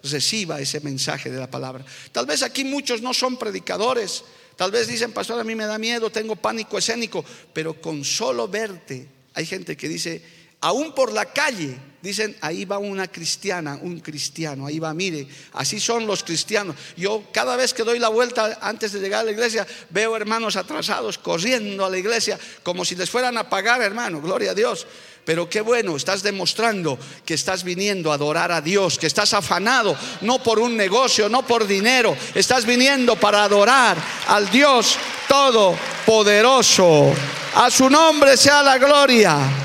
reciba 0.05 0.61
ese 0.61 0.79
mensaje 0.79 1.29
de 1.29 1.41
la 1.41 1.51
palabra. 1.51 1.85
Tal 2.13 2.25
vez 2.25 2.45
aquí 2.45 2.63
muchos 2.63 3.03
no 3.03 3.13
son 3.13 3.37
predicadores, 3.37 4.23
tal 4.55 4.71
vez 4.71 4.87
dicen, 4.87 5.11
pastor, 5.11 5.41
a 5.41 5.43
mí 5.43 5.57
me 5.57 5.67
da 5.67 5.77
miedo, 5.77 6.11
tengo 6.11 6.37
pánico 6.37 6.79
escénico, 6.79 7.25
pero 7.53 7.81
con 7.81 8.05
solo 8.05 8.47
verte, 8.47 9.09
hay 9.35 9.45
gente 9.45 9.77
que 9.77 9.89
dice, 9.89 10.23
aún 10.65 10.93
por 10.93 11.13
la 11.13 11.27
calle, 11.27 11.77
dicen, 12.01 12.35
ahí 12.41 12.65
va 12.65 12.79
una 12.79 13.07
cristiana, 13.07 13.79
un 13.83 14.01
cristiano, 14.01 14.67
ahí 14.67 14.79
va, 14.79 14.95
mire, 14.95 15.29
así 15.53 15.79
son 15.79 16.07
los 16.07 16.25
cristianos. 16.25 16.75
Yo 16.97 17.25
cada 17.33 17.55
vez 17.55 17.75
que 17.75 17.83
doy 17.83 17.99
la 17.99 18.09
vuelta 18.09 18.59
antes 18.63 18.93
de 18.93 19.01
llegar 19.01 19.21
a 19.21 19.25
la 19.25 19.33
iglesia, 19.33 19.67
veo 19.91 20.17
hermanos 20.17 20.57
atrasados 20.57 21.19
corriendo 21.19 21.85
a 21.85 21.91
la 21.91 21.99
iglesia 21.99 22.39
como 22.63 22.83
si 22.87 22.95
les 22.95 23.11
fueran 23.11 23.37
a 23.37 23.51
pagar, 23.51 23.83
hermano, 23.83 24.23
gloria 24.23 24.53
a 24.53 24.55
Dios. 24.55 24.87
Pero 25.27 25.51
qué 25.51 25.61
bueno, 25.61 25.97
estás 25.97 26.23
demostrando 26.23 26.99
que 27.27 27.35
estás 27.35 27.63
viniendo 27.63 28.11
a 28.11 28.15
adorar 28.15 28.51
a 28.51 28.63
Dios, 28.63 28.99
que 28.99 29.07
estás 29.07 29.35
afanado 29.35 29.95
no 30.23 30.43
por 30.43 30.59
un 30.61 30.79
negocio, 30.79 31.29
no 31.29 31.47
por 31.47 31.67
dinero, 31.67 32.17
estás 32.35 32.65
viniendo 32.65 33.17
para 33.17 33.45
adorar 33.45 33.99
al 34.29 34.51
Dios 34.51 34.97
Todopoderoso. 35.29 37.13
A 37.55 37.71
su 37.71 37.91
nombre 37.91 38.39
sea 38.39 38.63
la 38.63 38.79
gloria. 38.79 39.64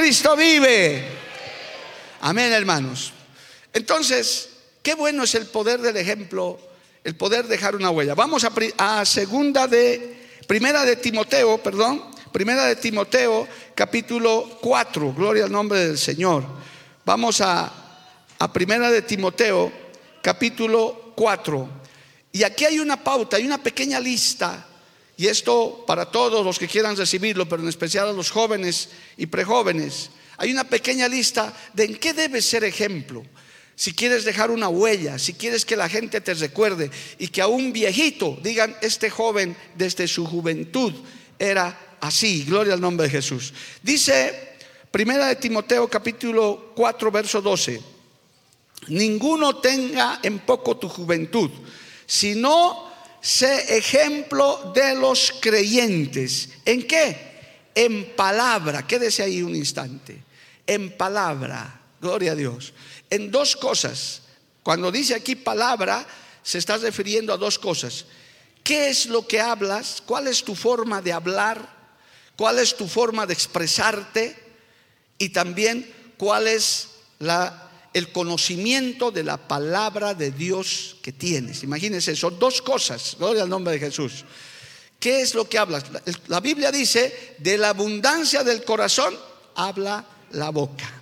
Cristo 0.00 0.34
vive. 0.34 1.04
Amén, 2.22 2.50
hermanos. 2.54 3.12
Entonces, 3.70 4.48
qué 4.82 4.94
bueno 4.94 5.24
es 5.24 5.34
el 5.34 5.44
poder 5.44 5.82
del 5.82 5.94
ejemplo, 5.98 6.58
el 7.04 7.16
poder 7.16 7.46
dejar 7.46 7.76
una 7.76 7.90
huella. 7.90 8.14
Vamos 8.14 8.44
a, 8.44 8.50
a 8.78 9.04
segunda 9.04 9.66
de, 9.66 10.40
primera 10.46 10.86
de 10.86 10.96
Timoteo, 10.96 11.58
perdón, 11.58 12.02
primera 12.32 12.64
de 12.64 12.76
Timoteo, 12.76 13.46
capítulo 13.74 14.58
4, 14.62 15.12
gloria 15.12 15.44
al 15.44 15.52
nombre 15.52 15.80
del 15.80 15.98
Señor. 15.98 16.46
Vamos 17.04 17.42
a, 17.42 17.70
a 18.38 18.52
primera 18.54 18.90
de 18.90 19.02
Timoteo, 19.02 19.70
capítulo 20.22 21.12
4. 21.14 21.68
Y 22.32 22.42
aquí 22.42 22.64
hay 22.64 22.78
una 22.78 23.04
pauta, 23.04 23.36
hay 23.36 23.44
una 23.44 23.62
pequeña 23.62 24.00
lista 24.00 24.66
y 25.20 25.28
esto 25.28 25.84
para 25.86 26.10
todos 26.10 26.42
los 26.42 26.58
que 26.58 26.66
quieran 26.66 26.96
recibirlo, 26.96 27.46
pero 27.46 27.60
en 27.60 27.68
especial 27.68 28.08
a 28.08 28.12
los 28.14 28.30
jóvenes 28.30 28.88
y 29.18 29.26
prejóvenes. 29.26 30.08
Hay 30.38 30.50
una 30.50 30.64
pequeña 30.64 31.08
lista 31.08 31.52
de 31.74 31.84
en 31.84 31.96
qué 31.96 32.14
debes 32.14 32.46
ser 32.46 32.64
ejemplo. 32.64 33.22
Si 33.76 33.92
quieres 33.92 34.24
dejar 34.24 34.50
una 34.50 34.70
huella, 34.70 35.18
si 35.18 35.34
quieres 35.34 35.66
que 35.66 35.76
la 35.76 35.90
gente 35.90 36.22
te 36.22 36.32
recuerde 36.32 36.90
y 37.18 37.28
que 37.28 37.42
a 37.42 37.48
un 37.48 37.70
viejito 37.70 38.38
digan, 38.42 38.74
este 38.80 39.10
joven 39.10 39.54
desde 39.74 40.08
su 40.08 40.24
juventud 40.24 40.94
era 41.38 41.98
así, 42.00 42.44
gloria 42.44 42.72
al 42.72 42.80
nombre 42.80 43.04
de 43.04 43.10
Jesús. 43.10 43.52
Dice 43.82 44.56
Primera 44.90 45.26
de 45.26 45.36
Timoteo 45.36 45.86
capítulo 45.86 46.72
4 46.74 47.10
verso 47.10 47.42
12, 47.42 47.78
ninguno 48.88 49.56
tenga 49.56 50.20
en 50.22 50.38
poco 50.38 50.78
tu 50.78 50.88
juventud, 50.88 51.50
sino 52.06 52.89
sé 53.20 53.76
ejemplo 53.76 54.72
de 54.74 54.94
los 54.94 55.32
creyentes. 55.40 56.50
¿En 56.64 56.86
qué? 56.86 57.68
En 57.74 58.14
palabra. 58.16 58.86
Quédese 58.86 59.22
ahí 59.22 59.42
un 59.42 59.54
instante. 59.54 60.22
En 60.66 60.96
palabra. 60.96 61.80
Gloria 62.00 62.32
a 62.32 62.34
Dios. 62.34 62.72
En 63.08 63.30
dos 63.30 63.56
cosas. 63.56 64.22
Cuando 64.62 64.90
dice 64.90 65.14
aquí 65.14 65.36
palabra, 65.36 66.06
se 66.42 66.58
está 66.58 66.76
refiriendo 66.76 67.32
a 67.32 67.36
dos 67.36 67.58
cosas. 67.58 68.06
¿Qué 68.62 68.88
es 68.88 69.06
lo 69.06 69.26
que 69.26 69.40
hablas? 69.40 70.02
¿Cuál 70.04 70.28
es 70.28 70.44
tu 70.44 70.54
forma 70.54 71.00
de 71.02 71.12
hablar? 71.12 71.80
¿Cuál 72.36 72.58
es 72.58 72.76
tu 72.76 72.86
forma 72.86 73.26
de 73.26 73.34
expresarte? 73.34 74.36
Y 75.18 75.30
también 75.30 75.92
cuál 76.16 76.46
es 76.46 76.88
la 77.18 77.69
el 77.92 78.12
conocimiento 78.12 79.10
de 79.10 79.24
la 79.24 79.36
palabra 79.36 80.14
de 80.14 80.30
Dios 80.30 80.96
que 81.02 81.12
tienes. 81.12 81.62
Imagínense, 81.62 82.14
son 82.14 82.38
dos 82.38 82.62
cosas. 82.62 83.16
Gloria 83.18 83.42
al 83.42 83.48
nombre 83.48 83.72
de 83.74 83.80
Jesús. 83.80 84.24
¿Qué 84.98 85.22
es 85.22 85.34
lo 85.34 85.48
que 85.48 85.58
hablas? 85.58 85.84
La 86.28 86.40
Biblia 86.40 86.70
dice, 86.70 87.36
de 87.38 87.56
la 87.58 87.70
abundancia 87.70 88.44
del 88.44 88.64
corazón 88.64 89.16
habla 89.54 90.04
la 90.32 90.50
boca. 90.50 91.00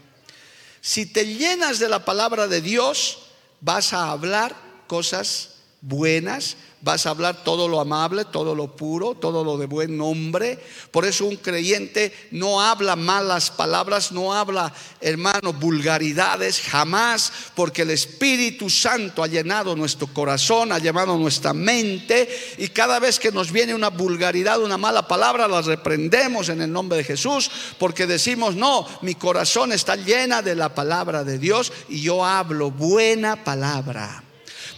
Si 0.80 1.06
te 1.06 1.26
llenas 1.26 1.78
de 1.78 1.88
la 1.88 2.04
palabra 2.04 2.46
de 2.46 2.60
Dios, 2.60 3.18
vas 3.60 3.92
a 3.92 4.10
hablar 4.10 4.56
cosas 4.86 5.56
buenas, 5.80 6.56
Vas 6.80 7.06
a 7.06 7.10
hablar 7.10 7.42
todo 7.42 7.66
lo 7.66 7.80
amable, 7.80 8.24
todo 8.24 8.54
lo 8.54 8.76
puro, 8.76 9.14
todo 9.14 9.42
lo 9.42 9.58
de 9.58 9.66
buen 9.66 9.96
nombre. 9.96 10.58
Por 10.92 11.04
eso 11.04 11.26
un 11.26 11.34
creyente 11.34 12.12
no 12.30 12.60
habla 12.60 12.94
malas 12.94 13.50
palabras, 13.50 14.12
no 14.12 14.32
habla, 14.32 14.72
hermano, 15.00 15.52
vulgaridades, 15.52 16.60
jamás, 16.60 17.32
porque 17.56 17.82
el 17.82 17.90
Espíritu 17.90 18.70
Santo 18.70 19.24
ha 19.24 19.26
llenado 19.26 19.74
nuestro 19.74 20.06
corazón, 20.06 20.70
ha 20.70 20.78
llenado 20.78 21.18
nuestra 21.18 21.52
mente, 21.52 22.28
y 22.58 22.68
cada 22.68 23.00
vez 23.00 23.18
que 23.18 23.32
nos 23.32 23.50
viene 23.50 23.74
una 23.74 23.90
vulgaridad, 23.90 24.62
una 24.62 24.78
mala 24.78 25.08
palabra, 25.08 25.48
la 25.48 25.62
reprendemos 25.62 26.48
en 26.48 26.62
el 26.62 26.70
nombre 26.70 26.98
de 26.98 27.04
Jesús, 27.04 27.50
porque 27.78 28.06
decimos, 28.06 28.54
no, 28.54 28.86
mi 29.02 29.16
corazón 29.16 29.72
está 29.72 29.96
llena 29.96 30.42
de 30.42 30.54
la 30.54 30.74
palabra 30.74 31.24
de 31.24 31.38
Dios 31.38 31.72
y 31.88 32.02
yo 32.02 32.24
hablo 32.24 32.70
buena 32.70 33.42
palabra. 33.42 34.27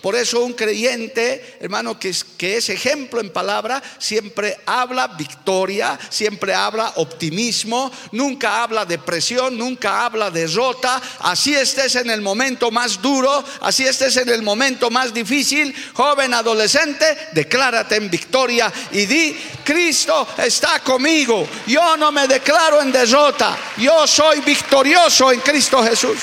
Por 0.01 0.17
eso 0.17 0.41
un 0.41 0.55
creyente, 0.55 1.59
hermano, 1.61 1.99
que 1.99 2.09
es, 2.09 2.25
que 2.25 2.57
es 2.57 2.71
ejemplo 2.71 3.21
en 3.21 3.31
palabra, 3.31 3.83
siempre 3.99 4.59
habla 4.65 5.09
victoria, 5.09 5.99
siempre 6.09 6.55
habla 6.55 6.95
optimismo, 6.97 7.93
nunca 8.13 8.63
habla 8.63 8.87
depresión, 8.87 9.59
nunca 9.59 10.05
habla 10.05 10.31
derrota. 10.31 11.01
Así 11.21 11.55
estés 11.55 11.97
en 11.97 12.09
el 12.09 12.23
momento 12.23 12.71
más 12.71 13.03
duro, 13.03 13.45
así 13.61 13.87
estés 13.87 14.17
en 14.17 14.31
el 14.31 14.43
momento 14.43 14.91
más 14.91 15.13
difícil, 15.13 15.75
joven, 15.93 16.33
adolescente, 16.33 17.29
declárate 17.33 17.97
en 17.97 18.11
victoria 18.11 18.73
y 18.93 19.05
di, 19.05 19.37
Cristo 19.63 20.27
está 20.39 20.81
conmigo. 20.81 21.47
Yo 21.67 21.97
no 21.99 22.11
me 22.11 22.27
declaro 22.27 22.81
en 22.81 22.91
derrota, 22.91 23.57
yo 23.77 24.07
soy 24.07 24.41
victorioso 24.41 25.31
en 25.31 25.41
Cristo 25.41 25.83
Jesús. 25.83 26.19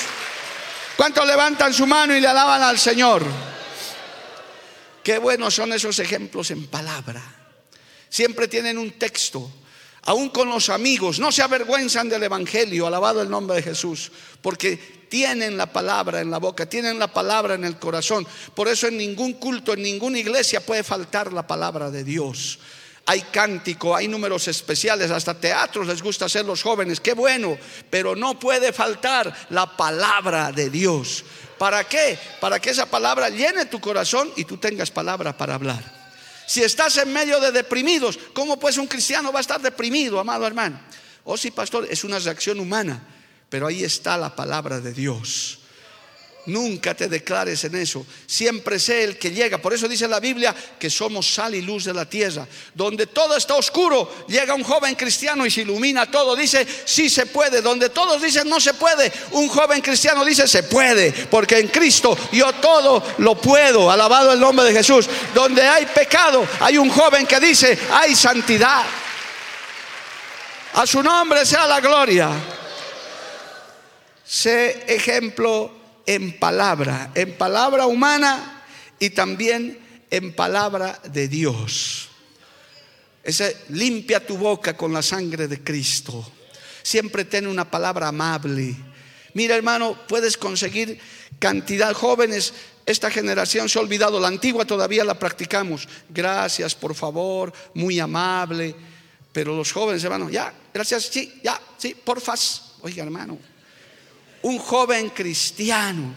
¿Cuántos 0.96 1.24
levantan 1.28 1.72
su 1.72 1.86
mano 1.86 2.16
y 2.16 2.20
le 2.20 2.26
alaban 2.26 2.60
al 2.60 2.76
Señor? 2.76 3.47
Qué 5.08 5.16
buenos 5.16 5.54
son 5.54 5.72
esos 5.72 5.98
ejemplos 6.00 6.50
en 6.50 6.66
palabra. 6.66 7.22
Siempre 8.10 8.46
tienen 8.46 8.76
un 8.76 8.90
texto. 8.90 9.50
Aún 10.02 10.28
con 10.28 10.50
los 10.50 10.68
amigos, 10.68 11.18
no 11.18 11.32
se 11.32 11.40
avergüenzan 11.40 12.10
del 12.10 12.24
Evangelio, 12.24 12.86
alabado 12.86 13.22
el 13.22 13.30
nombre 13.30 13.56
de 13.56 13.62
Jesús, 13.62 14.12
porque 14.42 14.76
tienen 15.08 15.56
la 15.56 15.72
palabra 15.72 16.20
en 16.20 16.30
la 16.30 16.36
boca, 16.36 16.68
tienen 16.68 16.98
la 16.98 17.10
palabra 17.10 17.54
en 17.54 17.64
el 17.64 17.78
corazón. 17.78 18.26
Por 18.54 18.68
eso 18.68 18.86
en 18.86 18.98
ningún 18.98 19.32
culto, 19.32 19.72
en 19.72 19.82
ninguna 19.82 20.18
iglesia 20.18 20.60
puede 20.60 20.84
faltar 20.84 21.32
la 21.32 21.46
palabra 21.46 21.90
de 21.90 22.04
Dios. 22.04 22.58
Hay 23.06 23.22
cántico, 23.32 23.96
hay 23.96 24.08
números 24.08 24.46
especiales, 24.46 25.10
hasta 25.10 25.40
teatros 25.40 25.86
les 25.86 26.02
gusta 26.02 26.26
hacer 26.26 26.44
los 26.44 26.62
jóvenes, 26.62 27.00
qué 27.00 27.14
bueno, 27.14 27.56
pero 27.88 28.14
no 28.14 28.38
puede 28.38 28.74
faltar 28.74 29.34
la 29.48 29.74
palabra 29.74 30.52
de 30.52 30.68
Dios. 30.68 31.24
¿Para 31.58 31.84
qué? 31.84 32.18
Para 32.40 32.60
que 32.60 32.70
esa 32.70 32.86
palabra 32.86 33.28
llene 33.28 33.66
tu 33.66 33.80
corazón 33.80 34.30
y 34.36 34.44
tú 34.44 34.56
tengas 34.56 34.90
palabra 34.90 35.36
para 35.36 35.54
hablar. 35.54 35.98
Si 36.46 36.62
estás 36.62 36.96
en 36.96 37.12
medio 37.12 37.40
de 37.40 37.52
deprimidos, 37.52 38.18
¿cómo 38.32 38.58
pues 38.58 38.78
un 38.78 38.86
cristiano 38.86 39.32
va 39.32 39.40
a 39.40 39.42
estar 39.42 39.60
deprimido, 39.60 40.18
amado 40.18 40.46
hermano? 40.46 40.80
Oh 41.24 41.36
sí, 41.36 41.50
pastor, 41.50 41.86
es 41.90 42.04
una 42.04 42.18
reacción 42.18 42.58
humana, 42.58 43.02
pero 43.50 43.66
ahí 43.66 43.84
está 43.84 44.16
la 44.16 44.34
palabra 44.34 44.80
de 44.80 44.94
Dios. 44.94 45.57
Nunca 46.46 46.94
te 46.94 47.08
declares 47.08 47.62
en 47.64 47.74
eso. 47.74 48.06
Siempre 48.26 48.78
sé 48.78 49.04
el 49.04 49.18
que 49.18 49.30
llega. 49.30 49.58
Por 49.58 49.74
eso 49.74 49.86
dice 49.86 50.08
la 50.08 50.18
Biblia 50.18 50.54
que 50.78 50.88
somos 50.88 51.34
sal 51.34 51.54
y 51.54 51.60
luz 51.60 51.84
de 51.84 51.92
la 51.92 52.08
tierra. 52.08 52.46
Donde 52.74 53.06
todo 53.06 53.36
está 53.36 53.54
oscuro, 53.54 54.24
llega 54.26 54.54
un 54.54 54.64
joven 54.64 54.94
cristiano 54.94 55.44
y 55.44 55.50
se 55.50 55.60
ilumina 55.60 56.10
todo. 56.10 56.34
Dice, 56.34 56.66
sí 56.86 57.10
se 57.10 57.26
puede. 57.26 57.60
Donde 57.60 57.90
todos 57.90 58.22
dicen 58.22 58.48
no 58.48 58.60
se 58.60 58.72
puede, 58.72 59.12
un 59.32 59.48
joven 59.48 59.82
cristiano 59.82 60.24
dice 60.24 60.48
se 60.48 60.62
puede. 60.62 61.12
Porque 61.12 61.58
en 61.58 61.68
Cristo 61.68 62.16
yo 62.32 62.50
todo 62.54 63.04
lo 63.18 63.34
puedo. 63.38 63.90
Alabado 63.90 64.32
el 64.32 64.40
nombre 64.40 64.64
de 64.64 64.72
Jesús. 64.72 65.06
Donde 65.34 65.62
hay 65.62 65.84
pecado, 65.84 66.46
hay 66.60 66.78
un 66.78 66.88
joven 66.88 67.26
que 67.26 67.40
dice, 67.40 67.78
hay 67.92 68.14
santidad. 68.14 68.84
A 70.74 70.86
su 70.86 71.02
nombre 71.02 71.44
sea 71.44 71.66
la 71.66 71.80
gloria. 71.80 72.30
Sé 74.24 74.84
ejemplo 74.86 75.77
en 76.08 76.38
palabra, 76.38 77.12
en 77.14 77.34
palabra 77.34 77.86
humana 77.86 78.64
y 78.98 79.10
también 79.10 79.78
en 80.10 80.34
palabra 80.34 80.98
de 81.04 81.28
Dios. 81.28 82.08
Ese, 83.22 83.54
limpia 83.68 84.26
tu 84.26 84.38
boca 84.38 84.74
con 84.74 84.90
la 84.90 85.02
sangre 85.02 85.48
de 85.48 85.62
Cristo. 85.62 86.24
Siempre 86.82 87.26
ten 87.26 87.46
una 87.46 87.70
palabra 87.70 88.08
amable. 88.08 88.74
Mira, 89.34 89.54
hermano, 89.54 89.98
puedes 90.08 90.38
conseguir 90.38 90.98
cantidad 91.38 91.92
jóvenes. 91.92 92.54
Esta 92.86 93.10
generación 93.10 93.68
se 93.68 93.78
ha 93.78 93.82
olvidado, 93.82 94.18
la 94.18 94.28
antigua 94.28 94.64
todavía 94.64 95.04
la 95.04 95.18
practicamos. 95.18 95.86
Gracias, 96.08 96.74
por 96.74 96.94
favor, 96.94 97.52
muy 97.74 98.00
amable. 98.00 98.74
Pero 99.30 99.54
los 99.54 99.70
jóvenes, 99.72 100.02
hermano, 100.04 100.30
ya, 100.30 100.54
gracias, 100.72 101.04
sí, 101.04 101.38
ya, 101.44 101.60
sí, 101.76 101.94
porfas. 102.02 102.76
Oiga, 102.80 103.02
hermano, 103.04 103.38
un 104.42 104.58
joven 104.58 105.10
cristiano 105.10 106.14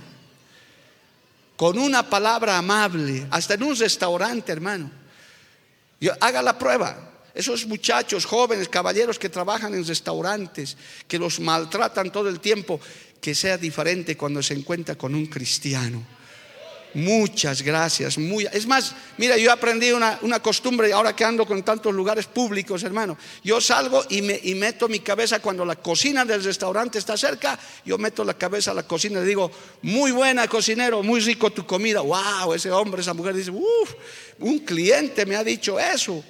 con 1.56 1.78
una 1.78 2.10
palabra 2.10 2.58
amable, 2.58 3.28
hasta 3.30 3.54
en 3.54 3.64
un 3.64 3.76
restaurante, 3.76 4.52
hermano. 4.52 4.90
haga 6.20 6.42
la 6.42 6.58
prueba. 6.58 7.12
Esos 7.34 7.66
muchachos 7.68 8.26
jóvenes, 8.26 8.68
caballeros 8.68 9.20
que 9.20 9.30
trabajan 9.30 9.74
en 9.74 9.86
restaurantes, 9.86 10.76
que 11.08 11.20
los 11.20 11.40
maltratan 11.40 12.12
todo 12.12 12.30
el 12.30 12.40
tiempo, 12.40 12.80
que 13.22 13.36
sea 13.36 13.58
diferente 13.58 14.18
cuando 14.18 14.42
se 14.42 14.56
encuentra 14.56 14.96
con 14.96 15.14
un 15.14 15.28
cristiano. 15.28 16.04
Muchas 16.94 17.62
gracias. 17.62 18.18
Es 18.52 18.68
más, 18.68 18.96
mira, 19.18 19.38
yo 19.38 19.52
aprendí 19.52 19.92
una, 19.92 20.18
costumbre 20.42 20.92
ahora 20.92 21.16
que 21.16 21.24
ando 21.24 21.46
con 21.46 21.64
tantos 21.64 21.94
lugares 21.94 22.28
públicos, 22.28 22.84
hermano. 22.84 23.18
Yo 23.44 23.62
salgo 23.62 24.04
y, 24.10 24.22
me, 24.22 24.42
meto 24.56 24.90
mi 24.90 25.00
cabeza 25.00 25.40
cuando 25.40 25.64
la 25.64 25.78
cocina 25.78 26.26
del 26.26 26.44
restaurante 26.44 27.00
está 27.00 27.16
cerca. 27.16 27.58
Yo 27.86 27.98
meto 27.98 28.24
la 28.26 28.34
cabeza 28.34 28.72
a 28.72 28.74
la 28.74 28.84
cocina 28.84 29.22
y 29.22 29.26
digo, 29.26 29.50
muy 29.84 30.12
buena 30.12 30.48
cocinero, 30.48 31.02
muy 31.02 31.22
rico 31.22 31.52
tu 31.52 31.66
comida. 31.66 32.02
Wow, 32.02 32.54
ese 32.54 32.72
hombre, 32.72 33.02
esa 33.02 33.14
mujer 33.14 33.36
dice, 33.36 33.52
uff, 33.52 33.94
un 34.40 34.60
cliente 34.60 35.26
me 35.26 35.38
ha 35.38 35.44
dicho 35.44 35.80
eso. 35.80 36.22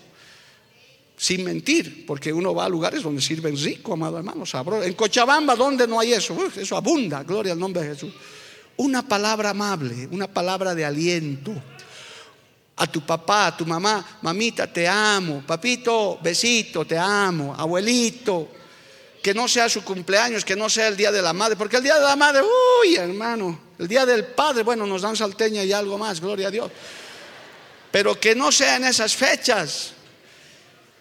Sin 1.17 1.43
mentir, 1.43 2.06
porque 2.06 2.34
uno 2.34 2.54
va 2.54 2.65
a 2.65 2.69
lugares 2.69 3.04
donde 3.04 3.21
sirven 3.21 3.56
rico, 3.56 3.93
amado 3.93 4.17
hermano, 4.17 4.45
sabroso. 4.45 4.84
En 4.84 4.93
Cochabamba, 4.93 5.56
donde 5.56 5.88
no 5.88 6.00
hay 6.00 6.13
eso, 6.13 6.36
eso 6.56 6.76
abunda, 6.76 7.24
gloria 7.24 7.54
al 7.54 7.60
nombre 7.60 7.84
de 7.84 7.89
Jesús 7.89 8.12
una 8.78 9.08
palabra 9.08 9.52
amable, 9.52 10.08
una 10.12 10.28
palabra 10.28 10.74
de 10.76 10.86
aliento. 10.86 11.54
A 12.78 12.88
tu 12.88 13.02
papá, 13.02 13.48
a 13.48 13.58
tu 13.58 13.66
mamá, 13.66 14.20
mamita, 14.22 14.66
te 14.66 14.88
amo. 14.88 15.44
Papito, 15.46 16.18
besito, 16.22 16.84
te 16.84 16.98
amo. 16.98 17.54
Abuelito, 17.56 18.50
que 19.22 19.34
no 19.34 19.48
sea 19.48 19.70
su 19.70 19.84
cumpleaños, 19.84 20.44
que 20.44 20.56
no 20.56 20.68
sea 20.68 20.88
el 20.88 20.98
día 20.98 21.12
de 21.12 21.22
la 21.22 21.32
madre, 21.32 21.56
porque 21.56 21.78
el 21.78 21.84
día 21.84 21.96
de 21.96 22.02
la 22.02 22.16
madre, 22.16 22.42
uy, 22.82 22.96
hermano, 22.96 23.60
el 23.78 23.88
día 23.88 24.06
del 24.06 24.26
padre, 24.26 24.64
bueno, 24.64 24.88
nos 24.88 25.04
dan 25.04 25.16
salteña 25.16 25.64
y 25.64 25.72
algo 25.72 25.98
más, 25.98 26.20
gloria 26.20 26.48
a 26.48 26.52
Dios. 26.52 26.72
Pero 27.92 28.20
que 28.20 28.34
no 28.34 28.52
sea 28.52 28.78
en 28.78 28.86
esas 28.86 29.16
fechas 29.16 29.94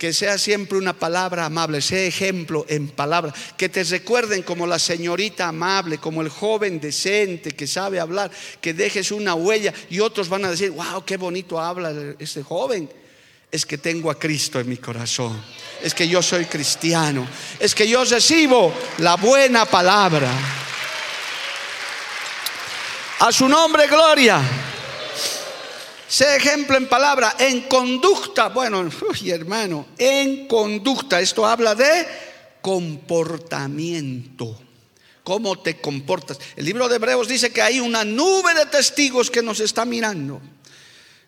que 0.01 0.15
sea 0.15 0.39
siempre 0.39 0.79
una 0.79 0.95
palabra 0.95 1.45
amable, 1.45 1.83
sea 1.83 2.03
ejemplo 2.03 2.65
en 2.71 2.89
palabra, 2.89 3.35
que 3.55 3.69
te 3.69 3.85
recuerden 3.85 4.43
como 4.43 4.67
la 4.67 4.79
señorita 4.79 5.47
amable, 5.47 5.99
como 5.99 6.23
el 6.23 6.31
joven 6.31 6.81
decente 6.81 7.51
que 7.51 7.67
sabe 7.67 8.01
hablar, 8.01 8.31
que 8.63 8.73
dejes 8.73 9.13
una 9.13 9.35
huella 9.35 9.75
y 9.91 10.01
otros 10.01 10.31
van 10.31 10.47
a 10.47 10.51
decir, 10.53 10.71
wow, 10.71 11.05
qué 11.05 11.19
bonito 11.19 11.61
habla 11.61 11.93
este 12.19 12.43
joven. 12.43 12.89
Es 13.53 13.67
que 13.67 13.77
tengo 13.77 14.11
a 14.11 14.19
Cristo 14.19 14.59
en 14.59 14.71
mi 14.71 14.79
corazón, 14.79 15.39
es 15.83 15.93
que 15.93 16.09
yo 16.09 16.23
soy 16.23 16.47
cristiano, 16.47 17.29
es 17.59 17.75
que 17.75 17.87
yo 17.87 18.03
recibo 18.03 18.73
la 19.01 19.17
buena 19.17 19.67
palabra. 19.67 20.31
A 23.19 23.31
su 23.31 23.47
nombre, 23.47 23.87
gloria. 23.87 24.41
Sé 26.11 26.35
ejemplo 26.35 26.77
en 26.77 26.89
palabra, 26.89 27.37
en 27.39 27.69
conducta. 27.69 28.49
Bueno, 28.49 28.85
hermano, 29.27 29.87
en 29.97 30.49
conducta. 30.49 31.21
Esto 31.21 31.47
habla 31.47 31.77
de 31.77 32.05
comportamiento. 32.61 34.61
¿Cómo 35.23 35.63
te 35.63 35.81
comportas? 35.81 36.41
El 36.57 36.65
libro 36.65 36.89
de 36.89 36.97
Hebreos 36.97 37.29
dice 37.29 37.53
que 37.53 37.63
hay 37.63 37.79
una 37.79 38.05
nube 38.05 38.55
de 38.55 38.67
testigos 38.67 39.31
que 39.31 39.41
nos 39.41 39.61
está 39.61 39.85
mirando. 39.85 40.41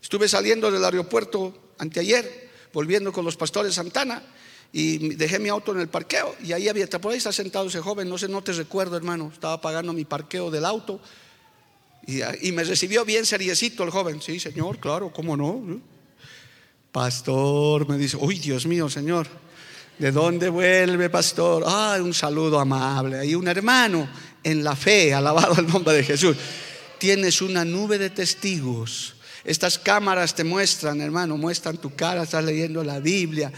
Estuve 0.03 0.29
saliendo 0.29 0.69
del 0.69 0.85
aeropuerto 0.85 1.75
anteayer, 1.79 2.51
volviendo 2.73 3.13
con 3.13 3.25
los 3.25 3.37
pastores 3.37 3.77
Santana 3.77 4.21
y 4.73 5.15
dejé 5.15 5.39
mi 5.39 5.49
auto 5.49 5.71
en 5.71 5.79
el 5.79 5.91
parqueo 5.91 6.35
y 6.43 6.55
ahí 6.55 6.69
había, 6.69 6.89
por 6.89 7.13
ahí 7.13 7.19
está 7.19 7.31
sentado 7.31 7.69
ese 7.69 7.81
joven, 7.81 8.09
no 8.09 8.19
sé, 8.19 8.27
no 8.27 8.43
te 8.43 8.51
recuerdo 8.51 8.97
hermano, 8.97 9.31
estaba 9.33 9.61
pagando 9.61 9.93
mi 9.93 10.05
parqueo 10.05 10.51
del 10.51 10.65
auto 10.65 11.01
y, 12.07 12.53
me 12.53 12.65
recibió 12.65 13.05
bien 13.05 13.25
seriecito 13.25 13.85
el 13.85 13.91
joven. 13.91 14.21
Sí, 14.21 14.41
señor, 14.41 14.79
claro, 14.79 15.13
¿cómo 15.13 15.37
no? 15.37 15.81
Pastor, 16.91 17.89
me 17.89 17.97
dice, 17.97 18.17
uy, 18.19 18.39
Dios 18.39 18.67
mío, 18.67 18.91
señor, 18.91 19.29
¿de 19.99 20.11
dónde 20.11 20.49
vuelve, 20.49 21.09
pastor? 21.09 21.63
Ah, 21.67 21.97
un 22.01 22.13
saludo 22.13 22.59
amable. 22.59 23.19
Hay 23.19 23.35
un 23.35 23.47
hermano 23.49 24.09
en 24.43 24.65
la 24.65 24.75
fe, 24.75 25.15
alabado 25.15 25.61
el 25.61 25.67
nombre 25.67 25.95
de 25.95 26.05
Jesús. 26.05 26.37
Tienes 26.99 27.41
una 27.41 27.65
nube 27.65 27.99
de 27.99 28.11
testigos. 28.11 29.15
Estas 29.45 29.79
cámaras 29.79 30.35
te 30.35 30.45
muestran, 30.45 31.01
hermano, 31.01 31.37
muestran 31.37 31.79
tu 31.79 31.95
cara, 31.95 32.25
estás 32.25 32.45
leyendo 32.45 32.85
la 32.85 33.01
Biblia. 33.01 33.53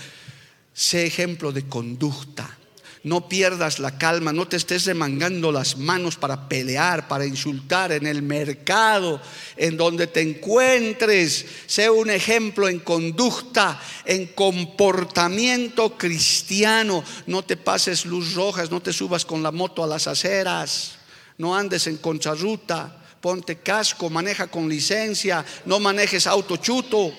Sé 0.73 1.07
ejemplo 1.07 1.51
de 1.53 1.67
conducta. 1.67 2.59
No 3.05 3.29
pierdas 3.29 3.81
la 3.81 3.99
calma, 3.99 4.33
no 4.33 4.49
te 4.49 4.57
estés 4.57 4.87
remangando 4.87 5.53
las 5.53 5.77
manos 5.77 6.17
para 6.17 6.49
pelear, 6.49 7.07
para 7.07 7.27
insultar 7.27 7.93
en 7.93 8.07
el 8.07 8.23
mercado, 8.23 9.21
en 9.59 9.77
donde 9.77 10.07
te 10.07 10.23
encuentres. 10.23 11.45
Sé 11.67 11.91
un 11.91 12.09
ejemplo 12.09 12.67
en 12.67 12.79
conducta, 12.79 13.79
en 14.07 14.29
comportamiento 14.29 15.99
cristiano. 15.99 17.05
No 17.27 17.45
te 17.45 17.59
pases 17.59 18.07
luz 18.07 18.33
rojas, 18.33 18.71
no 18.71 18.81
te 18.81 18.95
subas 18.95 19.27
con 19.27 19.43
la 19.43 19.53
moto 19.53 19.85
a 19.85 19.87
las 19.87 20.07
aceras, 20.07 20.97
no 21.37 21.55
andes 21.55 21.87
en 21.87 21.99
concharruta, 21.99 23.03
ponte 23.21 23.59
casco, 23.59 24.09
maneja 24.09 24.47
con 24.47 24.67
licencia, 24.67 25.45
no 25.67 25.79
manejes 25.79 26.27
auto 26.27 26.57
chuto. 26.57 27.13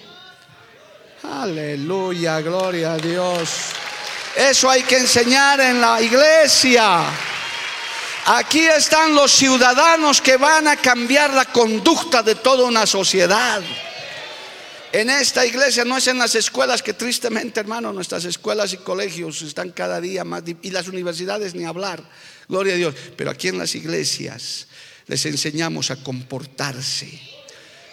Aleluya, 1.21 2.41
gloria 2.41 2.93
a 2.93 2.97
Dios. 2.97 3.75
Eso 4.35 4.69
hay 4.69 4.83
que 4.83 4.97
enseñar 4.97 5.61
en 5.61 5.79
la 5.79 6.01
iglesia. 6.01 7.05
Aquí 8.25 8.59
están 8.59 9.15
los 9.15 9.31
ciudadanos 9.31 10.19
que 10.19 10.35
van 10.35 10.67
a 10.67 10.75
cambiar 10.75 11.33
la 11.33 11.45
conducta 11.45 12.21
de 12.21 12.35
toda 12.35 12.65
una 12.65 12.85
sociedad. 12.85 13.61
En 14.91 15.09
esta 15.09 15.45
iglesia, 15.45 15.85
no 15.85 15.97
es 15.97 16.07
en 16.07 16.17
las 16.17 16.35
escuelas, 16.35 16.81
que 16.81 16.93
tristemente, 16.93 17.59
hermano, 17.59 17.93
nuestras 17.93 18.25
escuelas 18.25 18.73
y 18.73 18.77
colegios 18.77 19.41
están 19.41 19.71
cada 19.71 20.01
día 20.01 20.23
más, 20.23 20.43
y 20.61 20.71
las 20.71 20.87
universidades 20.87 21.53
ni 21.53 21.65
hablar, 21.65 22.01
gloria 22.47 22.73
a 22.73 22.77
Dios, 22.77 22.95
pero 23.15 23.29
aquí 23.29 23.49
en 23.49 23.57
las 23.57 23.75
iglesias 23.75 24.67
les 25.07 25.25
enseñamos 25.25 25.91
a 25.91 25.97
comportarse 25.97 27.19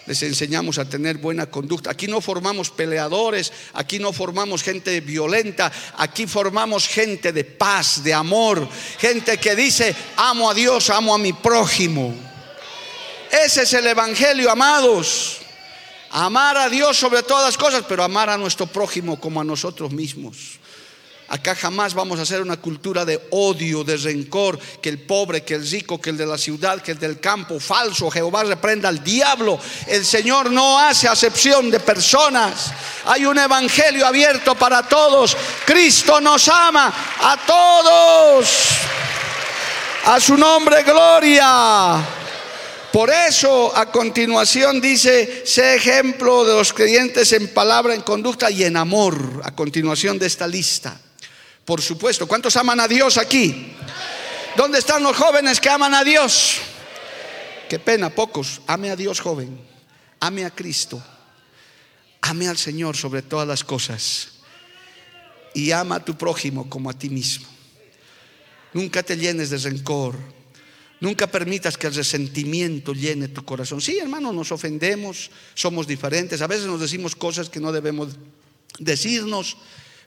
les 0.05 0.21
enseñamos 0.23 0.77
a 0.77 0.85
tener 0.85 1.17
buena 1.17 1.45
conducta. 1.47 1.91
Aquí 1.91 2.07
no 2.07 2.21
formamos 2.21 2.69
peleadores, 2.69 3.51
aquí 3.73 3.99
no 3.99 4.11
formamos 4.13 4.63
gente 4.63 4.99
violenta, 5.01 5.71
aquí 5.97 6.27
formamos 6.27 6.87
gente 6.87 7.31
de 7.31 7.43
paz, 7.43 8.03
de 8.03 8.13
amor, 8.13 8.67
gente 8.99 9.37
que 9.37 9.55
dice, 9.55 9.95
amo 10.17 10.49
a 10.49 10.53
Dios, 10.53 10.89
amo 10.89 11.13
a 11.15 11.17
mi 11.17 11.33
prójimo. 11.33 12.13
Ese 13.31 13.63
es 13.63 13.73
el 13.73 13.87
Evangelio, 13.87 14.51
amados. 14.51 15.37
Amar 16.11 16.57
a 16.57 16.69
Dios 16.69 16.95
sobre 16.97 17.23
todas 17.23 17.45
las 17.45 17.57
cosas, 17.57 17.83
pero 17.89 18.03
amar 18.03 18.29
a 18.29 18.37
nuestro 18.37 18.67
prójimo 18.67 19.19
como 19.19 19.41
a 19.41 19.43
nosotros 19.43 19.91
mismos. 19.91 20.59
Acá 21.33 21.55
jamás 21.55 21.95
vamos 21.95 22.19
a 22.19 22.21
hacer 22.21 22.43
una 22.43 22.57
cultura 22.57 23.05
de 23.05 23.19
odio, 23.31 23.83
de 23.83 23.97
rencor, 23.97 24.59
que 24.79 24.89
el 24.89 24.99
pobre, 24.99 25.41
que 25.41 25.55
el 25.55 25.67
rico, 25.67 25.99
que 25.99 26.11
el 26.11 26.17
de 26.17 26.27
la 26.27 26.37
ciudad, 26.37 26.79
que 26.79 26.91
el 26.91 26.99
del 26.99 27.19
campo, 27.19 27.59
falso. 27.59 28.11
Jehová 28.11 28.43
reprenda 28.43 28.87
al 28.87 29.03
diablo. 29.03 29.57
El 29.87 30.05
Señor 30.05 30.51
no 30.51 30.77
hace 30.77 31.07
acepción 31.07 31.71
de 31.71 31.79
personas. 31.79 32.71
Hay 33.05 33.25
un 33.25 33.39
evangelio 33.39 34.05
abierto 34.05 34.53
para 34.53 34.87
todos. 34.87 35.35
Cristo 35.65 36.21
nos 36.21 36.47
ama 36.49 36.93
a 37.19 37.35
todos. 37.47 38.47
A 40.05 40.19
su 40.19 40.37
nombre, 40.37 40.83
gloria. 40.83 41.97
Por 42.91 43.09
eso 43.09 43.75
a 43.75 43.87
continuación 43.87 44.79
dice, 44.79 45.41
sé 45.47 45.77
ejemplo 45.77 46.45
de 46.45 46.53
los 46.53 46.73
creyentes 46.73 47.33
en 47.33 47.47
palabra, 47.47 47.95
en 47.95 48.01
conducta 48.01 48.51
y 48.51 48.65
en 48.65 48.77
amor, 48.77 49.41
a 49.43 49.55
continuación 49.55 50.19
de 50.19 50.27
esta 50.27 50.45
lista. 50.45 50.99
Por 51.65 51.81
supuesto. 51.81 52.27
¿Cuántos 52.27 52.55
aman 52.57 52.79
a 52.79 52.87
Dios 52.87 53.17
aquí? 53.17 53.73
¿Dónde 54.55 54.79
están 54.79 55.01
los 55.03 55.15
jóvenes 55.15 55.59
que 55.59 55.69
aman 55.69 55.93
a 55.93 56.03
Dios? 56.03 56.57
Qué 57.69 57.79
pena, 57.79 58.09
pocos. 58.09 58.61
Ame 58.67 58.91
a 58.91 58.95
Dios, 58.95 59.19
joven. 59.19 59.59
Ame 60.19 60.45
a 60.45 60.51
Cristo. 60.51 61.01
Ame 62.21 62.47
al 62.47 62.57
Señor 62.57 62.95
sobre 62.95 63.21
todas 63.21 63.47
las 63.47 63.63
cosas. 63.63 64.29
Y 65.53 65.71
ama 65.71 65.95
a 65.95 66.05
tu 66.05 66.17
prójimo 66.17 66.69
como 66.69 66.89
a 66.89 66.93
ti 66.93 67.09
mismo. 67.09 67.47
Nunca 68.73 69.03
te 69.03 69.17
llenes 69.17 69.49
de 69.49 69.57
rencor. 69.57 70.15
Nunca 70.99 71.27
permitas 71.27 71.77
que 71.77 71.87
el 71.87 71.95
resentimiento 71.95 72.93
llene 72.93 73.27
tu 73.27 73.43
corazón. 73.43 73.81
Sí, 73.81 73.97
hermano, 73.97 74.31
nos 74.31 74.51
ofendemos, 74.51 75.31
somos 75.53 75.85
diferentes. 75.85 76.41
A 76.41 76.47
veces 76.47 76.65
nos 76.65 76.79
decimos 76.79 77.15
cosas 77.15 77.49
que 77.49 77.59
no 77.59 77.71
debemos 77.71 78.09
decirnos. 78.79 79.57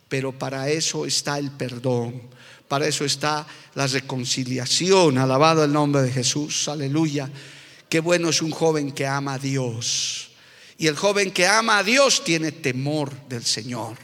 Pero 0.08 0.32
para 0.32 0.68
eso 0.70 1.04
está 1.04 1.38
el 1.38 1.50
perdón, 1.50 2.22
para 2.68 2.86
eso 2.86 3.04
está 3.04 3.46
la 3.74 3.86
reconciliación. 3.86 5.18
Alabado 5.18 5.64
el 5.64 5.72
nombre 5.72 6.02
de 6.02 6.12
Jesús, 6.12 6.68
aleluya. 6.68 7.30
Qué 7.88 8.00
bueno 8.00 8.28
es 8.28 8.42
un 8.42 8.50
joven 8.50 8.92
que 8.92 9.06
ama 9.06 9.34
a 9.34 9.38
Dios. 9.38 10.30
Y 10.78 10.86
el 10.86 10.96
joven 10.96 11.30
que 11.30 11.46
ama 11.46 11.78
a 11.78 11.82
Dios 11.82 12.22
tiene 12.22 12.52
temor 12.52 13.12
del 13.28 13.44
Señor. 13.44 13.96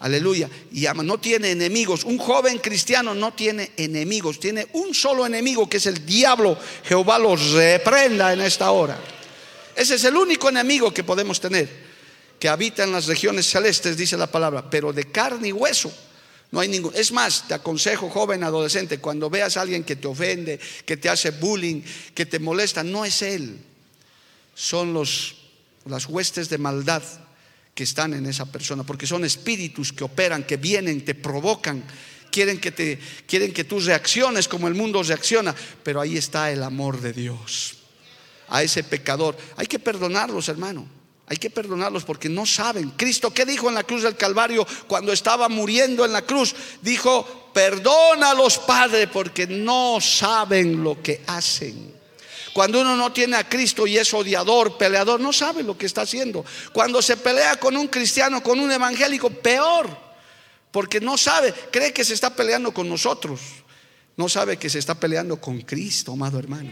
Aleluya. 0.00 0.50
Y 0.72 0.84
ama, 0.86 1.02
no 1.02 1.18
tiene 1.18 1.52
enemigos. 1.52 2.04
Un 2.04 2.18
joven 2.18 2.58
cristiano 2.58 3.14
no 3.14 3.32
tiene 3.32 3.70
enemigos. 3.76 4.38
Tiene 4.40 4.66
un 4.74 4.94
solo 4.94 5.24
enemigo 5.24 5.68
que 5.68 5.78
es 5.78 5.86
el 5.86 6.04
diablo. 6.04 6.58
Jehová 6.84 7.18
los 7.18 7.52
reprenda 7.52 8.32
en 8.32 8.42
esta 8.42 8.70
hora. 8.70 8.98
Ese 9.74 9.94
es 9.94 10.04
el 10.04 10.16
único 10.16 10.48
enemigo 10.48 10.92
que 10.92 11.04
podemos 11.04 11.40
tener 11.40 11.85
que 12.38 12.48
habita 12.48 12.84
en 12.84 12.92
las 12.92 13.06
regiones 13.06 13.46
celestes, 13.46 13.96
dice 13.96 14.16
la 14.16 14.30
palabra, 14.30 14.68
pero 14.68 14.92
de 14.92 15.04
carne 15.10 15.48
y 15.48 15.52
hueso. 15.52 15.92
No 16.50 16.60
hay 16.60 16.68
ningún. 16.68 16.92
Es 16.94 17.12
más, 17.12 17.48
te 17.48 17.54
aconsejo, 17.54 18.08
joven, 18.08 18.44
adolescente, 18.44 18.98
cuando 18.98 19.28
veas 19.28 19.56
a 19.56 19.62
alguien 19.62 19.84
que 19.84 19.96
te 19.96 20.06
ofende, 20.06 20.60
que 20.84 20.96
te 20.96 21.08
hace 21.08 21.30
bullying, 21.30 21.82
que 22.14 22.26
te 22.26 22.38
molesta, 22.38 22.82
no 22.82 23.04
es 23.04 23.22
él. 23.22 23.58
Son 24.54 24.92
los, 24.92 25.36
las 25.86 26.06
huestes 26.06 26.48
de 26.48 26.58
maldad 26.58 27.02
que 27.74 27.84
están 27.84 28.14
en 28.14 28.26
esa 28.26 28.46
persona, 28.46 28.84
porque 28.84 29.06
son 29.06 29.24
espíritus 29.24 29.92
que 29.92 30.04
operan, 30.04 30.44
que 30.44 30.56
vienen, 30.56 31.04
te 31.04 31.14
provocan, 31.14 31.84
quieren 32.30 32.58
que, 32.58 32.72
te, 32.72 32.98
quieren 33.26 33.52
que 33.52 33.64
tú 33.64 33.80
reacciones 33.80 34.48
como 34.48 34.68
el 34.68 34.74
mundo 34.74 35.02
reacciona, 35.02 35.54
pero 35.82 36.00
ahí 36.00 36.16
está 36.16 36.50
el 36.50 36.62
amor 36.62 37.00
de 37.00 37.12
Dios. 37.12 37.76
A 38.48 38.62
ese 38.62 38.82
pecador 38.84 39.36
hay 39.56 39.66
que 39.66 39.78
perdonarlos, 39.78 40.48
hermano. 40.48 40.95
Hay 41.28 41.38
que 41.38 41.50
perdonarlos 41.50 42.04
porque 42.04 42.28
no 42.28 42.46
saben. 42.46 42.90
Cristo, 42.90 43.32
¿qué 43.34 43.44
dijo 43.44 43.68
en 43.68 43.74
la 43.74 43.82
cruz 43.82 44.02
del 44.02 44.16
Calvario 44.16 44.66
cuando 44.86 45.12
estaba 45.12 45.48
muriendo 45.48 46.04
en 46.04 46.12
la 46.12 46.22
cruz? 46.22 46.54
Dijo, 46.82 47.50
perdónalos, 47.52 48.58
Padre, 48.58 49.08
porque 49.08 49.46
no 49.46 50.00
saben 50.00 50.84
lo 50.84 51.02
que 51.02 51.22
hacen. 51.26 51.96
Cuando 52.52 52.80
uno 52.80 52.96
no 52.96 53.12
tiene 53.12 53.36
a 53.36 53.48
Cristo 53.48 53.86
y 53.86 53.98
es 53.98 54.14
odiador, 54.14 54.78
peleador, 54.78 55.20
no 55.20 55.32
sabe 55.32 55.62
lo 55.62 55.76
que 55.76 55.84
está 55.84 56.02
haciendo. 56.02 56.44
Cuando 56.72 57.02
se 57.02 57.16
pelea 57.16 57.56
con 57.56 57.76
un 57.76 57.88
cristiano, 57.88 58.42
con 58.42 58.60
un 58.60 58.70
evangélico, 58.70 59.28
peor, 59.28 59.88
porque 60.70 61.00
no 61.00 61.18
sabe, 61.18 61.52
cree 61.70 61.92
que 61.92 62.04
se 62.04 62.14
está 62.14 62.34
peleando 62.34 62.72
con 62.72 62.88
nosotros. 62.88 63.40
No 64.16 64.28
sabe 64.28 64.56
que 64.56 64.70
se 64.70 64.78
está 64.78 64.94
peleando 64.94 65.40
con 65.40 65.60
Cristo, 65.62 66.12
amado 66.12 66.38
hermano. 66.38 66.70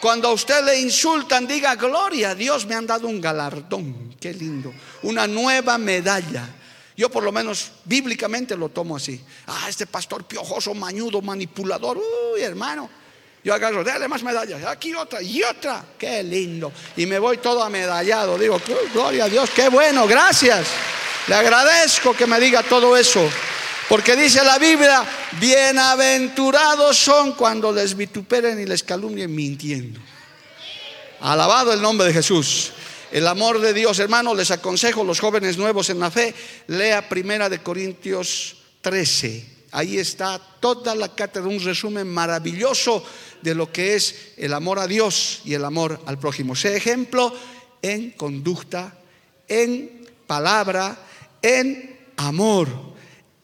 Cuando 0.00 0.28
a 0.28 0.32
usted 0.32 0.64
le 0.64 0.80
insultan, 0.80 1.46
diga, 1.46 1.74
gloria 1.74 2.30
a 2.30 2.34
Dios, 2.34 2.66
me 2.66 2.74
han 2.74 2.86
dado 2.86 3.06
un 3.06 3.20
galardón, 3.20 4.16
qué 4.18 4.32
lindo, 4.32 4.72
una 5.02 5.26
nueva 5.26 5.76
medalla. 5.76 6.48
Yo 6.96 7.10
por 7.10 7.22
lo 7.22 7.32
menos 7.32 7.70
bíblicamente 7.84 8.56
lo 8.56 8.70
tomo 8.70 8.96
así. 8.96 9.22
Ah, 9.46 9.66
este 9.68 9.86
pastor 9.86 10.24
piojoso, 10.24 10.74
mañudo, 10.74 11.20
manipulador, 11.20 11.98
uy, 11.98 12.40
hermano. 12.40 12.88
Yo 13.42 13.54
agarro, 13.54 13.82
dale 13.82 14.06
más 14.06 14.22
medallas, 14.22 14.64
aquí 14.64 14.94
otra 14.94 15.22
y 15.22 15.42
otra, 15.42 15.84
qué 15.98 16.22
lindo. 16.22 16.72
Y 16.96 17.06
me 17.06 17.18
voy 17.18 17.38
todo 17.38 17.62
amedallado, 17.62 18.38
digo, 18.38 18.60
gloria 18.92 19.24
a 19.24 19.28
Dios, 19.28 19.50
qué 19.50 19.68
bueno, 19.68 20.06
gracias. 20.06 20.66
Le 21.26 21.34
agradezco 21.34 22.14
que 22.14 22.26
me 22.26 22.40
diga 22.40 22.62
todo 22.62 22.96
eso. 22.96 23.30
Porque 23.90 24.14
dice 24.14 24.44
la 24.44 24.56
Biblia, 24.56 25.04
bienaventurados 25.40 26.96
son 26.96 27.32
cuando 27.32 27.72
les 27.72 27.96
vituperen 27.96 28.60
y 28.60 28.64
les 28.64 28.84
calumnien 28.84 29.34
mintiendo. 29.34 29.98
Alabado 31.18 31.72
el 31.72 31.82
nombre 31.82 32.06
de 32.06 32.12
Jesús. 32.12 32.70
El 33.10 33.26
amor 33.26 33.58
de 33.58 33.74
Dios, 33.74 33.98
hermano, 33.98 34.32
les 34.32 34.52
aconsejo 34.52 35.02
los 35.02 35.18
jóvenes 35.18 35.58
nuevos 35.58 35.90
en 35.90 35.98
la 35.98 36.08
fe, 36.08 36.32
lea 36.68 37.08
Primera 37.08 37.48
de 37.48 37.64
Corintios 37.64 38.58
13. 38.80 39.44
Ahí 39.72 39.98
está 39.98 40.40
toda 40.60 40.94
la 40.94 41.12
cátedra, 41.12 41.48
un 41.48 41.58
resumen 41.58 42.06
maravilloso 42.06 43.04
de 43.42 43.56
lo 43.56 43.72
que 43.72 43.96
es 43.96 44.34
el 44.36 44.54
amor 44.54 44.78
a 44.78 44.86
Dios 44.86 45.40
y 45.44 45.54
el 45.54 45.64
amor 45.64 46.00
al 46.06 46.16
prójimo. 46.16 46.54
Sé 46.54 46.76
ejemplo 46.76 47.34
en 47.82 48.12
conducta, 48.12 48.94
en 49.48 50.06
palabra, 50.28 50.96
en 51.42 51.98
amor 52.18 52.89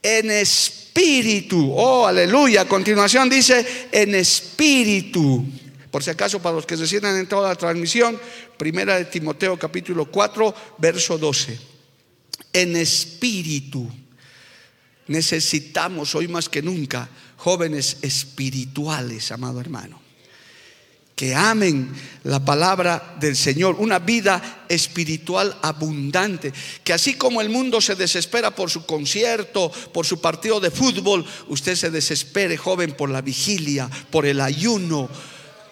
en 0.06 0.30
espíritu. 0.30 1.72
Oh, 1.74 2.06
aleluya. 2.06 2.62
A 2.62 2.68
continuación 2.68 3.28
dice, 3.28 3.88
en 3.90 4.14
espíritu. 4.14 5.44
Por 5.90 6.04
si 6.04 6.10
acaso, 6.10 6.40
para 6.40 6.54
los 6.54 6.66
que 6.66 6.76
se 6.76 6.86
sientan 6.86 7.16
en 7.16 7.26
toda 7.26 7.48
la 7.48 7.54
transmisión, 7.56 8.20
primera 8.56 8.96
de 8.96 9.06
Timoteo 9.06 9.58
capítulo 9.58 10.06
4, 10.06 10.54
verso 10.78 11.18
12. 11.18 11.58
En 12.52 12.76
espíritu. 12.76 13.90
Necesitamos 15.08 16.14
hoy 16.14 16.28
más 16.28 16.48
que 16.48 16.62
nunca 16.62 17.08
jóvenes 17.36 17.98
espirituales, 18.02 19.30
amado 19.32 19.60
hermano. 19.60 20.05
Que 21.16 21.34
amen 21.34 21.88
la 22.24 22.44
palabra 22.44 23.16
del 23.18 23.36
Señor, 23.36 23.76
una 23.78 23.98
vida 23.98 24.66
espiritual 24.68 25.56
abundante, 25.62 26.52
que 26.84 26.92
así 26.92 27.14
como 27.14 27.40
el 27.40 27.48
mundo 27.48 27.80
se 27.80 27.94
desespera 27.94 28.54
por 28.54 28.70
su 28.70 28.84
concierto, 28.84 29.72
por 29.94 30.04
su 30.04 30.20
partido 30.20 30.60
de 30.60 30.70
fútbol, 30.70 31.24
usted 31.48 31.74
se 31.74 31.90
desespere, 31.90 32.58
joven, 32.58 32.92
por 32.92 33.08
la 33.08 33.22
vigilia, 33.22 33.88
por 34.10 34.26
el 34.26 34.42
ayuno, 34.42 35.08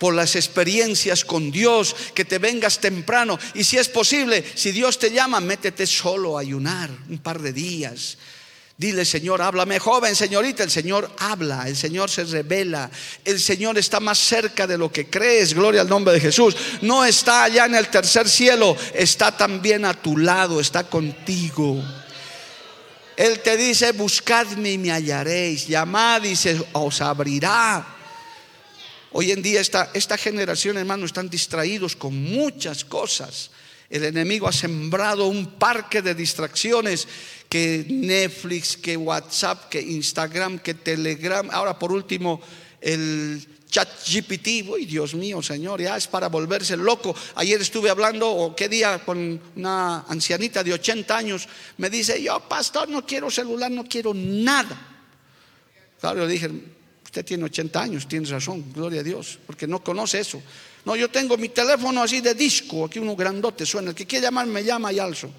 por 0.00 0.14
las 0.14 0.34
experiencias 0.34 1.26
con 1.26 1.50
Dios, 1.50 1.94
que 2.14 2.24
te 2.24 2.38
vengas 2.38 2.80
temprano. 2.80 3.38
Y 3.52 3.64
si 3.64 3.76
es 3.76 3.90
posible, 3.90 4.42
si 4.54 4.72
Dios 4.72 4.98
te 4.98 5.10
llama, 5.10 5.40
métete 5.40 5.86
solo 5.86 6.38
a 6.38 6.40
ayunar 6.40 6.90
un 7.10 7.18
par 7.18 7.42
de 7.42 7.52
días 7.52 8.16
Dile, 8.76 9.04
Señor, 9.04 9.40
háblame, 9.40 9.78
joven, 9.78 10.16
señorita. 10.16 10.64
El 10.64 10.70
Señor 10.70 11.10
habla, 11.18 11.68
el 11.68 11.76
Señor 11.76 12.10
se 12.10 12.24
revela. 12.24 12.90
El 13.24 13.38
Señor 13.38 13.78
está 13.78 14.00
más 14.00 14.18
cerca 14.18 14.66
de 14.66 14.76
lo 14.76 14.90
que 14.90 15.08
crees. 15.08 15.54
Gloria 15.54 15.82
al 15.82 15.88
nombre 15.88 16.14
de 16.14 16.20
Jesús. 16.20 16.56
No 16.82 17.04
está 17.04 17.44
allá 17.44 17.66
en 17.66 17.76
el 17.76 17.88
tercer 17.88 18.28
cielo, 18.28 18.76
está 18.92 19.36
también 19.36 19.84
a 19.84 19.94
tu 19.94 20.16
lado, 20.16 20.60
está 20.60 20.84
contigo. 20.84 21.82
Él 23.16 23.38
te 23.40 23.56
dice, 23.56 23.92
buscadme 23.92 24.72
y 24.72 24.78
me 24.78 24.90
hallaréis. 24.90 25.68
Llamad 25.68 26.24
y 26.24 26.34
se 26.34 26.60
os 26.72 27.00
abrirá. 27.00 27.86
Hoy 29.12 29.30
en 29.30 29.40
día 29.40 29.60
esta, 29.60 29.90
esta 29.94 30.18
generación, 30.18 30.76
hermano, 30.78 31.06
están 31.06 31.30
distraídos 31.30 31.94
con 31.94 32.20
muchas 32.20 32.84
cosas. 32.84 33.50
El 33.88 34.02
enemigo 34.04 34.48
ha 34.48 34.52
sembrado 34.52 35.26
un 35.26 35.46
parque 35.46 36.02
de 36.02 36.16
distracciones 36.16 37.06
que 37.54 37.86
Netflix, 37.88 38.76
que 38.76 38.96
WhatsApp, 38.96 39.68
que 39.68 39.80
Instagram, 39.80 40.58
que 40.58 40.74
Telegram. 40.74 41.48
Ahora 41.52 41.78
por 41.78 41.92
último 41.92 42.40
el 42.80 43.46
chat 43.70 43.88
GPT. 44.08 44.68
Uy, 44.68 44.86
Dios 44.86 45.14
mío, 45.14 45.40
Señor, 45.40 45.80
ya 45.80 45.96
es 45.96 46.08
para 46.08 46.28
volverse 46.28 46.76
loco. 46.76 47.14
Ayer 47.36 47.60
estuve 47.60 47.90
hablando, 47.90 48.28
o 48.28 48.56
qué 48.56 48.68
día, 48.68 48.98
con 49.04 49.40
una 49.54 50.00
ancianita 50.08 50.64
de 50.64 50.72
80 50.72 51.16
años. 51.16 51.46
Me 51.78 51.88
dice, 51.88 52.20
yo, 52.20 52.40
pastor, 52.40 52.88
no 52.88 53.06
quiero 53.06 53.30
celular, 53.30 53.70
no 53.70 53.84
quiero 53.84 54.12
nada. 54.12 54.76
Claro, 56.00 56.22
yo 56.22 56.26
dije, 56.26 56.50
usted 57.04 57.24
tiene 57.24 57.44
80 57.44 57.80
años, 57.80 58.08
tiene 58.08 58.28
razón, 58.28 58.64
gloria 58.72 58.98
a 58.98 59.04
Dios, 59.04 59.38
porque 59.46 59.68
no 59.68 59.80
conoce 59.80 60.18
eso. 60.18 60.42
No, 60.84 60.96
yo 60.96 61.08
tengo 61.08 61.36
mi 61.36 61.50
teléfono 61.50 62.02
así 62.02 62.20
de 62.20 62.34
disco, 62.34 62.86
aquí 62.86 62.98
uno 62.98 63.14
grandote 63.14 63.64
suena. 63.64 63.90
El 63.90 63.94
que 63.94 64.06
quiere 64.06 64.24
llamar 64.24 64.48
me 64.48 64.64
llama 64.64 64.92
y 64.92 64.98
alzo. 64.98 65.30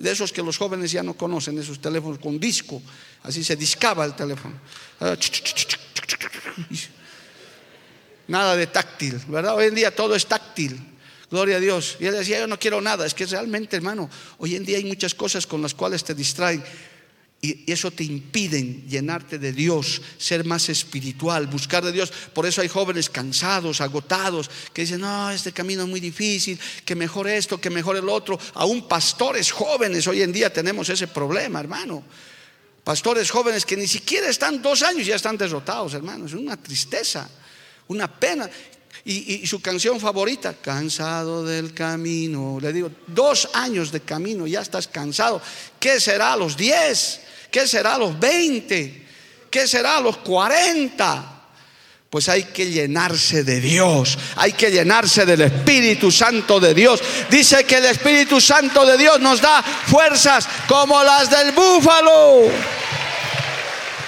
De 0.00 0.10
esos 0.10 0.32
que 0.32 0.42
los 0.42 0.56
jóvenes 0.56 0.90
ya 0.90 1.02
no 1.02 1.12
conocen, 1.12 1.58
esos 1.58 1.78
teléfonos 1.78 2.18
con 2.18 2.40
disco. 2.40 2.80
Así 3.22 3.44
se 3.44 3.54
discaba 3.54 4.06
el 4.06 4.16
teléfono. 4.16 4.58
Nada 8.26 8.56
de 8.56 8.66
táctil, 8.66 9.20
¿verdad? 9.28 9.56
Hoy 9.56 9.66
en 9.66 9.74
día 9.74 9.94
todo 9.94 10.14
es 10.14 10.24
táctil. 10.24 10.80
Gloria 11.30 11.56
a 11.56 11.60
Dios. 11.60 11.98
Y 12.00 12.06
él 12.06 12.14
decía, 12.14 12.40
yo 12.40 12.46
no 12.46 12.58
quiero 12.58 12.80
nada. 12.80 13.04
Es 13.04 13.12
que 13.12 13.26
realmente, 13.26 13.76
hermano, 13.76 14.08
hoy 14.38 14.56
en 14.56 14.64
día 14.64 14.78
hay 14.78 14.86
muchas 14.86 15.14
cosas 15.14 15.46
con 15.46 15.60
las 15.60 15.74
cuales 15.74 16.02
te 16.02 16.14
distraen. 16.14 16.64
Y 17.42 17.72
eso 17.72 17.90
te 17.90 18.04
impiden 18.04 18.86
llenarte 18.86 19.38
de 19.38 19.52
Dios, 19.52 20.02
ser 20.18 20.44
más 20.44 20.68
espiritual, 20.68 21.46
buscar 21.46 21.82
de 21.82 21.90
Dios. 21.90 22.12
Por 22.34 22.44
eso 22.44 22.60
hay 22.60 22.68
jóvenes 22.68 23.08
cansados, 23.08 23.80
agotados, 23.80 24.50
que 24.74 24.82
dicen, 24.82 25.00
no, 25.00 25.30
este 25.30 25.50
camino 25.50 25.84
es 25.84 25.88
muy 25.88 26.00
difícil, 26.00 26.60
que 26.84 26.94
mejor 26.94 27.28
esto, 27.28 27.58
que 27.58 27.70
mejor 27.70 27.96
el 27.96 28.10
otro. 28.10 28.38
Aún 28.54 28.86
pastores 28.86 29.50
jóvenes 29.52 30.06
hoy 30.06 30.20
en 30.20 30.32
día 30.32 30.52
tenemos 30.52 30.90
ese 30.90 31.06
problema, 31.08 31.60
hermano. 31.60 32.04
Pastores 32.84 33.30
jóvenes 33.30 33.64
que 33.64 33.76
ni 33.76 33.86
siquiera 33.86 34.28
están 34.28 34.60
dos 34.60 34.82
años, 34.82 35.06
ya 35.06 35.16
están 35.16 35.38
derrotados, 35.38 35.94
hermano. 35.94 36.26
Es 36.26 36.34
una 36.34 36.58
tristeza, 36.58 37.26
una 37.88 38.06
pena. 38.06 38.50
Y, 39.02 39.42
y, 39.42 39.46
su 39.46 39.62
canción 39.62 39.98
favorita, 39.98 40.52
cansado 40.60 41.42
del 41.42 41.72
camino. 41.72 42.58
Le 42.60 42.70
digo, 42.70 42.90
dos 43.06 43.48
años 43.54 43.90
de 43.92 44.00
camino, 44.00 44.46
ya 44.46 44.60
estás 44.60 44.88
cansado. 44.88 45.40
¿Qué 45.78 45.98
será 45.98 46.34
a 46.34 46.36
los 46.36 46.54
diez? 46.54 47.20
¿Qué 47.50 47.66
será 47.66 47.94
a 47.94 47.98
los 47.98 48.18
20? 48.18 49.06
¿Qué 49.50 49.66
será 49.66 49.96
a 49.96 50.00
los 50.00 50.18
40? 50.18 51.24
Pues 52.08 52.28
hay 52.28 52.44
que 52.44 52.66
llenarse 52.66 53.44
de 53.44 53.60
Dios, 53.60 54.18
hay 54.36 54.52
que 54.52 54.70
llenarse 54.70 55.24
del 55.24 55.42
Espíritu 55.42 56.10
Santo 56.10 56.58
de 56.58 56.74
Dios. 56.74 57.00
Dice 57.30 57.64
que 57.64 57.76
el 57.76 57.86
Espíritu 57.86 58.40
Santo 58.40 58.84
de 58.84 58.98
Dios 58.98 59.20
nos 59.20 59.40
da 59.40 59.62
fuerzas 59.62 60.48
como 60.66 61.02
las 61.04 61.30
del 61.30 61.52
búfalo. 61.52 62.50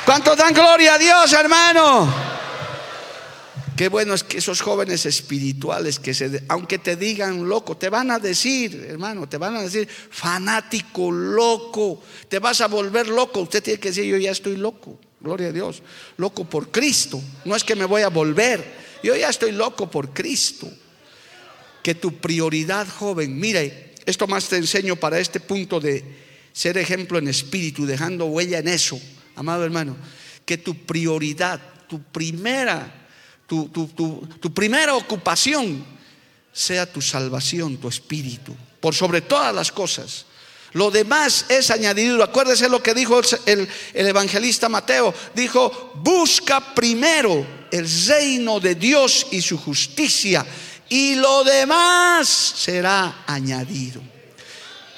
¿Cuánto 0.04 0.34
dan 0.34 0.52
gloria 0.52 0.94
a 0.94 0.98
Dios, 0.98 1.32
hermano? 1.32 2.31
Qué 3.76 3.88
bueno 3.88 4.12
es 4.12 4.22
que 4.22 4.38
esos 4.38 4.60
jóvenes 4.60 5.06
espirituales 5.06 5.98
que 5.98 6.12
se, 6.12 6.42
aunque 6.48 6.78
te 6.78 6.96
digan 6.96 7.48
loco, 7.48 7.76
te 7.76 7.88
van 7.88 8.10
a 8.10 8.18
decir, 8.18 8.86
hermano, 8.88 9.28
te 9.28 9.38
van 9.38 9.56
a 9.56 9.62
decir 9.62 9.88
fanático, 9.88 11.10
loco, 11.10 12.02
te 12.28 12.38
vas 12.38 12.60
a 12.60 12.68
volver 12.68 13.08
loco. 13.08 13.40
Usted 13.40 13.62
tiene 13.62 13.80
que 13.80 13.88
decir, 13.88 14.04
yo 14.04 14.18
ya 14.18 14.30
estoy 14.30 14.56
loco, 14.56 15.00
gloria 15.20 15.48
a 15.48 15.52
Dios, 15.52 15.82
loco 16.18 16.44
por 16.44 16.70
Cristo. 16.70 17.22
No 17.46 17.56
es 17.56 17.64
que 17.64 17.74
me 17.74 17.86
voy 17.86 18.02
a 18.02 18.08
volver, 18.08 18.62
yo 19.02 19.16
ya 19.16 19.30
estoy 19.30 19.52
loco 19.52 19.90
por 19.90 20.12
Cristo. 20.12 20.70
Que 21.82 21.94
tu 21.94 22.18
prioridad, 22.18 22.86
joven, 22.86 23.40
mire, 23.40 23.94
esto 24.04 24.26
más 24.26 24.48
te 24.48 24.56
enseño 24.56 24.96
para 24.96 25.18
este 25.18 25.40
punto 25.40 25.80
de 25.80 26.04
ser 26.52 26.76
ejemplo 26.76 27.18
en 27.18 27.26
espíritu, 27.26 27.86
dejando 27.86 28.26
huella 28.26 28.58
en 28.58 28.68
eso, 28.68 29.00
amado 29.34 29.64
hermano, 29.64 29.96
que 30.44 30.58
tu 30.58 30.76
prioridad, 30.84 31.60
tu 31.88 32.02
primera 32.02 33.01
tu, 33.46 34.52
primera 34.54 34.94
ocupación 34.94 35.84
sea 36.52 36.90
tu 36.90 37.00
salvación, 37.00 37.76
tu 37.76 37.88
espíritu, 37.88 38.54
por 38.80 38.94
sobre 38.94 39.20
todas 39.20 39.54
las 39.54 39.72
cosas. 39.72 40.26
Lo 40.72 40.90
demás 40.90 41.46
es 41.48 41.70
añadido. 41.70 42.22
Acuérdese 42.22 42.68
lo 42.68 42.82
que 42.82 42.94
dijo 42.94 43.20
el, 43.44 43.68
el, 43.92 44.06
evangelista 44.06 44.70
Mateo. 44.70 45.12
Dijo, 45.34 45.92
busca 45.96 46.74
primero 46.74 47.46
el 47.70 47.86
reino 48.06 48.58
de 48.58 48.74
Dios 48.74 49.26
y 49.30 49.42
su 49.42 49.58
justicia 49.58 50.46
y 50.88 51.14
lo 51.14 51.42
demás 51.42 52.28
será 52.28 53.24
añadido. 53.26 54.11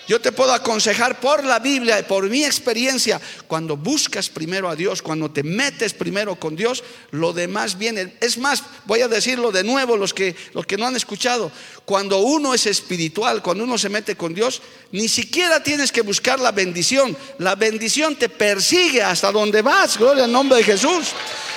Yo 0.07 0.21
te 0.21 0.33
puedo 0.33 0.53
aconsejar 0.53 1.19
por 1.19 1.45
la 1.45 1.59
Biblia 1.59 1.99
y 1.99 2.03
por 2.03 2.29
mi 2.29 2.45
experiencia, 2.45 3.21
cuando 3.47 3.77
buscas 3.77 4.29
primero 4.29 4.69
a 4.69 4.77
Dios, 4.77 5.01
cuando 5.01 5.31
te 5.31 5.43
metes 5.43 5.95
primero 5.95 6.37
con 6.37 6.55
Dios, 6.55 6.85
lo 7.11 7.33
demás 7.33 7.79
viene. 7.79 8.15
Es 8.21 8.37
más, 8.37 8.63
voy 8.85 9.01
a 9.01 9.09
decirlo 9.09 9.51
de 9.51 9.65
nuevo 9.65 9.97
los 9.97 10.13
que, 10.13 10.37
los 10.53 10.67
que 10.67 10.77
no 10.77 10.87
han 10.87 10.97
escuchado, 10.97 11.51
cuando 11.87 12.19
uno 12.19 12.53
es 12.53 12.67
espiritual, 12.67 13.43
cuando 13.43 13.65
uno 13.65 13.79
se 13.79 13.89
mete 13.89 14.15
con 14.15 14.35
Dios, 14.35 14.61
ni 14.93 15.09
siquiera 15.09 15.63
tienes 15.63 15.91
que 15.91 16.03
buscar 16.03 16.39
la 16.39 16.53
bendición. 16.53 17.17
La 17.39 17.55
bendición 17.55 18.17
te 18.17 18.29
persigue 18.29 19.03
hasta 19.03 19.33
donde 19.33 19.63
vas, 19.63 19.97
gloria 19.97 20.25
al 20.25 20.33
nombre 20.33 20.59
de 20.59 20.65
Jesús. 20.65 21.09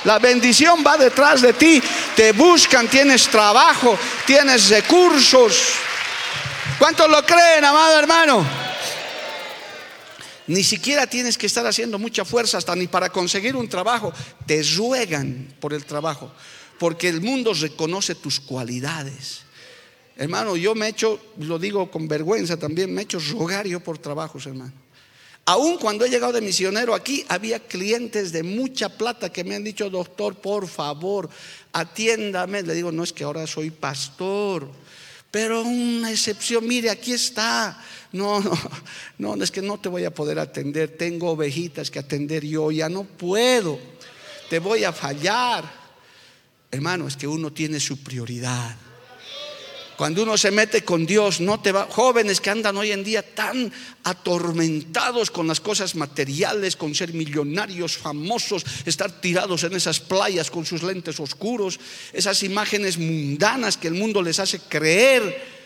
La 0.06 0.20
bendición 0.20 0.84
va 0.86 0.96
detrás 0.96 1.42
de 1.42 1.54
ti, 1.54 1.82
te 2.16 2.32
buscan, 2.32 2.88
tienes 2.88 3.28
trabajo, 3.28 3.98
tienes 4.26 4.70
recursos. 4.70 5.87
¿Cuántos 6.80 7.10
lo 7.10 7.26
creen, 7.26 7.66
amado 7.66 7.98
hermano? 7.98 8.46
Ni 10.46 10.64
siquiera 10.64 11.08
tienes 11.08 11.38
que 11.38 11.48
estar 11.48 11.66
haciendo 11.66 11.98
mucha 11.98 12.24
fuerza 12.24 12.60
hasta 12.60 12.76
ni 12.76 12.88
para 12.88 13.10
conseguir 13.10 13.56
un 13.56 13.68
trabajo. 13.68 14.14
Te 14.46 14.62
ruegan 14.62 15.56
por 15.60 15.74
el 15.74 15.86
trabajo, 15.86 16.32
porque 16.78 17.10
el 17.10 17.20
mundo 17.22 17.54
reconoce 17.54 18.14
tus 18.14 18.40
cualidades. 18.40 19.42
Hermano, 20.16 20.56
yo 20.56 20.76
me 20.76 20.86
he 20.86 20.90
hecho, 20.90 21.20
lo 21.40 21.58
digo 21.58 21.90
con 21.90 22.08
vergüenza 22.08 22.58
también, 22.58 22.94
me 22.94 23.02
he 23.02 23.04
hecho 23.06 23.20
rogar 23.20 23.66
yo 23.66 23.80
por 23.80 23.98
trabajos, 23.98 24.46
hermano. 24.46 24.74
Aún 25.46 25.78
cuando 25.78 26.06
he 26.06 26.10
llegado 26.10 26.34
de 26.34 26.42
misionero 26.42 26.94
aquí, 26.94 27.26
había 27.28 27.60
clientes 27.60 28.32
de 28.32 28.44
mucha 28.44 28.90
plata 28.90 29.32
que 29.32 29.44
me 29.44 29.56
han 29.56 29.64
dicho, 29.64 29.90
doctor, 29.90 30.36
por 30.36 30.68
favor, 30.68 31.30
atiéndame. 31.74 32.62
Le 32.62 32.74
digo, 32.74 32.92
no 32.92 33.04
es 33.04 33.14
que 33.14 33.24
ahora 33.24 33.48
soy 33.48 33.72
pastor 33.72 34.70
pero 35.32 35.62
una 35.62 36.12
excepción, 36.12 36.68
mire, 36.68 36.90
aquí 36.90 37.14
está. 37.14 37.82
No, 38.12 38.40
no, 39.18 39.36
no, 39.36 39.44
es 39.44 39.52
que 39.52 39.62
no 39.62 39.78
te 39.78 39.90
voy 39.90 40.06
a 40.06 40.14
poder 40.14 40.40
atender. 40.40 40.98
Tengo 40.98 41.32
ovejitas 41.32 41.92
que 41.92 42.00
atender 42.00 42.46
yo, 42.46 42.72
ya 42.72 42.90
no 42.90 43.04
puedo. 43.04 43.80
Te 44.50 44.60
voy 44.60 44.84
a 44.84 44.94
fallar. 44.94 45.66
Hermano, 46.72 47.08
es 47.08 47.18
que 47.18 47.28
uno 47.28 47.52
tiene 47.52 47.80
su 47.80 48.02
prioridad. 48.02 48.76
Cuando 49.98 50.22
uno 50.22 50.38
se 50.38 50.52
mete 50.52 50.84
con 50.84 51.08
Dios, 51.08 51.42
no 51.42 51.60
te 51.60 51.72
va. 51.72 51.88
Jóvenes 51.90 52.40
que 52.40 52.52
andan 52.52 52.78
hoy 52.78 52.92
en 52.92 53.04
día 53.04 53.24
tan 53.24 53.74
atormentados 54.04 55.32
con 55.32 55.48
las 55.48 55.60
cosas 55.60 55.96
materiales, 55.96 56.76
con 56.76 56.94
ser 56.94 57.14
millonarios, 57.14 57.98
famosos, 57.98 58.64
estar 58.86 59.12
tirados 59.20 59.64
en 59.64 59.76
esas 59.76 60.00
playas 60.00 60.52
con 60.52 60.68
sus 60.68 60.84
lentes 60.84 61.20
oscuros, 61.20 61.80
esas 62.14 62.44
imágenes 62.44 63.00
mundanas 63.00 63.76
que 63.76 63.88
el 63.88 63.96
mundo 63.96 64.22
les 64.22 64.38
hace 64.38 64.60
creer. 64.60 65.58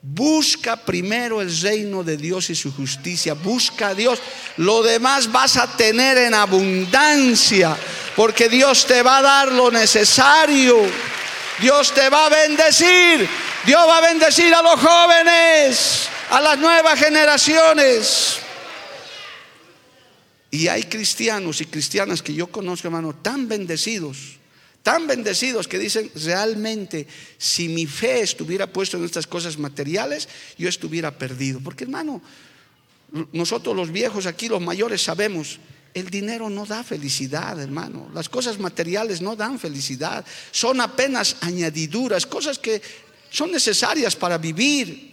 Busca 0.00 0.76
primero 0.76 1.42
el 1.42 1.54
reino 1.60 2.02
de 2.02 2.16
Dios 2.16 2.48
y 2.48 2.54
su 2.54 2.72
justicia. 2.72 3.34
Busca 3.34 3.88
a 3.88 3.94
Dios. 3.94 4.18
Lo 4.56 4.82
demás 4.82 5.30
vas 5.30 5.58
a 5.58 5.76
tener 5.76 6.16
en 6.16 6.32
abundancia. 6.32 7.76
Porque 8.16 8.48
Dios 8.48 8.86
te 8.86 9.02
va 9.02 9.18
a 9.18 9.22
dar 9.22 9.52
lo 9.52 9.70
necesario. 9.70 10.78
Dios 11.60 11.92
te 11.92 12.08
va 12.08 12.26
a 12.26 12.28
bendecir. 12.30 13.28
Dios 13.66 13.80
va 13.88 13.98
a 13.98 14.12
bendecir 14.12 14.52
a 14.54 14.60
los 14.60 14.78
jóvenes, 14.78 16.08
a 16.30 16.40
las 16.40 16.58
nuevas 16.58 16.98
generaciones. 16.98 18.38
Y 20.50 20.68
hay 20.68 20.84
cristianos 20.84 21.60
y 21.62 21.66
cristianas 21.66 22.22
que 22.22 22.34
yo 22.34 22.48
conozco, 22.48 22.88
hermano, 22.88 23.14
tan 23.14 23.48
bendecidos, 23.48 24.36
tan 24.82 25.06
bendecidos 25.06 25.66
que 25.66 25.78
dicen, 25.78 26.10
realmente, 26.14 27.08
si 27.38 27.68
mi 27.68 27.86
fe 27.86 28.20
estuviera 28.20 28.66
puesta 28.66 28.98
en 28.98 29.04
estas 29.04 29.26
cosas 29.26 29.56
materiales, 29.56 30.28
yo 30.58 30.68
estuviera 30.68 31.10
perdido. 31.10 31.60
Porque, 31.60 31.84
hermano, 31.84 32.20
nosotros 33.32 33.74
los 33.74 33.90
viejos 33.90 34.26
aquí, 34.26 34.48
los 34.48 34.60
mayores, 34.60 35.02
sabemos, 35.02 35.58
el 35.94 36.10
dinero 36.10 36.50
no 36.50 36.66
da 36.66 36.84
felicidad, 36.84 37.60
hermano. 37.60 38.10
Las 38.12 38.28
cosas 38.28 38.58
materiales 38.58 39.22
no 39.22 39.36
dan 39.36 39.58
felicidad. 39.58 40.24
Son 40.50 40.80
apenas 40.80 41.36
añadiduras, 41.40 42.26
cosas 42.26 42.58
que 42.58 42.82
son 43.34 43.50
necesarias 43.50 44.14
para 44.14 44.38
vivir. 44.38 45.12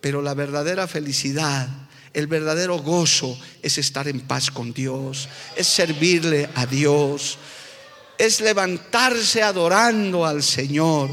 Pero 0.00 0.20
la 0.20 0.34
verdadera 0.34 0.88
felicidad, 0.88 1.68
el 2.12 2.26
verdadero 2.26 2.78
gozo 2.78 3.38
es 3.62 3.78
estar 3.78 4.08
en 4.08 4.22
paz 4.22 4.50
con 4.50 4.72
Dios, 4.72 5.28
es 5.54 5.68
servirle 5.68 6.50
a 6.56 6.66
Dios, 6.66 7.38
es 8.18 8.40
levantarse 8.40 9.40
adorando 9.40 10.26
al 10.26 10.42
Señor. 10.42 11.10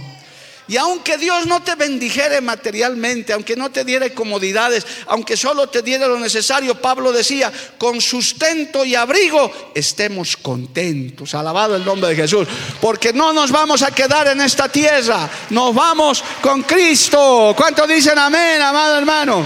Y 0.71 0.77
aunque 0.77 1.17
Dios 1.17 1.47
no 1.47 1.61
te 1.61 1.75
bendijere 1.75 2.39
materialmente, 2.39 3.33
aunque 3.33 3.57
no 3.57 3.71
te 3.71 3.83
diera 3.83 4.09
comodidades, 4.11 4.87
aunque 5.07 5.35
solo 5.35 5.67
te 5.67 5.81
diera 5.81 6.07
lo 6.07 6.17
necesario, 6.17 6.75
Pablo 6.75 7.11
decía, 7.11 7.51
con 7.77 7.99
sustento 7.99 8.85
y 8.85 8.95
abrigo 8.95 9.73
estemos 9.75 10.37
contentos. 10.37 11.35
Alabado 11.35 11.75
el 11.75 11.83
nombre 11.83 12.11
de 12.11 12.15
Jesús. 12.15 12.47
Porque 12.79 13.11
no 13.11 13.33
nos 13.33 13.51
vamos 13.51 13.81
a 13.81 13.91
quedar 13.91 14.29
en 14.29 14.39
esta 14.39 14.69
tierra, 14.69 15.29
nos 15.49 15.75
vamos 15.75 16.23
con 16.41 16.63
Cristo. 16.63 17.53
¿Cuántos 17.57 17.89
dicen 17.89 18.17
amén, 18.17 18.61
amado 18.61 18.97
hermano? 18.97 19.45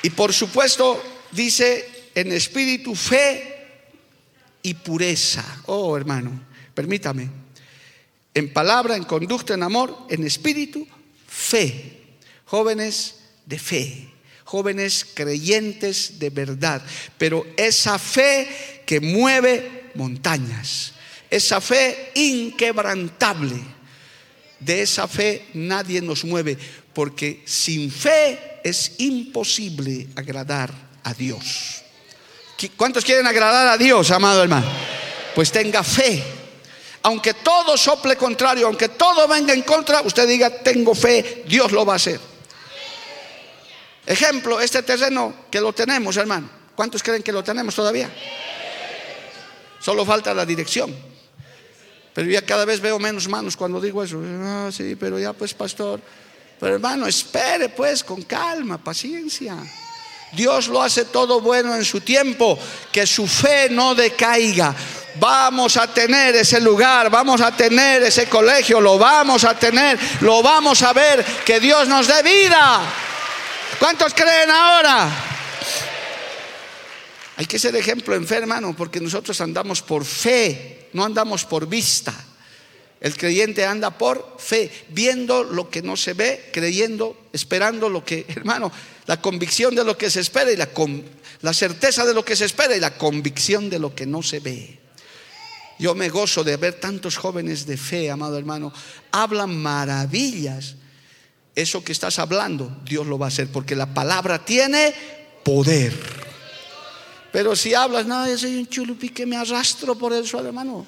Y 0.00 0.10
por 0.10 0.32
supuesto 0.32 1.02
dice 1.32 2.10
en 2.14 2.30
espíritu 2.30 2.94
fe 2.94 3.66
y 4.62 4.74
pureza. 4.74 5.44
Oh 5.66 5.96
hermano, 5.96 6.40
permítame 6.72 7.43
en 8.34 8.52
palabra, 8.52 8.96
en 8.96 9.04
conducta, 9.04 9.54
en 9.54 9.62
amor, 9.62 9.96
en 10.10 10.24
espíritu, 10.24 10.86
fe. 11.26 12.02
Jóvenes 12.44 13.20
de 13.46 13.58
fe, 13.58 14.08
jóvenes 14.44 15.06
creyentes 15.14 16.18
de 16.18 16.30
verdad, 16.30 16.82
pero 17.18 17.46
esa 17.56 17.98
fe 17.98 18.82
que 18.86 19.00
mueve 19.00 19.90
montañas, 19.94 20.92
esa 21.30 21.60
fe 21.60 22.12
inquebrantable. 22.14 23.56
De 24.60 24.82
esa 24.82 25.08
fe 25.08 25.46
nadie 25.54 26.00
nos 26.00 26.24
mueve, 26.24 26.56
porque 26.92 27.42
sin 27.44 27.90
fe 27.90 28.60
es 28.62 28.92
imposible 28.98 30.08
agradar 30.14 30.72
a 31.02 31.12
Dios. 31.12 31.82
¿Cuántos 32.76 33.04
quieren 33.04 33.26
agradar 33.26 33.68
a 33.68 33.76
Dios, 33.76 34.10
amado 34.10 34.42
hermano? 34.42 34.66
Pues 35.34 35.50
tenga 35.50 35.82
fe 35.82 36.22
aunque 37.04 37.34
todo 37.34 37.76
sople 37.76 38.16
contrario, 38.16 38.66
aunque 38.66 38.88
todo 38.88 39.28
venga 39.28 39.52
en 39.52 39.60
contra, 39.62 40.00
usted 40.00 40.26
diga, 40.26 40.48
tengo 40.48 40.94
fe, 40.94 41.44
Dios 41.46 41.70
lo 41.70 41.84
va 41.84 41.92
a 41.92 41.96
hacer. 41.96 42.18
Ejemplo, 44.06 44.58
este 44.58 44.82
terreno 44.82 45.34
que 45.50 45.60
lo 45.60 45.74
tenemos, 45.74 46.16
hermano. 46.16 46.48
¿Cuántos 46.74 47.02
creen 47.02 47.22
que 47.22 47.30
lo 47.30 47.44
tenemos 47.44 47.74
todavía? 47.74 48.10
Solo 49.80 50.06
falta 50.06 50.32
la 50.32 50.46
dirección. 50.46 50.96
Pero 52.14 52.30
ya 52.30 52.40
cada 52.40 52.64
vez 52.64 52.80
veo 52.80 52.98
menos 52.98 53.28
manos 53.28 53.54
cuando 53.54 53.82
digo 53.82 54.02
eso. 54.02 54.22
Ah, 54.42 54.70
sí, 54.72 54.96
pero 54.96 55.18
ya 55.18 55.34
pues, 55.34 55.52
pastor. 55.52 56.00
Pero 56.58 56.74
hermano, 56.74 57.06
espere 57.06 57.68
pues 57.68 58.02
con 58.02 58.22
calma, 58.22 58.78
paciencia. 58.78 59.58
Dios 60.32 60.68
lo 60.68 60.82
hace 60.82 61.04
todo 61.04 61.42
bueno 61.42 61.76
en 61.76 61.84
su 61.84 62.00
tiempo, 62.00 62.58
que 62.90 63.06
su 63.06 63.26
fe 63.26 63.68
no 63.70 63.94
decaiga 63.94 64.74
vamos 65.16 65.76
a 65.76 65.92
tener 65.92 66.34
ese 66.36 66.60
lugar, 66.60 67.10
vamos 67.10 67.40
a 67.40 67.56
tener 67.56 68.02
ese 68.02 68.26
colegio, 68.26 68.80
lo 68.80 68.98
vamos 68.98 69.44
a 69.44 69.58
tener, 69.58 69.98
lo 70.20 70.42
vamos 70.42 70.82
a 70.82 70.92
ver, 70.92 71.24
que 71.44 71.60
Dios 71.60 71.88
nos 71.88 72.06
dé 72.06 72.22
vida. 72.22 72.82
¿Cuántos 73.78 74.14
creen 74.14 74.50
ahora? 74.50 75.08
Hay 77.36 77.46
que 77.46 77.58
ser 77.58 77.74
ejemplo 77.74 78.14
en 78.14 78.26
fe, 78.26 78.36
hermano, 78.36 78.74
porque 78.76 79.00
nosotros 79.00 79.40
andamos 79.40 79.82
por 79.82 80.04
fe, 80.04 80.88
no 80.92 81.04
andamos 81.04 81.44
por 81.44 81.66
vista. 81.66 82.14
El 83.00 83.16
creyente 83.16 83.66
anda 83.66 83.90
por 83.90 84.36
fe, 84.38 84.70
viendo 84.88 85.44
lo 85.44 85.68
que 85.68 85.82
no 85.82 85.96
se 85.96 86.14
ve, 86.14 86.50
creyendo, 86.52 87.26
esperando 87.32 87.88
lo 87.88 88.04
que, 88.04 88.24
hermano, 88.28 88.72
la 89.06 89.20
convicción 89.20 89.74
de 89.74 89.84
lo 89.84 89.98
que 89.98 90.08
se 90.08 90.20
espera 90.20 90.50
y 90.50 90.56
la, 90.56 90.70
la 91.42 91.52
certeza 91.52 92.06
de 92.06 92.14
lo 92.14 92.24
que 92.24 92.36
se 92.36 92.46
espera 92.46 92.74
y 92.74 92.80
la 92.80 92.96
convicción 92.96 93.68
de 93.68 93.78
lo 93.78 93.94
que 93.94 94.06
no 94.06 94.22
se 94.22 94.40
ve. 94.40 94.83
Yo 95.78 95.94
me 95.94 96.08
gozo 96.08 96.44
de 96.44 96.56
ver 96.56 96.74
tantos 96.74 97.16
jóvenes 97.16 97.66
de 97.66 97.76
fe, 97.76 98.10
amado 98.10 98.38
hermano. 98.38 98.72
Hablan 99.10 99.56
maravillas. 99.56 100.76
Eso 101.54 101.84
que 101.84 101.92
estás 101.92 102.18
hablando, 102.18 102.76
Dios 102.84 103.06
lo 103.06 103.18
va 103.18 103.26
a 103.26 103.28
hacer, 103.28 103.48
porque 103.48 103.76
la 103.76 103.92
palabra 103.92 104.44
tiene 104.44 104.94
poder. 105.44 105.94
Pero 107.32 107.56
si 107.56 107.74
hablas, 107.74 108.06
no, 108.06 108.28
yo 108.28 108.38
soy 108.38 108.56
un 108.56 108.68
chulupi 108.68 109.08
que 109.08 109.26
me 109.26 109.36
arrastro 109.36 109.96
por 109.96 110.12
el 110.12 110.26
suelo, 110.26 110.48
hermano. 110.48 110.86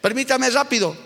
Permítame 0.00 0.48
rápido. 0.50 0.96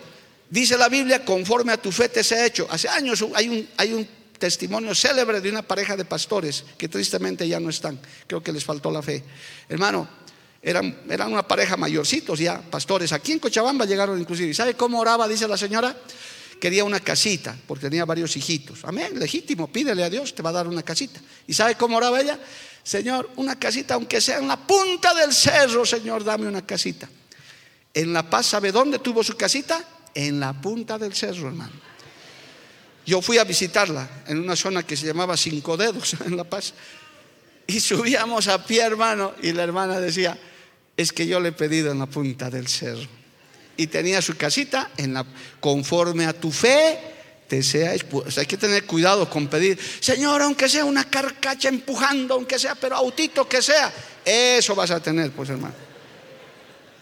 Dice 0.49 0.77
la 0.77 0.89
Biblia, 0.89 1.23
conforme 1.23 1.71
a 1.71 1.81
tu 1.81 1.91
fe 1.91 2.09
te 2.09 2.19
ha 2.19 2.45
hecho. 2.45 2.67
Hace 2.69 2.89
años 2.89 3.25
hay 3.33 3.49
un, 3.49 3.69
hay 3.77 3.93
un 3.93 4.07
testimonio 4.37 4.93
célebre 4.95 5.39
de 5.39 5.49
una 5.49 5.61
pareja 5.61 5.95
de 5.95 6.03
pastores 6.03 6.65
que 6.77 6.89
tristemente 6.89 7.47
ya 7.47 7.59
no 7.59 7.69
están. 7.69 7.99
Creo 8.27 8.43
que 8.43 8.51
les 8.51 8.65
faltó 8.65 8.91
la 8.91 9.01
fe. 9.01 9.23
Hermano, 9.69 10.07
eran, 10.61 10.95
una 11.27 11.47
pareja 11.47 11.75
mayorcitos 11.75 12.39
ya, 12.39 12.61
pastores. 12.61 13.11
Aquí 13.13 13.31
en 13.31 13.39
Cochabamba 13.39 13.85
llegaron 13.85 14.19
inclusive. 14.19 14.49
¿Y 14.49 14.53
sabe 14.53 14.75
cómo 14.75 14.99
oraba? 14.99 15.27
Dice 15.27 15.47
la 15.47 15.57
señora. 15.57 15.95
Quería 16.59 16.83
una 16.83 16.99
casita, 16.99 17.57
porque 17.65 17.89
tenía 17.89 18.05
varios 18.05 18.37
hijitos. 18.37 18.85
Amén, 18.85 19.17
legítimo, 19.17 19.67
pídele 19.67 20.03
a 20.03 20.11
Dios, 20.11 20.35
te 20.35 20.43
va 20.43 20.51
a 20.51 20.53
dar 20.53 20.67
una 20.67 20.83
casita. 20.83 21.19
¿Y 21.47 21.55
sabe 21.55 21.73
cómo 21.73 21.97
oraba 21.97 22.21
ella? 22.21 22.39
Señor, 22.83 23.31
una 23.37 23.57
casita, 23.57 23.95
aunque 23.95 24.21
sea 24.21 24.37
en 24.37 24.47
la 24.47 24.57
punta 24.57 25.11
del 25.15 25.33
cerro, 25.33 25.87
Señor, 25.87 26.23
dame 26.23 26.47
una 26.47 26.63
casita. 26.63 27.09
En 27.91 28.13
La 28.13 28.29
Paz, 28.29 28.45
¿sabe 28.45 28.71
dónde 28.71 28.99
tuvo 28.99 29.23
su 29.23 29.35
casita? 29.35 29.83
En 30.13 30.39
la 30.39 30.53
punta 30.53 30.99
del 30.99 31.15
cerro, 31.15 31.47
hermano. 31.47 31.73
Yo 33.07 33.23
fui 33.23 33.39
a 33.39 33.43
visitarla 33.43 34.23
en 34.27 34.39
una 34.39 34.55
zona 34.55 34.83
que 34.83 34.95
se 34.95 35.07
llamaba 35.07 35.35
Cinco 35.37 35.75
Dedos, 35.77 36.15
en 36.25 36.37
La 36.37 36.43
Paz. 36.43 36.75
Y 37.65 37.79
subíamos 37.79 38.47
a 38.47 38.63
pie, 38.63 38.83
hermano, 38.83 39.33
y 39.41 39.51
la 39.51 39.63
hermana 39.63 39.99
decía, 39.99 40.37
es 40.97 41.11
que 41.11 41.27
yo 41.27 41.39
le 41.39 41.49
he 41.49 41.53
pedido 41.53 41.91
en 41.91 41.99
la 41.99 42.05
punta 42.05 42.49
del 42.49 42.67
cerro. 42.67 43.07
Y 43.77 43.87
tenía 43.87 44.21
su 44.21 44.35
casita 44.37 44.91
en 44.97 45.13
la, 45.13 45.25
conforme 45.59 46.25
a 46.25 46.33
tu 46.33 46.51
fe, 46.51 46.99
te 47.47 47.63
sea 47.63 47.93
pues 48.09 48.37
hay 48.37 48.45
que 48.45 48.55
tener 48.55 48.85
cuidado 48.85 49.29
con 49.29 49.47
pedir, 49.47 49.77
Señor, 49.99 50.41
aunque 50.41 50.69
sea 50.69 50.85
una 50.85 51.09
carcacha 51.09 51.67
empujando, 51.67 52.35
aunque 52.35 52.57
sea, 52.57 52.75
pero 52.75 52.95
autito 52.95 53.47
que 53.47 53.61
sea, 53.61 53.91
eso 54.23 54.73
vas 54.73 54.91
a 54.91 55.01
tener, 55.01 55.31
pues 55.31 55.49
hermano. 55.49 55.73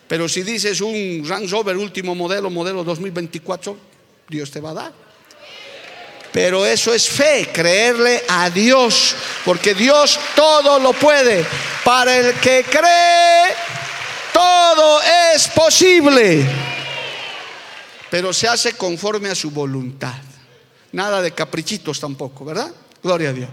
Pero 0.07 0.27
si 0.27 0.41
dices 0.41 0.81
un 0.81 1.23
Range 1.23 1.47
Rover 1.51 1.77
último 1.77 2.15
modelo, 2.15 2.49
modelo 2.49 2.83
2024, 2.83 3.77
Dios 4.27 4.49
te 4.49 4.59
va 4.59 4.71
a 4.71 4.73
dar. 4.73 4.93
Pero 6.31 6.65
eso 6.65 6.93
es 6.93 7.07
fe, 7.07 7.49
creerle 7.53 8.23
a 8.27 8.49
Dios, 8.49 9.15
porque 9.45 9.75
Dios 9.75 10.19
todo 10.35 10.79
lo 10.79 10.93
puede. 10.93 11.45
Para 11.83 12.17
el 12.17 12.33
que 12.39 12.63
cree, 12.63 13.49
todo 14.39 15.01
es 15.33 15.49
posible. 15.49 16.47
Pero 18.09 18.31
se 18.31 18.47
hace 18.47 18.73
conforme 18.73 19.29
a 19.29 19.35
su 19.35 19.51
voluntad. 19.51 20.15
Nada 20.93 21.21
de 21.21 21.33
caprichitos 21.33 21.99
tampoco, 21.99 22.45
¿verdad? 22.45 22.73
Gloria 23.03 23.29
a 23.29 23.33
Dios. 23.33 23.49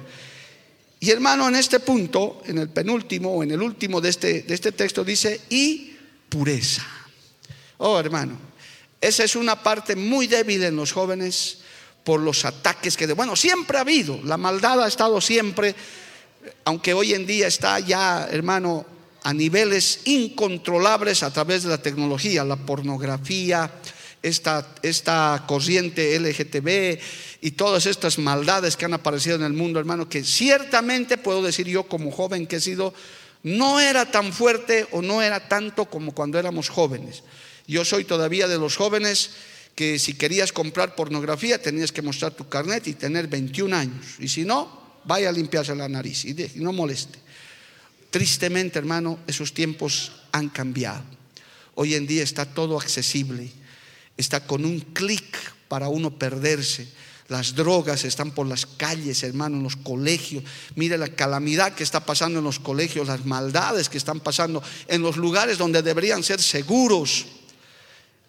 Y 1.01 1.11
hermano, 1.11 1.49
en 1.49 1.57
este 1.57 1.81
punto, 1.81 2.41
en 2.47 2.59
el 2.59 2.69
penúltimo 2.69 3.35
o 3.35 3.43
en 3.43 3.51
el 3.51 3.61
último 3.61 4.01
de 4.01 4.11
este, 4.11 4.43
de 4.43 4.55
este 4.55 4.73
texto 4.73 5.05
dice, 5.05 5.41
y 5.51 5.97
pureza. 6.29 6.87
Oh, 7.79 7.99
hermano, 7.99 8.39
esa 9.01 9.25
es 9.25 9.35
una 9.35 9.61
parte 9.61 9.97
muy 9.97 10.29
débil 10.29 10.63
en 10.63 10.77
los 10.77 10.93
jóvenes 10.93 11.59
por 12.05 12.21
los 12.21 12.45
ataques 12.45 12.97
que, 12.97 13.09
de, 13.09 13.13
bueno, 13.13 13.35
siempre 13.35 13.77
ha 13.77 13.81
habido, 13.81 14.21
la 14.23 14.37
maldad 14.37 14.83
ha 14.83 14.89
estado 14.89 15.21
siempre, 15.21 15.75
aunque 16.65 16.95
hoy 16.95 17.13
en 17.13 17.27
día 17.27 17.49
está 17.49 17.81
ya, 17.81 18.29
hermano, 18.31 18.96
a 19.27 19.35
niveles 19.35 20.03
incontrolables 20.05 21.25
a 21.25 21.33
través 21.33 21.65
de 21.65 21.71
la 21.71 21.83
tecnología, 21.83 22.45
la 22.45 22.55
pornografía, 22.55 23.73
esta, 24.23 24.73
esta 24.83 25.43
corriente 25.49 26.17
LGTB 26.21 27.01
y 27.41 27.51
todas 27.51 27.87
estas 27.87 28.21
maldades 28.21 28.77
que 28.77 28.85
han 28.85 28.95
aparecido 28.95 29.35
en 29.35 29.43
el 29.43 29.53
mundo, 29.53 29.81
hermano, 29.81 30.09
que 30.09 30.23
ciertamente 30.23 31.19
puedo 31.19 31.43
decir 31.43 31.67
yo 31.67 31.89
como 31.89 32.13
joven 32.13 32.47
que 32.47 32.57
he 32.57 32.61
sido, 32.61 32.95
no 33.43 33.81
era 33.81 34.13
tan 34.13 34.33
fuerte 34.33 34.87
o 34.93 35.03
no 35.03 35.21
era 35.21 35.49
tanto 35.49 35.87
como 35.87 36.15
cuando 36.15 36.39
éramos 36.39 36.69
jóvenes. 36.69 37.25
Yo 37.67 37.85
soy 37.85 38.05
todavía 38.05 38.47
de 38.47 38.59
los 38.59 38.77
jóvenes 38.77 39.31
que 39.75 39.99
si 39.99 40.15
querías 40.15 40.53
comprar 40.53 40.95
pornografía 40.95 41.61
tenías 41.61 41.91
que 41.91 42.01
mostrar 42.01 42.33
tu 42.33 42.49
carnet 42.49 42.87
y 42.87 42.95
tener 42.95 43.27
21 43.27 43.75
años. 43.75 44.07
Y 44.21 44.29
si 44.29 44.45
no, 44.45 45.01
vaya 45.03 45.31
a 45.31 45.33
limpiarse 45.33 45.75
la 45.75 45.89
nariz 45.89 46.25
y, 46.25 46.35
no 46.57 46.73
moleste. 46.73 47.26
Tristemente, 48.17 48.79
hermano, 48.79 49.19
esos 49.27 49.53
tiempos 49.53 50.11
han 50.33 50.49
cambiado. 50.49 51.03
Hoy 51.75 51.95
en 51.95 52.07
día 52.07 52.23
está 52.23 52.47
todo 52.47 52.81
accesible. 52.81 53.51
Está 54.17 54.47
con 54.47 54.65
un 54.65 54.81
clic 54.81 55.37
para 55.69 55.91
uno 55.91 56.19
perderse. 56.19 56.89
Las 57.29 57.55
drogas 57.55 58.07
están 58.07 58.31
por 58.31 58.47
las 58.47 58.65
calles, 58.65 59.23
hermano, 59.23 59.59
en 59.59 59.63
los 59.63 59.77
colegios. 59.77 60.45
Mire 60.77 60.97
la 60.97 61.09
calamidad 61.09 61.75
que 61.75 61.85
está 61.85 62.07
pasando 62.07 62.39
en 62.39 62.47
los 62.47 62.59
colegios, 62.59 63.07
las 63.07 63.27
maldades 63.27 63.91
que 63.91 63.99
están 63.99 64.21
pasando 64.21 64.63
en 64.89 65.03
los 65.03 65.19
lugares 65.19 65.59
donde 65.59 65.83
deberían 65.83 66.23
ser 66.23 66.41
seguros. 66.41 67.27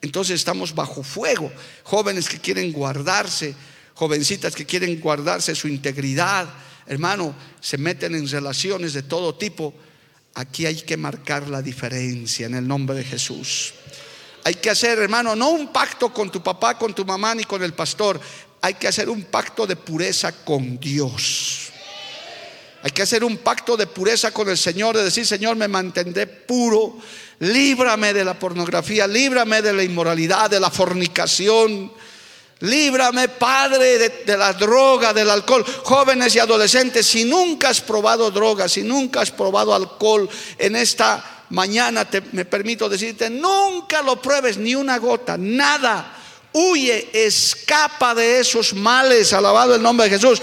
Entonces 0.01 0.35
estamos 0.35 0.75
bajo 0.75 1.01
fuego. 1.01 1.49
Jóvenes 1.83 2.27
que 2.27 2.39
quieren 2.41 2.73
guardarse, 2.73 3.55
jovencitas 3.93 4.53
que 4.53 4.65
quieren 4.65 4.99
guardarse 4.99 5.55
su 5.55 5.69
integridad, 5.69 6.66
hermano, 6.87 7.35
se 7.59 7.77
meten 7.77 8.15
en 8.15 8.27
relaciones 8.27 8.93
de 8.93 9.03
todo 9.03 9.35
tipo. 9.35 9.73
Aquí 10.35 10.65
hay 10.65 10.75
que 10.75 10.97
marcar 10.97 11.47
la 11.49 11.61
diferencia 11.61 12.45
en 12.45 12.55
el 12.55 12.67
nombre 12.67 12.95
de 12.95 13.03
Jesús. 13.03 13.73
Hay 14.43 14.55
que 14.55 14.69
hacer, 14.69 14.99
hermano, 14.99 15.35
no 15.35 15.49
un 15.49 15.73
pacto 15.73 16.13
con 16.13 16.31
tu 16.31 16.41
papá, 16.41 16.77
con 16.77 16.93
tu 16.93 17.05
mamá 17.05 17.35
ni 17.35 17.43
con 17.43 17.63
el 17.63 17.73
pastor. 17.73 18.19
Hay 18.61 18.75
que 18.75 18.87
hacer 18.87 19.09
un 19.09 19.23
pacto 19.23 19.67
de 19.67 19.75
pureza 19.75 20.31
con 20.31 20.79
Dios. 20.79 21.69
Hay 22.83 22.91
que 22.91 23.01
hacer 23.01 23.23
un 23.23 23.37
pacto 23.37 23.75
de 23.75 23.87
pureza 23.87 24.31
con 24.31 24.49
el 24.49 24.57
Señor, 24.57 24.95
de 24.95 25.03
decir, 25.03 25.25
Señor, 25.25 25.55
me 25.55 25.67
mantendré 25.67 26.27
puro 26.27 26.97
líbrame 27.39 28.13
de 28.13 28.25
la 28.25 28.37
pornografía, 28.37 29.07
líbrame 29.07 29.61
de 29.61 29.73
la 29.73 29.83
inmoralidad, 29.83 30.49
de 30.49 30.59
la 30.59 30.69
fornicación. 30.69 31.91
Líbrame, 32.61 33.29
Padre, 33.29 33.97
de, 34.25 34.37
la 34.37 34.53
droga, 34.53 35.13
del 35.13 35.29
alcohol. 35.29 35.63
Jóvenes 35.83 36.35
y 36.35 36.39
adolescentes, 36.39 37.05
si 37.05 37.23
nunca 37.23 37.69
has 37.69 37.81
probado 37.81 38.31
droga, 38.31 38.67
si 38.67 38.83
nunca 38.83 39.21
has 39.21 39.31
probado 39.31 39.75
alcohol, 39.75 40.27
en 40.57 40.75
esta 40.75 41.45
mañana 41.49 42.09
te, 42.09 42.21
me 42.31 42.45
permito 42.45 42.89
decirte, 42.89 43.29
nunca 43.29 44.01
lo 44.01 44.19
pruebes, 44.21 44.57
ni 44.57 44.73
una 44.73 44.97
gota, 44.97 45.37
nada. 45.37 46.15
Huye, 46.53 47.09
escapa 47.13 48.15
de 48.15 48.39
esos 48.39 48.73
males, 48.73 49.33
alabado 49.33 49.75
el 49.75 49.81
nombre 49.81 50.09
de 50.09 50.17
Jesús. 50.17 50.41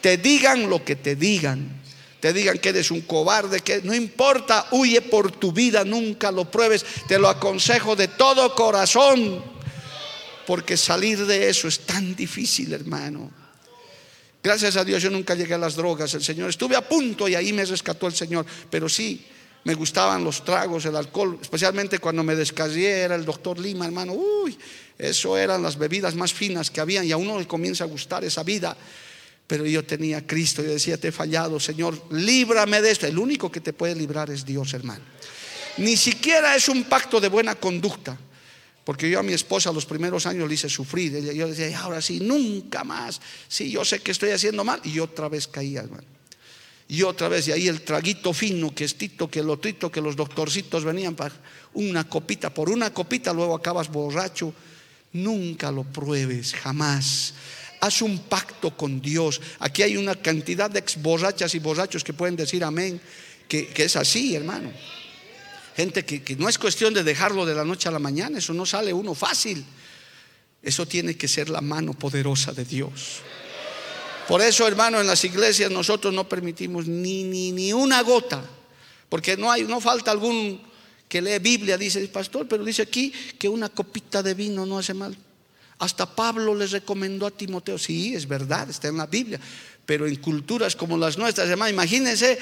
Te 0.00 0.16
digan 0.16 0.70
lo 0.70 0.82
que 0.82 0.96
te 0.96 1.14
digan 1.14 1.80
te 2.20 2.34
digan 2.34 2.58
que 2.58 2.68
eres 2.68 2.90
un 2.90 3.00
cobarde, 3.00 3.60
que 3.60 3.80
no 3.82 3.94
importa, 3.94 4.66
huye 4.72 5.00
por 5.00 5.32
tu 5.32 5.52
vida, 5.52 5.84
nunca 5.84 6.30
lo 6.30 6.50
pruebes, 6.50 6.84
te 7.08 7.18
lo 7.18 7.28
aconsejo 7.28 7.96
de 7.96 8.08
todo 8.08 8.54
corazón, 8.54 9.42
porque 10.50 10.76
salir 10.76 11.26
de 11.26 11.48
eso 11.48 11.68
es 11.68 11.86
tan 11.86 12.16
difícil, 12.16 12.72
hermano. 12.72 13.30
Gracias 14.42 14.74
a 14.74 14.84
Dios 14.84 15.00
yo 15.00 15.08
nunca 15.08 15.36
llegué 15.36 15.54
a 15.54 15.58
las 15.58 15.76
drogas, 15.76 16.12
el 16.14 16.24
Señor, 16.24 16.50
estuve 16.50 16.74
a 16.74 16.88
punto 16.88 17.28
y 17.28 17.36
ahí 17.36 17.52
me 17.52 17.64
rescató 17.64 18.08
el 18.08 18.14
Señor, 18.14 18.44
pero 18.68 18.88
sí, 18.88 19.24
me 19.62 19.74
gustaban 19.74 20.24
los 20.24 20.44
tragos, 20.44 20.86
el 20.86 20.96
alcohol, 20.96 21.38
especialmente 21.40 22.00
cuando 22.00 22.24
me 22.24 22.34
descasé, 22.34 23.02
era 23.02 23.14
el 23.14 23.24
doctor 23.24 23.60
Lima, 23.60 23.86
hermano, 23.86 24.14
uy, 24.14 24.58
eso 24.98 25.38
eran 25.38 25.62
las 25.62 25.78
bebidas 25.78 26.16
más 26.16 26.32
finas 26.32 26.68
que 26.68 26.80
habían 26.80 27.04
y 27.04 27.12
a 27.12 27.16
uno 27.16 27.38
le 27.38 27.46
comienza 27.46 27.84
a 27.84 27.86
gustar 27.86 28.24
esa 28.24 28.42
vida. 28.42 28.76
Pero 29.46 29.64
yo 29.64 29.84
tenía 29.84 30.26
Cristo, 30.26 30.64
yo 30.64 30.70
decía, 30.70 30.98
te 30.98 31.08
he 31.08 31.12
fallado, 31.12 31.60
Señor, 31.60 31.96
líbrame 32.10 32.82
de 32.82 32.90
esto. 32.90 33.06
El 33.06 33.20
único 33.20 33.52
que 33.52 33.60
te 33.60 33.72
puede 33.72 33.94
librar 33.94 34.30
es 34.30 34.44
Dios, 34.44 34.74
hermano. 34.74 35.04
Ni 35.76 35.96
siquiera 35.96 36.56
es 36.56 36.68
un 36.68 36.82
pacto 36.82 37.20
de 37.20 37.28
buena 37.28 37.54
conducta. 37.54 38.18
Porque 38.84 39.10
yo 39.10 39.20
a 39.20 39.22
mi 39.22 39.32
esposa 39.32 39.72
los 39.72 39.86
primeros 39.86 40.26
años 40.26 40.48
le 40.48 40.54
hice 40.54 40.68
sufrir. 40.68 41.34
Yo 41.34 41.48
decía, 41.48 41.78
ahora 41.80 42.00
sí, 42.00 42.20
nunca 42.20 42.82
más. 42.84 43.20
Sí, 43.48 43.70
yo 43.70 43.84
sé 43.84 44.00
que 44.00 44.10
estoy 44.10 44.30
haciendo 44.30 44.64
mal. 44.64 44.80
Y 44.84 44.98
otra 44.98 45.28
vez 45.28 45.46
caía, 45.46 45.80
hermano. 45.80 46.04
Y 46.88 47.02
otra 47.02 47.28
vez, 47.28 47.46
y 47.46 47.52
ahí 47.52 47.68
el 47.68 47.82
traguito 47.82 48.32
fino, 48.32 48.74
que 48.74 48.84
es 48.84 48.96
tito, 48.96 49.30
que 49.30 49.42
lo 49.42 49.58
trito, 49.58 49.92
que 49.92 50.00
los 50.00 50.16
doctorcitos 50.16 50.84
venían 50.84 51.14
para 51.14 51.34
una 51.74 52.08
copita. 52.08 52.52
Por 52.52 52.68
una 52.68 52.92
copita 52.92 53.32
luego 53.32 53.54
acabas 53.54 53.88
borracho. 53.88 54.52
Nunca 55.12 55.70
lo 55.70 55.84
pruebes, 55.84 56.54
jamás 56.54 57.34
haz 57.80 58.02
un 58.02 58.18
pacto 58.18 58.76
con 58.76 59.00
Dios. 59.00 59.40
Aquí 59.58 59.82
hay 59.82 59.96
una 59.96 60.14
cantidad 60.14 60.70
de 60.70 60.80
ex 60.80 61.00
borrachas 61.00 61.54
y 61.54 61.58
borrachos 61.58 62.04
que 62.04 62.12
pueden 62.12 62.36
decir 62.36 62.62
amén, 62.62 63.00
que, 63.48 63.72
es 63.74 63.96
así, 63.96 64.36
hermano. 64.36 64.70
Gente 65.80 66.04
que, 66.04 66.22
que 66.22 66.36
no 66.36 66.46
es 66.46 66.58
cuestión 66.58 66.92
de 66.92 67.02
dejarlo 67.02 67.46
de 67.46 67.54
la 67.54 67.64
noche 67.64 67.88
a 67.88 67.90
la 67.90 67.98
mañana, 67.98 68.36
eso 68.36 68.52
no 68.52 68.66
sale 68.66 68.92
uno 68.92 69.14
fácil. 69.14 69.64
Eso 70.62 70.84
tiene 70.84 71.16
que 71.16 71.26
ser 71.26 71.48
la 71.48 71.62
mano 71.62 71.94
poderosa 71.94 72.52
de 72.52 72.66
Dios. 72.66 73.22
Por 74.28 74.42
eso, 74.42 74.68
hermano, 74.68 75.00
en 75.00 75.06
las 75.06 75.24
iglesias 75.24 75.70
nosotros 75.70 76.12
no 76.12 76.28
permitimos 76.28 76.86
ni, 76.86 77.24
ni, 77.24 77.50
ni 77.52 77.72
una 77.72 78.02
gota, 78.02 78.44
porque 79.08 79.38
no, 79.38 79.50
hay, 79.50 79.62
no 79.62 79.80
falta 79.80 80.10
algún 80.10 80.60
que 81.08 81.22
lee 81.22 81.38
Biblia, 81.38 81.78
dice 81.78 81.98
el 81.98 82.10
pastor, 82.10 82.46
pero 82.46 82.62
dice 82.62 82.82
aquí 82.82 83.10
que 83.38 83.48
una 83.48 83.70
copita 83.70 84.22
de 84.22 84.34
vino 84.34 84.66
no 84.66 84.78
hace 84.78 84.92
mal. 84.92 85.16
Hasta 85.78 86.14
Pablo 86.14 86.54
les 86.54 86.72
recomendó 86.72 87.26
a 87.26 87.30
Timoteo, 87.30 87.78
sí, 87.78 88.14
es 88.14 88.28
verdad, 88.28 88.68
está 88.68 88.88
en 88.88 88.98
la 88.98 89.06
Biblia, 89.06 89.40
pero 89.86 90.06
en 90.06 90.16
culturas 90.16 90.76
como 90.76 90.98
las 90.98 91.16
nuestras, 91.16 91.48
hermano, 91.48 91.70
imagínense, 91.70 92.38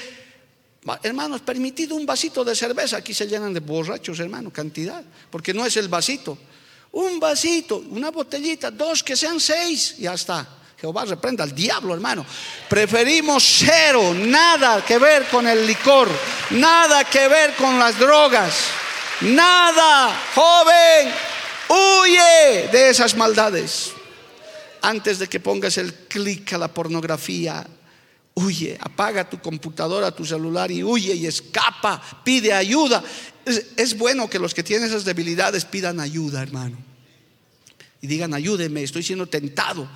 hermanos, 1.03 1.41
permitido 1.41 1.95
un 1.95 2.05
vasito 2.05 2.43
de 2.43 2.55
cerveza, 2.55 2.97
aquí 2.97 3.13
se 3.13 3.27
llenan 3.27 3.53
de 3.53 3.59
borrachos, 3.59 4.19
hermano, 4.19 4.51
cantidad, 4.51 5.03
porque 5.29 5.53
no 5.53 5.65
es 5.65 5.75
el 5.77 5.87
vasito, 5.87 6.37
un 6.91 7.19
vasito, 7.19 7.77
una 7.89 8.11
botellita, 8.11 8.71
dos 8.71 9.03
que 9.03 9.15
sean 9.15 9.39
seis, 9.39 9.97
ya 9.97 10.13
está. 10.13 10.55
Jehová 10.79 11.03
reprenda 11.03 11.43
al 11.43 11.53
diablo, 11.53 11.93
hermano. 11.93 12.25
Preferimos 12.69 13.43
cero, 13.65 14.13
nada 14.13 14.83
que 14.85 14.97
ver 14.97 15.27
con 15.27 15.45
el 15.45 15.67
licor, 15.67 16.09
nada 16.51 17.03
que 17.03 17.27
ver 17.27 17.53
con 17.55 17.77
las 17.77 17.99
drogas, 17.99 18.53
nada, 19.21 20.17
joven, 20.33 21.13
Huye 21.69 22.67
de 22.71 22.89
esas 22.89 23.15
maldades. 23.15 23.91
Antes 24.81 25.19
de 25.19 25.27
que 25.27 25.39
pongas 25.39 25.77
el 25.77 25.93
clic 25.93 26.53
a 26.53 26.57
la 26.57 26.67
pornografía, 26.67 27.65
huye, 28.39 28.77
apaga 28.79 29.29
tu 29.29 29.39
computadora, 29.39 30.11
tu 30.11 30.25
celular 30.25 30.71
y 30.71 30.83
huye 30.83 31.13
y 31.13 31.25
escapa, 31.25 32.01
pide 32.23 32.53
ayuda. 32.53 33.03
Es, 33.75 33.97
bueno 33.97 34.29
que 34.29 34.39
los 34.39 34.53
que 34.53 34.63
tienen 34.63 34.87
esas 34.87 35.05
debilidades 35.05 35.65
pidan 35.65 35.99
ayuda, 35.99 36.41
hermano. 36.41 36.77
Y 38.01 38.07
digan, 38.07 38.33
ayúdeme, 38.33 38.83
estoy 38.83 39.03
siendo 39.03 39.27
tentado. 39.27 39.89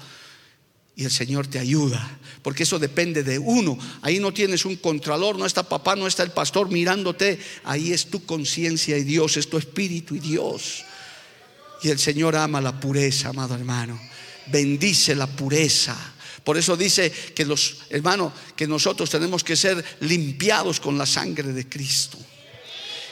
Y 0.96 1.06
el 1.06 1.12
Señor 1.12 1.48
te 1.48 1.58
ayuda, 1.58 2.20
porque 2.44 2.64
eso 2.64 2.78
depende 2.78 3.24
de 3.24 3.39
uno. 3.39 3.78
Ahí 4.02 4.20
no 4.20 4.32
tienes 4.32 4.64
un 4.66 4.76
contralor, 4.76 5.39
no 5.39 5.46
está 5.46 5.64
papá, 5.64 5.96
no 5.96 6.06
está 6.06 6.22
el 6.22 6.32
pastor 6.32 6.70
mirándote. 6.70 7.39
Ahí 7.64 7.91
es 7.91 8.08
tu 8.08 8.26
conciencia 8.26 8.98
y 8.98 9.04
Dios, 9.04 9.38
es 9.38 9.50
tu 9.50 9.58
espíritu 9.58 10.16
y 10.16 10.20
Dios. 10.20 10.86
Y 11.82 11.89
el 11.89 11.98
Señor 11.98 12.36
ama 12.36 12.62
la 12.62 12.80
pureza, 12.80 13.30
amado 13.30 13.56
hermano. 13.56 14.00
Bendice 14.48 15.16
la 15.16 15.28
pureza. 15.28 16.12
Por 16.44 16.58
eso 16.58 16.76
dice 16.76 17.12
que 17.12 17.46
los 17.46 17.78
hermanos, 17.89 18.34
que 18.56 18.68
nosotros 18.68 19.10
tenemos 19.10 19.44
que 19.44 19.56
ser 19.56 19.84
limpiados 20.02 20.80
con 20.80 20.98
la 20.98 21.06
sangre 21.06 21.54
de 21.54 21.70
Cristo. 21.70 22.18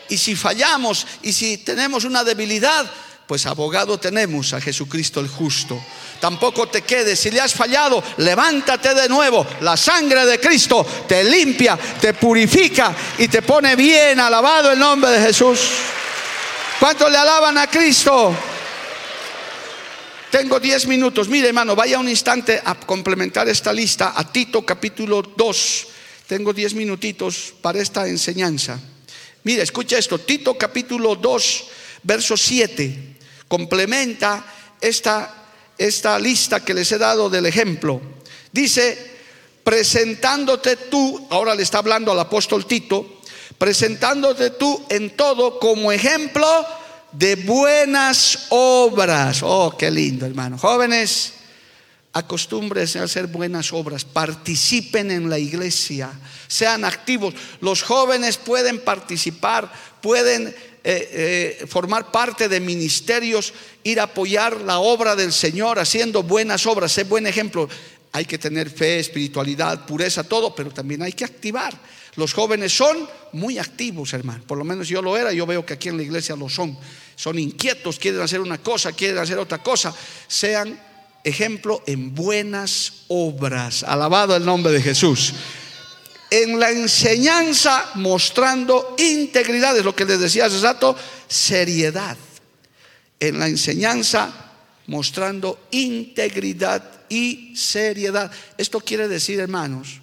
Y 0.10 0.18
si 0.18 0.36
fallamos 0.36 1.08
y 1.22 1.32
si 1.32 1.60
tenemos 1.60 2.04
una 2.04 2.24
debilidad, 2.24 2.92
pues 3.26 3.46
abogado 3.46 3.98
tenemos 3.98 4.52
a 4.52 4.60
Jesucristo 4.60 5.22
el 5.22 5.30
justo. 5.30 5.82
Tampoco 6.20 6.68
te 6.68 6.82
quedes, 6.82 7.18
si 7.18 7.32
le 7.32 7.40
has 7.40 7.54
fallado, 7.54 8.04
levántate 8.18 8.94
de 8.94 9.08
nuevo. 9.08 9.48
La 9.62 9.78
sangre 9.78 10.26
de 10.26 10.38
Cristo 10.38 10.86
te 11.08 11.24
limpia, 11.24 11.78
te 11.78 12.14
purifica 12.14 12.94
y 13.18 13.30
te 13.30 13.42
pone 13.42 13.78
bien. 13.78 14.20
Alabado 14.20 14.74
el 14.74 14.80
nombre 14.80 15.12
de 15.12 15.28
Jesús. 15.28 15.62
¿Cuántos 16.78 17.10
le 17.10 17.18
alaban 17.18 17.58
a 17.58 17.68
Cristo? 17.68 18.36
Tengo 20.32 20.62
10 20.62 20.88
minutos. 20.88 21.28
Mire, 21.28 21.50
hermano, 21.50 21.76
vaya 21.76 22.00
un 22.00 22.08
instante 22.08 22.62
a 22.64 22.76
complementar 22.76 23.50
esta 23.50 23.74
lista 23.74 24.14
a 24.16 24.24
Tito 24.32 24.66
capítulo 24.66 25.22
2. 25.22 25.88
Tengo 26.26 26.54
10 26.54 26.74
minutitos 26.76 27.54
para 27.62 27.82
esta 27.82 28.08
enseñanza. 28.08 28.80
Mire, 29.44 29.62
escucha 29.62 29.98
esto. 29.98 30.20
Tito 30.20 30.58
capítulo 30.58 31.18
2, 31.18 31.64
verso 32.04 32.38
7. 32.38 33.18
Complementa 33.50 34.46
esta, 34.80 35.48
esta 35.78 36.18
lista 36.18 36.64
que 36.64 36.76
les 36.76 36.90
he 36.94 36.98
dado 36.98 37.30
del 37.30 37.46
ejemplo. 37.46 38.02
Dice, 38.54 39.12
presentándote 39.66 40.78
tú, 40.78 41.28
ahora 41.30 41.56
le 41.56 41.64
está 41.64 41.80
hablando 41.80 42.10
al 42.10 42.20
apóstol 42.20 42.66
Tito, 42.66 43.20
presentándote 43.58 44.52
tú 44.52 44.86
en 44.88 45.10
todo 45.18 45.60
como 45.60 45.92
ejemplo 45.92 46.48
de 47.12 47.36
buenas 47.36 48.48
obras. 48.50 49.42
Oh, 49.44 49.76
qué 49.78 49.92
lindo, 49.92 50.26
hermano. 50.26 50.58
Jóvenes, 50.58 51.34
acostúmbrense 52.14 53.00
a 53.00 53.04
hacer 53.04 53.28
buenas 53.28 53.72
obras, 53.74 54.04
participen 54.06 55.12
en 55.12 55.30
la 55.30 55.40
iglesia, 55.40 56.12
sean 56.48 56.84
activos. 56.84 57.34
Los 57.62 57.84
jóvenes 57.84 58.38
pueden 58.38 58.80
participar, 58.80 59.72
pueden 60.02 60.48
eh, 60.48 60.54
eh, 61.64 61.66
formar 61.68 62.12
parte 62.12 62.50
de 62.50 62.60
ministerios, 62.60 63.54
ir 63.84 64.00
a 64.00 64.04
apoyar 64.04 64.62
la 64.62 64.80
obra 64.80 65.16
del 65.16 65.32
Señor 65.32 65.80
haciendo 65.80 66.24
buenas 66.24 66.66
obras, 66.66 66.92
ser 66.92 67.06
buen 67.06 67.28
ejemplo. 67.28 67.70
Hay 68.14 68.26
que 68.26 68.38
tener 68.38 68.70
fe, 68.70 69.00
espiritualidad, 69.00 69.86
pureza, 69.86 70.24
todo, 70.24 70.54
pero 70.54 70.72
también 70.72 71.02
hay 71.02 71.14
que 71.14 71.24
activar. 71.24 71.74
Los 72.16 72.34
jóvenes 72.34 72.76
son 72.76 73.08
muy 73.34 73.58
activos, 73.58 74.14
hermano. 74.14 74.44
Por 74.46 74.58
lo 74.58 74.64
menos 74.64 74.88
yo 74.88 75.02
lo 75.02 75.18
era, 75.18 75.32
yo 75.32 75.46
veo 75.46 75.66
que 75.66 75.74
aquí 75.74 75.90
en 75.90 75.98
la 75.98 76.04
iglesia 76.04 76.36
lo 76.36 76.50
son. 76.50 76.78
Son 77.16 77.40
inquietos, 77.40 78.00
quieren 78.00 78.22
hacer 78.22 78.42
una 78.42 78.58
cosa, 78.58 78.92
quieren 78.92 79.18
hacer 79.18 79.38
otra 79.38 79.64
cosa. 79.64 79.94
Sean 80.28 80.78
ejemplo 81.24 81.84
en 81.86 82.14
buenas 82.14 83.04
obras. 83.08 83.84
Alabado 83.84 84.36
el 84.36 84.44
nombre 84.44 84.74
de 84.74 84.82
Jesús. 84.82 85.34
En 86.30 86.60
la 86.60 86.72
enseñanza 86.72 87.92
mostrando 87.96 88.96
integridad, 88.98 89.78
es 89.78 89.86
lo 89.86 89.96
que 89.96 90.06
les 90.06 90.20
decía 90.20 90.46
hace 90.46 90.60
rato, 90.60 90.96
seriedad. 91.28 92.18
En 93.20 93.40
la 93.40 93.48
enseñanza 93.48 94.34
mostrando 94.88 95.68
integridad 95.72 96.84
y 97.08 97.56
seriedad. 97.56 98.32
Esto 98.58 98.80
quiere 98.82 99.08
decir, 99.08 99.40
hermanos, 99.40 100.01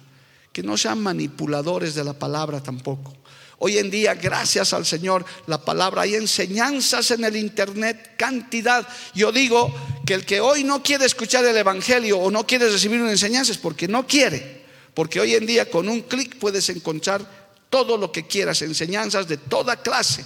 que 0.59 0.67
no 0.67 0.75
sean 0.75 0.99
manipuladores 0.99 1.95
de 1.95 2.03
la 2.03 2.11
palabra 2.11 2.61
tampoco. 2.61 3.15
Hoy 3.59 3.77
en 3.77 3.89
día, 3.89 4.13
gracias 4.15 4.73
al 4.73 4.85
Señor, 4.85 5.23
la 5.47 5.63
palabra, 5.63 6.01
hay 6.01 6.15
enseñanzas 6.15 7.11
en 7.11 7.23
el 7.23 7.37
Internet, 7.37 8.15
cantidad. 8.17 8.85
Yo 9.15 9.31
digo 9.31 9.73
que 10.05 10.15
el 10.15 10.25
que 10.25 10.41
hoy 10.41 10.65
no 10.65 10.83
quiere 10.83 11.05
escuchar 11.05 11.45
el 11.45 11.55
Evangelio 11.55 12.19
o 12.19 12.29
no 12.29 12.45
quiere 12.45 12.69
recibir 12.69 12.99
una 12.99 13.11
enseñanza 13.11 13.53
es 13.53 13.57
porque 13.57 13.87
no 13.87 14.05
quiere. 14.05 14.65
Porque 14.93 15.21
hoy 15.21 15.33
en 15.35 15.45
día 15.45 15.69
con 15.69 15.87
un 15.87 16.01
clic 16.01 16.37
puedes 16.37 16.67
encontrar 16.67 17.21
todo 17.69 17.95
lo 17.95 18.11
que 18.11 18.27
quieras, 18.27 18.61
enseñanzas 18.61 19.29
de 19.29 19.37
toda 19.37 19.81
clase. 19.81 20.25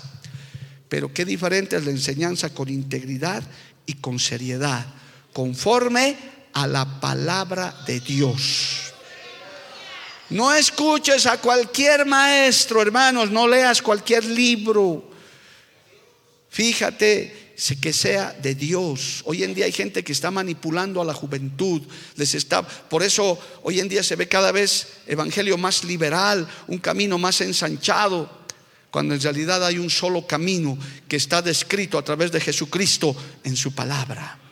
Pero 0.89 1.13
qué 1.13 1.25
diferente 1.25 1.75
es 1.75 1.85
la 1.85 1.91
enseñanza 1.91 2.51
con 2.55 2.69
integridad 2.69 3.43
y 3.85 3.93
con 3.93 4.17
seriedad, 4.17 4.83
conforme 5.31 6.17
a 6.53 6.65
la 6.65 6.99
palabra 6.99 7.83
de 7.85 7.99
Dios. 7.99 8.82
No 10.29 10.53
escuches 10.53 11.25
a 11.25 11.37
cualquier 11.39 12.05
maestro, 12.05 12.81
hermanos, 12.81 13.29
no 13.29 13.47
leas 13.47 13.81
cualquier 13.81 14.25
libro. 14.25 15.11
Fíjate 16.49 17.43
que 17.81 17.93
sea 17.93 18.33
de 18.33 18.55
Dios. 18.55 19.21
Hoy 19.25 19.43
en 19.43 19.53
día 19.53 19.65
hay 19.65 19.71
gente 19.71 20.03
que 20.03 20.11
está 20.11 20.31
manipulando 20.31 21.01
a 21.01 21.05
la 21.05 21.13
juventud, 21.13 21.81
les 22.15 22.33
está 22.35 22.61
por 22.63 23.03
eso 23.03 23.39
hoy 23.63 23.79
en 23.79 23.87
día 23.87 24.03
se 24.03 24.15
ve 24.15 24.27
cada 24.27 24.51
vez 24.51 24.87
evangelio 25.07 25.57
más 25.57 25.83
liberal, 25.83 26.47
un 26.67 26.79
camino 26.79 27.17
más 27.17 27.41
ensanchado, 27.41 28.29
cuando 28.89 29.13
en 29.13 29.21
realidad 29.21 29.65
hay 29.65 29.77
un 29.77 29.89
solo 29.89 30.27
camino 30.27 30.77
que 31.07 31.15
está 31.15 31.41
descrito 31.41 31.97
a 31.97 32.03
través 32.03 32.31
de 32.31 32.39
Jesucristo 32.39 33.15
en 33.43 33.55
su 33.55 33.73
palabra. 33.73 34.42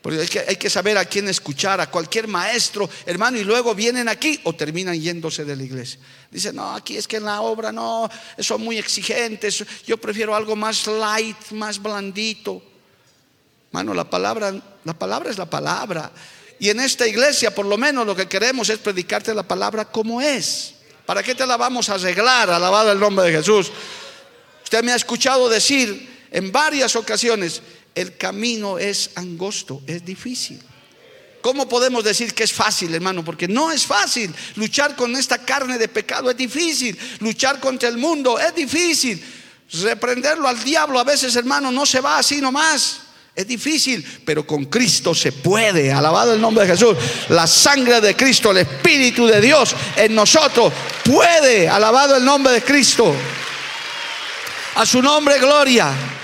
Porque 0.00 0.20
hay 0.20 0.28
que, 0.28 0.38
hay 0.40 0.56
que 0.56 0.70
saber 0.70 0.96
a 0.96 1.04
quién 1.04 1.28
escuchar, 1.28 1.80
a 1.80 1.90
cualquier 1.90 2.28
maestro, 2.28 2.88
hermano, 3.04 3.36
y 3.36 3.44
luego 3.44 3.74
vienen 3.74 4.08
aquí 4.08 4.40
o 4.44 4.52
terminan 4.52 5.00
yéndose 5.00 5.44
de 5.44 5.56
la 5.56 5.62
iglesia. 5.64 5.98
Dicen, 6.30 6.54
no, 6.54 6.74
aquí 6.74 6.96
es 6.96 7.08
que 7.08 7.16
en 7.16 7.24
la 7.24 7.40
obra 7.40 7.72
no, 7.72 8.08
son 8.38 8.62
muy 8.62 8.78
exigentes, 8.78 9.64
yo 9.86 9.96
prefiero 9.96 10.36
algo 10.36 10.54
más 10.54 10.86
light, 10.86 11.50
más 11.50 11.82
blandito. 11.82 12.62
Mano, 13.72 13.92
la 13.92 14.08
palabra, 14.08 14.54
la 14.84 14.94
palabra 14.94 15.30
es 15.30 15.38
la 15.38 15.50
palabra. 15.50 16.12
Y 16.60 16.70
en 16.70 16.80
esta 16.80 17.06
iglesia, 17.06 17.54
por 17.54 17.66
lo 17.66 17.76
menos, 17.76 18.06
lo 18.06 18.16
que 18.16 18.26
queremos 18.26 18.68
es 18.68 18.78
predicarte 18.78 19.34
la 19.34 19.42
palabra 19.42 19.84
como 19.84 20.20
es. 20.20 20.74
¿Para 21.06 21.22
qué 21.22 21.34
te 21.34 21.46
la 21.46 21.56
vamos 21.56 21.88
a 21.88 21.94
arreglar? 21.94 22.50
Alabado 22.50 22.92
el 22.92 23.00
nombre 23.00 23.26
de 23.26 23.38
Jesús. 23.38 23.70
Usted 24.62 24.82
me 24.82 24.92
ha 24.92 24.96
escuchado 24.96 25.48
decir 25.48 26.26
en 26.30 26.52
varias 26.52 26.94
ocasiones, 26.96 27.62
el 28.00 28.16
camino 28.16 28.78
es 28.78 29.10
angosto, 29.16 29.82
es 29.86 30.04
difícil. 30.04 30.60
¿Cómo 31.40 31.68
podemos 31.68 32.04
decir 32.04 32.32
que 32.32 32.44
es 32.44 32.52
fácil, 32.52 32.94
hermano? 32.94 33.24
Porque 33.24 33.48
no 33.48 33.72
es 33.72 33.84
fácil. 33.84 34.32
Luchar 34.54 34.94
con 34.94 35.16
esta 35.16 35.38
carne 35.38 35.78
de 35.78 35.88
pecado 35.88 36.30
es 36.30 36.36
difícil. 36.36 36.96
Luchar 37.18 37.58
contra 37.58 37.88
el 37.88 37.96
mundo 37.96 38.38
es 38.38 38.54
difícil. 38.54 39.20
Reprenderlo 39.82 40.46
al 40.46 40.62
diablo 40.62 41.00
a 41.00 41.04
veces, 41.04 41.34
hermano, 41.34 41.72
no 41.72 41.84
se 41.86 42.00
va 42.00 42.18
así 42.18 42.40
nomás. 42.40 43.00
Es 43.34 43.46
difícil, 43.46 44.04
pero 44.24 44.46
con 44.46 44.66
Cristo 44.66 45.12
se 45.14 45.32
puede. 45.32 45.92
Alabado 45.92 46.34
el 46.34 46.40
nombre 46.40 46.64
de 46.66 46.72
Jesús. 46.72 46.96
La 47.30 47.48
sangre 47.48 48.00
de 48.00 48.14
Cristo, 48.14 48.52
el 48.52 48.58
Espíritu 48.58 49.26
de 49.26 49.40
Dios 49.40 49.74
en 49.96 50.14
nosotros 50.14 50.72
puede. 51.04 51.68
Alabado 51.68 52.16
el 52.16 52.24
nombre 52.24 52.52
de 52.52 52.62
Cristo. 52.62 53.12
A 54.76 54.86
su 54.86 55.02
nombre, 55.02 55.38
gloria. 55.38 56.17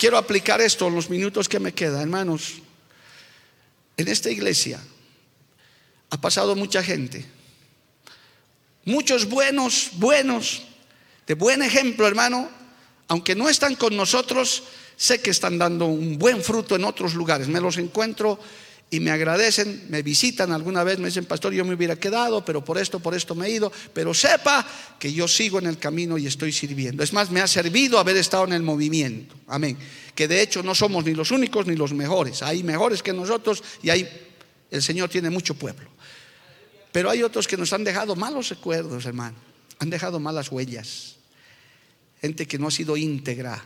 Quiero 0.00 0.16
aplicar 0.16 0.62
esto 0.62 0.88
en 0.88 0.94
los 0.94 1.10
minutos 1.10 1.46
que 1.46 1.60
me 1.60 1.74
quedan, 1.74 2.00
hermanos. 2.00 2.54
En 3.98 4.08
esta 4.08 4.30
iglesia 4.30 4.80
ha 6.08 6.18
pasado 6.18 6.56
mucha 6.56 6.82
gente. 6.82 7.22
Muchos 8.86 9.28
buenos, 9.28 9.90
buenos, 9.96 10.62
de 11.26 11.34
buen 11.34 11.60
ejemplo, 11.60 12.08
hermano. 12.08 12.48
Aunque 13.08 13.34
no 13.34 13.50
están 13.50 13.74
con 13.74 13.94
nosotros, 13.94 14.62
sé 14.96 15.20
que 15.20 15.28
están 15.28 15.58
dando 15.58 15.84
un 15.84 16.16
buen 16.16 16.42
fruto 16.42 16.76
en 16.76 16.84
otros 16.84 17.12
lugares. 17.12 17.48
Me 17.48 17.60
los 17.60 17.76
encuentro 17.76 18.40
y 18.92 18.98
me 18.98 19.12
agradecen, 19.12 19.86
me 19.88 20.02
visitan 20.02 20.50
alguna 20.50 20.82
vez, 20.82 20.98
me 20.98 21.06
dicen, 21.06 21.24
pastor, 21.24 21.52
yo 21.52 21.64
me 21.64 21.74
hubiera 21.74 21.94
quedado, 21.94 22.44
pero 22.44 22.64
por 22.64 22.76
esto, 22.76 22.98
por 22.98 23.14
esto 23.14 23.36
me 23.36 23.46
he 23.46 23.50
ido, 23.52 23.70
pero 23.94 24.12
sepa 24.12 24.66
que 24.98 25.12
yo 25.12 25.28
sigo 25.28 25.60
en 25.60 25.66
el 25.66 25.78
camino 25.78 26.18
y 26.18 26.26
estoy 26.26 26.50
sirviendo. 26.50 27.04
Es 27.04 27.12
más, 27.12 27.30
me 27.30 27.40
ha 27.40 27.46
servido 27.46 28.00
haber 28.00 28.16
estado 28.16 28.44
en 28.46 28.52
el 28.52 28.64
movimiento. 28.64 29.36
Amén. 29.46 29.78
Que 30.12 30.26
de 30.26 30.42
hecho 30.42 30.64
no 30.64 30.74
somos 30.74 31.04
ni 31.04 31.14
los 31.14 31.30
únicos 31.30 31.68
ni 31.68 31.76
los 31.76 31.92
mejores. 31.92 32.42
Hay 32.42 32.64
mejores 32.64 33.00
que 33.00 33.12
nosotros 33.12 33.62
y 33.80 33.90
hay, 33.90 34.08
el 34.72 34.82
Señor 34.82 35.08
tiene 35.08 35.30
mucho 35.30 35.54
pueblo. 35.54 35.88
Pero 36.90 37.10
hay 37.10 37.22
otros 37.22 37.46
que 37.46 37.56
nos 37.56 37.72
han 37.72 37.84
dejado 37.84 38.16
malos 38.16 38.48
recuerdos, 38.48 39.06
hermano. 39.06 39.36
Han 39.78 39.88
dejado 39.88 40.18
malas 40.18 40.50
huellas. 40.50 41.14
Gente 42.20 42.44
que 42.44 42.58
no 42.58 42.66
ha 42.66 42.72
sido 42.72 42.96
íntegra. 42.96 43.64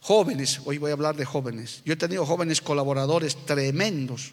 Jóvenes, 0.00 0.60
hoy 0.64 0.78
voy 0.78 0.92
a 0.92 0.94
hablar 0.94 1.16
de 1.16 1.24
jóvenes. 1.24 1.82
Yo 1.84 1.94
he 1.94 1.96
tenido 1.96 2.24
jóvenes 2.24 2.60
colaboradores 2.60 3.36
tremendos 3.44 4.32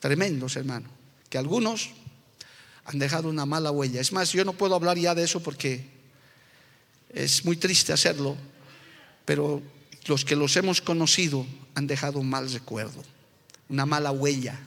tremendos, 0.00 0.56
hermano, 0.56 0.88
que 1.28 1.38
algunos 1.38 1.90
han 2.84 2.98
dejado 2.98 3.28
una 3.28 3.46
mala 3.46 3.70
huella. 3.70 4.00
Es 4.00 4.12
más, 4.12 4.32
yo 4.32 4.44
no 4.44 4.54
puedo 4.54 4.74
hablar 4.74 4.98
ya 4.98 5.14
de 5.14 5.22
eso 5.22 5.40
porque 5.40 5.84
es 7.14 7.44
muy 7.44 7.56
triste 7.56 7.92
hacerlo, 7.92 8.36
pero 9.24 9.62
los 10.06 10.24
que 10.24 10.34
los 10.34 10.56
hemos 10.56 10.80
conocido 10.80 11.46
han 11.74 11.86
dejado 11.86 12.18
un 12.18 12.28
mal 12.28 12.50
recuerdo, 12.50 13.02
una 13.68 13.86
mala 13.86 14.10
huella. 14.10 14.58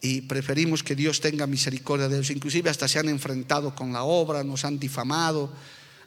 Y 0.00 0.22
preferimos 0.22 0.82
que 0.82 0.96
Dios 0.96 1.20
tenga 1.20 1.46
misericordia 1.46 2.08
de 2.08 2.16
ellos. 2.16 2.30
Inclusive 2.30 2.68
hasta 2.68 2.88
se 2.88 2.98
han 2.98 3.08
enfrentado 3.08 3.72
con 3.74 3.92
la 3.92 4.02
obra, 4.02 4.42
nos 4.42 4.64
han 4.64 4.78
difamado, 4.78 5.52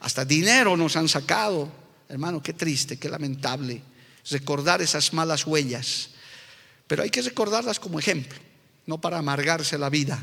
hasta 0.01 0.25
dinero 0.25 0.75
nos 0.75 0.97
han 0.97 1.07
sacado. 1.07 1.71
Hermano, 2.09 2.43
qué 2.43 2.51
triste, 2.51 2.97
qué 2.97 3.07
lamentable 3.07 3.81
recordar 4.29 4.81
esas 4.81 5.13
malas 5.13 5.47
huellas 5.47 6.09
pero 6.87 7.03
hay 7.03 7.09
que 7.09 7.21
recordarlas 7.21 7.79
como 7.79 7.99
ejemplo, 7.99 8.37
no 8.85 8.99
para 8.99 9.17
amargarse 9.17 9.77
la 9.77 9.89
vida, 9.89 10.21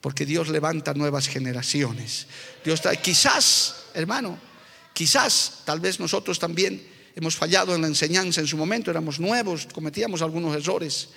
porque 0.00 0.26
Dios 0.26 0.48
levanta 0.48 0.94
nuevas 0.94 1.28
generaciones. 1.28 2.26
Dios 2.64 2.82
quizás, 3.02 3.86
hermano, 3.94 4.38
quizás 4.92 5.62
tal 5.64 5.80
vez 5.80 5.98
nosotros 5.98 6.38
también 6.38 6.86
hemos 7.14 7.36
fallado 7.36 7.74
en 7.74 7.82
la 7.82 7.88
enseñanza 7.88 8.40
en 8.40 8.46
su 8.46 8.56
momento, 8.56 8.90
éramos 8.90 9.18
nuevos, 9.18 9.66
cometíamos 9.72 10.22
algunos 10.22 10.54
errores, 10.54 11.08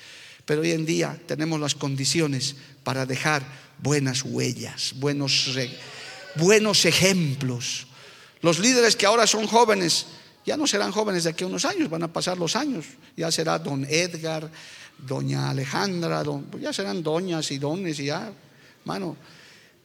pero 0.46 0.62
hoy 0.62 0.72
en 0.72 0.86
día 0.86 1.20
tenemos 1.28 1.60
las 1.60 1.76
condiciones 1.76 2.56
para 2.84 3.06
dejar 3.06 3.44
buenas 3.78 4.24
huellas, 4.24 4.94
buenos, 4.96 5.52
buenos 6.36 6.86
ejemplos. 6.86 7.88
Los 8.42 8.58
líderes 8.58 8.96
que 8.96 9.06
ahora 9.06 9.28
son 9.28 9.46
jóvenes 9.46 10.08
ya 10.46 10.58
no 10.58 10.66
serán 10.66 10.92
jóvenes 10.92 11.24
de 11.24 11.32
aquí 11.32 11.44
a 11.44 11.48
unos 11.48 11.66
años, 11.66 11.90
van 11.90 12.04
a 12.04 12.12
pasar 12.12 12.38
los 12.38 12.56
años. 12.56 12.86
Ya 13.16 13.32
será 13.32 13.60
don 13.60 13.86
Edgar, 13.86 14.50
doña 14.98 15.50
Alejandra, 15.50 16.24
pues 16.24 16.64
ya 16.64 16.74
serán 16.74 17.04
doñas 17.04 17.52
y 17.52 17.58
dones 17.58 18.00
y 18.00 18.06
ya, 18.06 18.32
mano. 18.86 19.16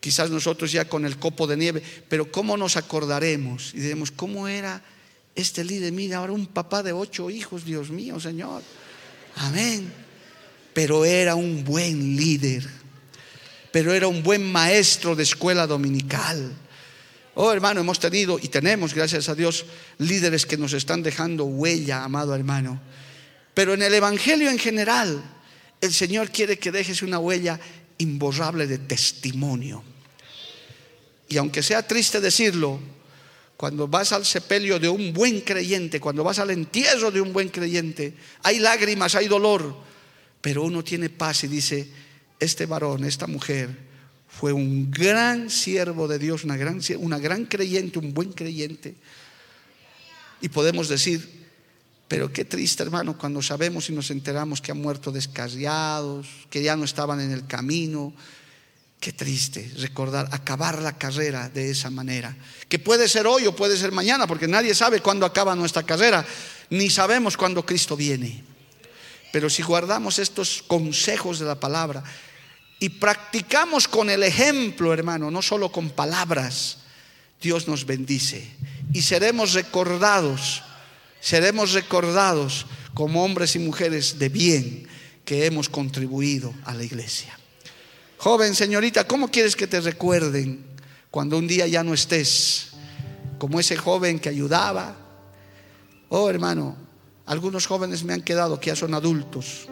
Quizás 0.00 0.30
nosotros 0.30 0.70
ya 0.70 0.86
con 0.86 1.04
el 1.04 1.18
copo 1.18 1.46
de 1.46 1.56
nieve, 1.56 1.82
pero 2.08 2.30
¿cómo 2.30 2.56
nos 2.56 2.76
acordaremos? 2.76 3.74
Y 3.74 3.80
diremos, 3.80 4.10
¿cómo 4.10 4.46
era 4.46 4.82
este 5.34 5.64
líder? 5.64 5.92
Mira, 5.92 6.18
ahora 6.18 6.32
un 6.32 6.46
papá 6.46 6.82
de 6.82 6.92
ocho 6.92 7.28
hijos, 7.28 7.64
Dios 7.64 7.90
mío, 7.90 8.20
Señor. 8.20 8.62
Amén. 9.36 9.92
Pero 10.72 11.04
era 11.04 11.34
un 11.34 11.64
buen 11.64 12.16
líder, 12.16 12.66
pero 13.72 13.92
era 13.92 14.06
un 14.08 14.22
buen 14.22 14.50
maestro 14.50 15.16
de 15.16 15.22
escuela 15.22 15.66
dominical 15.66 16.54
Oh, 17.38 17.52
hermano, 17.52 17.82
hemos 17.82 18.00
tenido 18.00 18.38
y 18.40 18.48
tenemos, 18.48 18.94
gracias 18.94 19.28
a 19.28 19.34
Dios, 19.34 19.66
líderes 19.98 20.46
que 20.46 20.56
nos 20.56 20.72
están 20.72 21.02
dejando 21.02 21.44
huella, 21.44 22.02
amado 22.02 22.34
hermano. 22.34 22.80
Pero 23.52 23.74
en 23.74 23.82
el 23.82 23.92
Evangelio 23.92 24.48
en 24.48 24.58
general, 24.58 25.22
el 25.82 25.92
Señor 25.92 26.30
quiere 26.30 26.58
que 26.58 26.72
dejes 26.72 27.02
una 27.02 27.18
huella 27.18 27.60
imborrable 27.98 28.66
de 28.66 28.78
testimonio. 28.78 29.84
Y 31.28 31.36
aunque 31.36 31.62
sea 31.62 31.86
triste 31.86 32.22
decirlo, 32.22 32.80
cuando 33.58 33.86
vas 33.86 34.12
al 34.12 34.24
sepelio 34.24 34.78
de 34.78 34.88
un 34.88 35.12
buen 35.12 35.42
creyente, 35.42 36.00
cuando 36.00 36.24
vas 36.24 36.38
al 36.38 36.52
entierro 36.52 37.10
de 37.10 37.20
un 37.20 37.34
buen 37.34 37.50
creyente, 37.50 38.14
hay 38.44 38.60
lágrimas, 38.60 39.14
hay 39.14 39.28
dolor, 39.28 39.76
pero 40.40 40.62
uno 40.62 40.82
tiene 40.82 41.10
paz 41.10 41.44
y 41.44 41.48
dice, 41.48 41.86
este 42.40 42.64
varón, 42.64 43.04
esta 43.04 43.26
mujer, 43.26 43.85
fue 44.38 44.52
un 44.52 44.90
gran 44.90 45.48
siervo 45.48 46.06
de 46.06 46.18
Dios, 46.18 46.44
una 46.44 46.56
gran, 46.56 47.46
creyente, 47.46 47.98
un 47.98 48.12
buen 48.12 48.32
creyente. 48.32 48.94
Y 50.42 50.50
podemos 50.50 50.90
decir, 50.90 51.46
pero 52.06 52.30
qué 52.30 52.44
triste 52.44 52.82
hermano 52.82 53.16
cuando 53.16 53.40
sabemos 53.40 53.88
y 53.88 53.94
nos 53.94 54.10
enteramos 54.10 54.60
que 54.60 54.72
han 54.72 54.82
muerto 54.82 55.10
descarriados, 55.10 56.26
que 56.50 56.62
ya 56.62 56.76
no 56.76 56.84
estaban 56.84 57.20
en 57.20 57.32
el 57.32 57.46
camino, 57.46 58.12
Qué 58.98 59.12
triste 59.12 59.70
recordar, 59.76 60.26
acabar 60.32 60.80
la 60.80 60.96
carrera 60.96 61.50
de 61.50 61.70
esa 61.70 61.90
manera. 61.90 62.34
Que 62.66 62.78
puede 62.78 63.08
ser 63.08 63.26
hoy 63.26 63.46
o 63.46 63.54
puede 63.54 63.76
ser 63.76 63.92
mañana, 63.92 64.26
porque 64.26 64.48
nadie 64.48 64.74
sabe 64.74 65.00
cuándo 65.00 65.26
acaba 65.26 65.54
nuestra 65.54 65.82
carrera, 65.82 66.24
ni 66.70 66.88
sabemos 66.88 67.36
cuándo 67.36 67.64
Cristo 67.64 67.94
viene. 67.94 68.42
Pero 69.32 69.50
si 69.50 69.62
guardamos 69.62 70.18
estos 70.18 70.62
consejos 70.66 71.38
de 71.38 71.44
la 71.44 71.60
palabra 71.60 72.02
y 72.78 72.90
practicamos 72.90 73.88
con 73.88 74.10
el 74.10 74.22
ejemplo, 74.22 74.92
hermano, 74.92 75.30
no 75.30 75.42
solo 75.42 75.72
con 75.72 75.90
palabras, 75.90 76.78
Dios 77.40 77.68
nos 77.68 77.86
bendice 77.86 78.48
y 78.92 79.02
seremos 79.02 79.52
recordados, 79.54 80.62
seremos 81.20 81.72
recordados 81.72 82.66
como 82.94 83.24
hombres 83.24 83.56
y 83.56 83.58
mujeres 83.58 84.18
de 84.18 84.28
bien 84.28 84.88
que 85.24 85.46
hemos 85.46 85.68
contribuido 85.68 86.54
a 86.64 86.74
la 86.74 86.84
iglesia. 86.84 87.38
Joven, 88.18 88.54
señorita, 88.54 89.06
¿cómo 89.06 89.28
quieres 89.28 89.56
que 89.56 89.66
te 89.66 89.80
recuerden 89.80 90.64
cuando 91.10 91.36
un 91.36 91.46
día 91.46 91.66
ya 91.66 91.82
no 91.82 91.92
estés? 91.92 92.68
Como 93.38 93.60
ese 93.60 93.76
joven 93.76 94.18
que 94.18 94.30
ayudaba. 94.30 94.96
Oh, 96.08 96.30
hermano, 96.30 96.76
algunos 97.26 97.66
jóvenes 97.66 98.04
me 98.04 98.14
han 98.14 98.22
quedado 98.22 98.58
que 98.58 98.68
ya 98.68 98.76
son 98.76 98.94
adultos, 98.94 99.68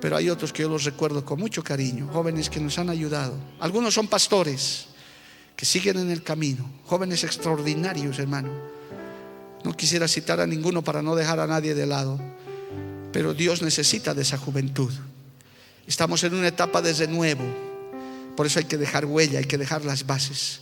pero 0.00 0.16
hay 0.16 0.30
otros 0.30 0.52
que 0.52 0.62
yo 0.62 0.68
los 0.68 0.84
recuerdo 0.84 1.24
con 1.24 1.40
mucho 1.40 1.62
cariño, 1.62 2.08
jóvenes 2.12 2.50
que 2.50 2.60
nos 2.60 2.78
han 2.78 2.90
ayudado. 2.90 3.34
Algunos 3.60 3.94
son 3.94 4.06
pastores 4.06 4.86
que 5.56 5.66
siguen 5.66 5.98
en 5.98 6.10
el 6.10 6.22
camino, 6.22 6.70
jóvenes 6.86 7.24
extraordinarios, 7.24 8.18
hermano. 8.18 8.50
No 9.64 9.76
quisiera 9.76 10.06
citar 10.06 10.40
a 10.40 10.46
ninguno 10.46 10.82
para 10.82 11.02
no 11.02 11.16
dejar 11.16 11.40
a 11.40 11.46
nadie 11.46 11.74
de 11.74 11.86
lado, 11.86 12.20
pero 13.12 13.34
Dios 13.34 13.60
necesita 13.60 14.14
de 14.14 14.22
esa 14.22 14.38
juventud. 14.38 14.92
Estamos 15.86 16.22
en 16.22 16.34
una 16.34 16.48
etapa 16.48 16.80
de 16.80 16.92
renuevo. 16.92 17.44
Por 18.36 18.46
eso 18.46 18.60
hay 18.60 18.66
que 18.66 18.76
dejar 18.76 19.04
huella, 19.04 19.40
hay 19.40 19.46
que 19.46 19.58
dejar 19.58 19.84
las 19.84 20.06
bases. 20.06 20.60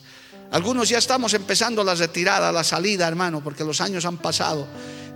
Algunos 0.51 0.89
ya 0.89 0.99
estamos 0.99 1.35
empezando 1.35 1.85
la 1.85 1.95
retirada, 1.95 2.53
la 2.53 2.65
salida, 2.65 3.07
hermano, 3.07 3.43
porque 3.43 3.65
los 3.65 3.81
años 3.81 4.05
han 4.07 4.17
pasado. 4.17 4.67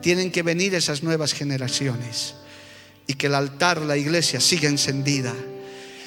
Tienen 0.02 0.30
que 0.30 0.42
venir 0.42 0.74
esas 0.74 1.02
nuevas 1.02 1.32
generaciones. 1.32 2.34
Y 3.11 3.14
que 3.14 3.26
el 3.26 3.34
altar, 3.34 3.82
la 3.82 3.96
iglesia, 3.96 4.38
siga 4.38 4.68
encendida. 4.68 5.34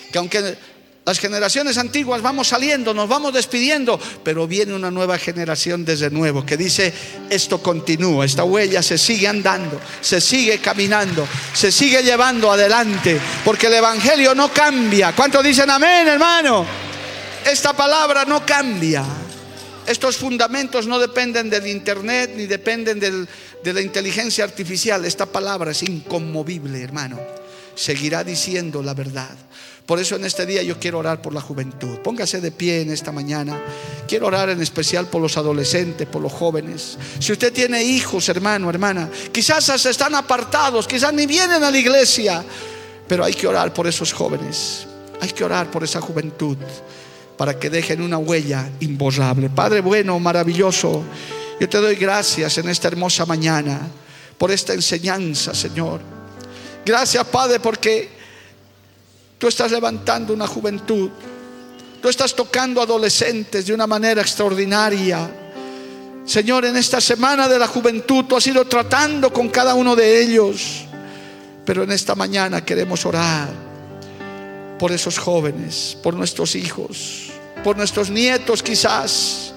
Que 0.09 0.17
aunque 0.17 0.55
las 1.03 1.19
generaciones 1.19 1.77
antiguas 1.77 2.21
vamos 2.21 2.47
saliendo, 2.47 2.93
nos 2.93 3.09
vamos 3.09 3.33
despidiendo, 3.33 3.99
pero 4.23 4.47
viene 4.47 4.73
una 4.73 4.89
nueva 4.89 5.17
generación 5.17 5.83
desde 5.83 6.09
nuevo 6.09 6.45
que 6.45 6.55
dice, 6.55 6.93
esto 7.29 7.61
continúa, 7.61 8.23
esta 8.23 8.45
huella 8.45 8.81
se 8.81 8.97
sigue 8.97 9.27
andando, 9.27 9.81
se 9.99 10.21
sigue 10.21 10.59
caminando, 10.59 11.27
se 11.53 11.73
sigue 11.73 12.03
llevando 12.03 12.49
adelante, 12.49 13.19
porque 13.43 13.67
el 13.67 13.73
Evangelio 13.73 14.33
no 14.33 14.47
cambia. 14.53 15.11
¿Cuántos 15.11 15.43
dicen 15.43 15.69
amén, 15.69 16.07
hermano? 16.07 16.65
Esta 17.51 17.73
palabra 17.73 18.23
no 18.23 18.45
cambia. 18.45 19.03
Estos 19.87 20.17
fundamentos 20.17 20.87
no 20.87 20.97
dependen 20.97 21.49
del 21.49 21.67
Internet 21.67 22.31
ni 22.35 22.45
dependen 22.45 22.99
de 22.99 23.73
la 23.73 23.81
inteligencia 23.81 24.43
artificial. 24.43 25.03
Esta 25.05 25.25
palabra 25.25 25.71
es 25.71 25.83
inconmovible, 25.83 26.81
hermano. 26.81 27.19
Seguirá 27.75 28.23
diciendo 28.23 28.81
la 28.81 28.93
verdad. 28.93 29.35
Por 29.85 29.99
eso 29.99 30.15
en 30.15 30.23
este 30.23 30.45
día 30.45 30.63
yo 30.63 30.79
quiero 30.79 30.99
orar 30.99 31.21
por 31.21 31.33
la 31.33 31.41
juventud. 31.41 31.97
Póngase 31.99 32.39
de 32.39 32.51
pie 32.51 32.81
en 32.81 32.91
esta 32.91 33.11
mañana. 33.11 33.61
Quiero 34.07 34.27
orar 34.27 34.49
en 34.49 34.61
especial 34.61 35.07
por 35.07 35.21
los 35.21 35.35
adolescentes, 35.35 36.07
por 36.07 36.21
los 36.21 36.31
jóvenes. 36.31 36.97
Si 37.19 37.33
usted 37.33 37.51
tiene 37.51 37.83
hijos, 37.83 38.29
hermano, 38.29 38.69
hermana, 38.69 39.09
quizás 39.33 39.85
están 39.85 40.15
apartados, 40.15 40.87
quizás 40.87 41.13
ni 41.13 41.25
vienen 41.25 41.61
a 41.61 41.69
la 41.71 41.77
iglesia, 41.77 42.43
pero 43.07 43.25
hay 43.25 43.33
que 43.33 43.47
orar 43.47 43.73
por 43.73 43.85
esos 43.85 44.13
jóvenes. 44.13 44.87
Hay 45.19 45.31
que 45.31 45.43
orar 45.43 45.69
por 45.69 45.83
esa 45.83 45.99
juventud 45.99 46.57
para 47.37 47.59
que 47.59 47.69
dejen 47.69 48.01
una 48.01 48.17
huella 48.17 48.69
imborrable. 48.79 49.49
Padre 49.49 49.81
bueno, 49.81 50.19
maravilloso, 50.19 51.03
yo 51.59 51.69
te 51.69 51.77
doy 51.77 51.95
gracias 51.95 52.57
en 52.57 52.69
esta 52.69 52.87
hermosa 52.87 53.25
mañana 53.25 53.81
por 54.37 54.51
esta 54.51 54.73
enseñanza, 54.73 55.53
Señor. 55.53 56.01
Gracias, 56.85 57.25
Padre, 57.27 57.59
porque 57.59 58.23
Tú 59.43 59.49
estás 59.49 59.73
levantando 59.73 60.33
una 60.33 60.47
juventud. 60.47 61.09
Tú 62.01 62.07
estás 62.07 62.33
tocando 62.33 62.81
adolescentes 62.81 63.65
de 63.65 63.73
una 63.73 63.85
manera 63.85 64.21
extraordinaria. 64.21 65.29
Señor, 66.23 66.63
en 66.63 66.77
esta 66.77 67.01
semana 67.01 67.49
de 67.49 67.59
la 67.59 67.67
juventud 67.67 68.23
tú 68.23 68.37
has 68.37 68.47
ido 68.47 68.63
tratando 68.63 69.33
con 69.33 69.49
cada 69.49 69.73
uno 69.75 69.97
de 69.97 70.21
ellos. 70.21 70.85
Pero 71.65 71.83
en 71.83 71.91
esta 71.91 72.15
mañana 72.15 72.63
queremos 72.63 73.05
orar 73.05 73.49
por 74.83 74.91
esos 74.91 75.17
jóvenes, 75.17 75.97
por 76.03 76.13
nuestros 76.13 76.55
hijos, 76.55 77.29
por 77.63 77.77
nuestros 77.77 78.09
nietos 78.09 78.61
quizás. 78.61 79.53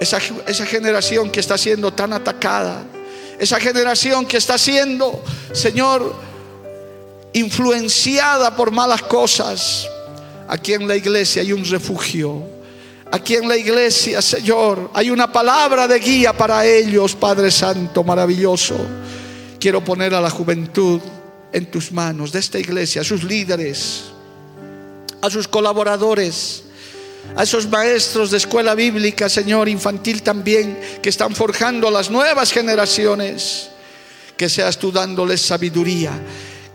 Esa, 0.00 0.18
esa, 0.48 0.66
generación 0.66 1.30
que 1.30 1.38
está 1.38 1.56
siendo 1.56 1.92
tan 1.92 2.12
atacada. 2.12 2.82
Esa 3.38 3.60
generación 3.60 4.26
que 4.26 4.38
está 4.38 4.58
siendo, 4.58 5.22
Señor, 5.52 6.12
influenciada 7.34 8.56
por 8.56 8.72
malas 8.72 9.02
cosas, 9.02 9.88
aquí 10.48 10.72
en 10.72 10.88
la 10.88 10.96
iglesia 10.96 11.42
hay 11.42 11.52
un 11.52 11.64
refugio. 11.64 12.42
Aquí 13.12 13.36
en 13.36 13.46
la 13.46 13.56
iglesia, 13.56 14.20
Señor, 14.20 14.90
hay 14.92 15.10
una 15.10 15.30
palabra 15.30 15.86
de 15.86 16.00
guía 16.00 16.32
para 16.32 16.66
ellos, 16.66 17.14
Padre 17.14 17.48
Santo, 17.52 18.02
maravilloso. 18.02 18.74
Quiero 19.60 19.84
poner 19.84 20.12
a 20.16 20.20
la 20.20 20.30
juventud 20.30 21.00
en 21.54 21.70
tus 21.70 21.90
manos 21.92 22.32
de 22.32 22.40
esta 22.40 22.58
iglesia, 22.58 23.00
a 23.00 23.04
sus 23.04 23.24
líderes, 23.24 24.02
a 25.22 25.30
sus 25.30 25.48
colaboradores, 25.48 26.64
a 27.34 27.44
esos 27.44 27.66
maestros 27.68 28.30
de 28.30 28.36
escuela 28.36 28.74
bíblica, 28.74 29.30
Señor, 29.30 29.70
infantil 29.70 30.22
también, 30.22 30.78
que 31.00 31.08
están 31.08 31.34
forjando 31.34 31.88
a 31.88 31.90
las 31.90 32.10
nuevas 32.10 32.52
generaciones. 32.52 33.70
Que 34.36 34.48
seas 34.48 34.78
tú 34.78 34.90
dándoles 34.90 35.40
sabiduría 35.40 36.12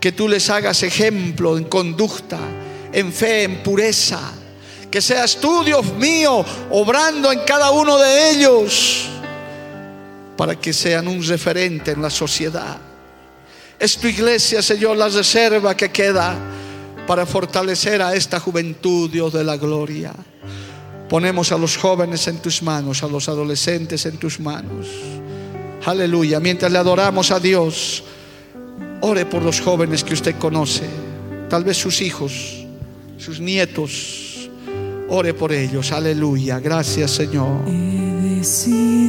que 0.00 0.12
tú 0.12 0.26
les 0.26 0.48
hagas 0.48 0.82
ejemplo 0.82 1.58
en 1.58 1.64
conducta, 1.64 2.38
en 2.90 3.12
fe, 3.12 3.44
en 3.44 3.62
pureza. 3.62 4.32
Que 4.90 5.02
seas 5.02 5.36
tú, 5.36 5.62
Dios 5.62 5.92
mío, 5.94 6.44
obrando 6.70 7.30
en 7.30 7.40
cada 7.40 7.70
uno 7.70 7.98
de 7.98 8.30
ellos 8.30 9.08
para 10.36 10.56
que 10.58 10.72
sean 10.72 11.06
un 11.06 11.22
referente 11.22 11.90
en 11.90 12.00
la 12.00 12.10
sociedad. 12.10 12.89
Es 13.80 13.96
tu 13.96 14.06
iglesia, 14.08 14.60
Señor, 14.60 14.98
la 14.98 15.08
reserva 15.08 15.74
que 15.74 15.88
queda 15.88 16.36
para 17.06 17.24
fortalecer 17.24 18.02
a 18.02 18.14
esta 18.14 18.38
juventud, 18.38 19.10
Dios 19.10 19.32
de 19.32 19.42
la 19.42 19.56
gloria. 19.56 20.12
Ponemos 21.08 21.50
a 21.50 21.56
los 21.56 21.78
jóvenes 21.78 22.28
en 22.28 22.38
tus 22.38 22.62
manos, 22.62 23.02
a 23.02 23.08
los 23.08 23.26
adolescentes 23.30 24.04
en 24.04 24.18
tus 24.18 24.38
manos. 24.38 24.86
Aleluya. 25.86 26.40
Mientras 26.40 26.70
le 26.70 26.76
adoramos 26.76 27.30
a 27.30 27.40
Dios. 27.40 28.04
Ore 29.00 29.24
por 29.24 29.42
los 29.42 29.62
jóvenes 29.62 30.04
que 30.04 30.12
usted 30.12 30.36
conoce, 30.36 30.84
tal 31.48 31.64
vez 31.64 31.78
sus 31.78 32.02
hijos, 32.02 32.66
sus 33.16 33.40
nietos. 33.40 34.50
Ore 35.08 35.32
por 35.32 35.52
ellos. 35.52 35.90
Aleluya. 35.90 36.60
Gracias, 36.60 37.12
Señor. 37.12 37.66
He 37.66 38.36
decidido 38.36 39.08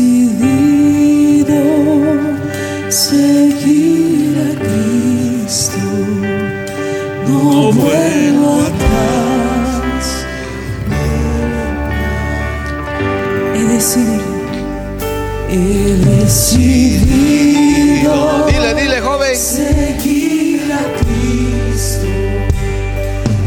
Seguir 19.33 20.73
a 20.73 20.83
Cristo. 20.99 22.07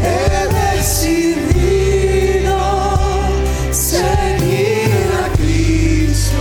He 0.01 0.47
decidido 0.73 2.57
seguir 3.71 4.89
a 5.23 5.29
Cristo. 5.37 6.37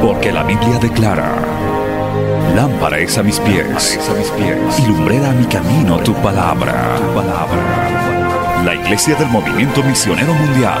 Porque 0.00 0.32
la 0.32 0.42
Biblia 0.44 0.78
declara. 0.78 1.34
Lámpara 2.56 2.98
es 2.98 3.18
a 3.18 3.22
mis 3.22 3.38
pies, 3.40 3.98
a 4.08 4.80
y 4.80 4.86
lumbrera 4.86 5.30
a 5.30 5.34
mi 5.34 5.44
camino 5.44 5.98
tu 5.98 6.14
palabra. 6.14 6.96
tu 6.96 7.14
palabra. 7.14 8.62
La 8.64 8.74
Iglesia 8.74 9.16
del 9.16 9.28
Movimiento 9.28 9.82
Misionero 9.82 10.32
Mundial 10.32 10.80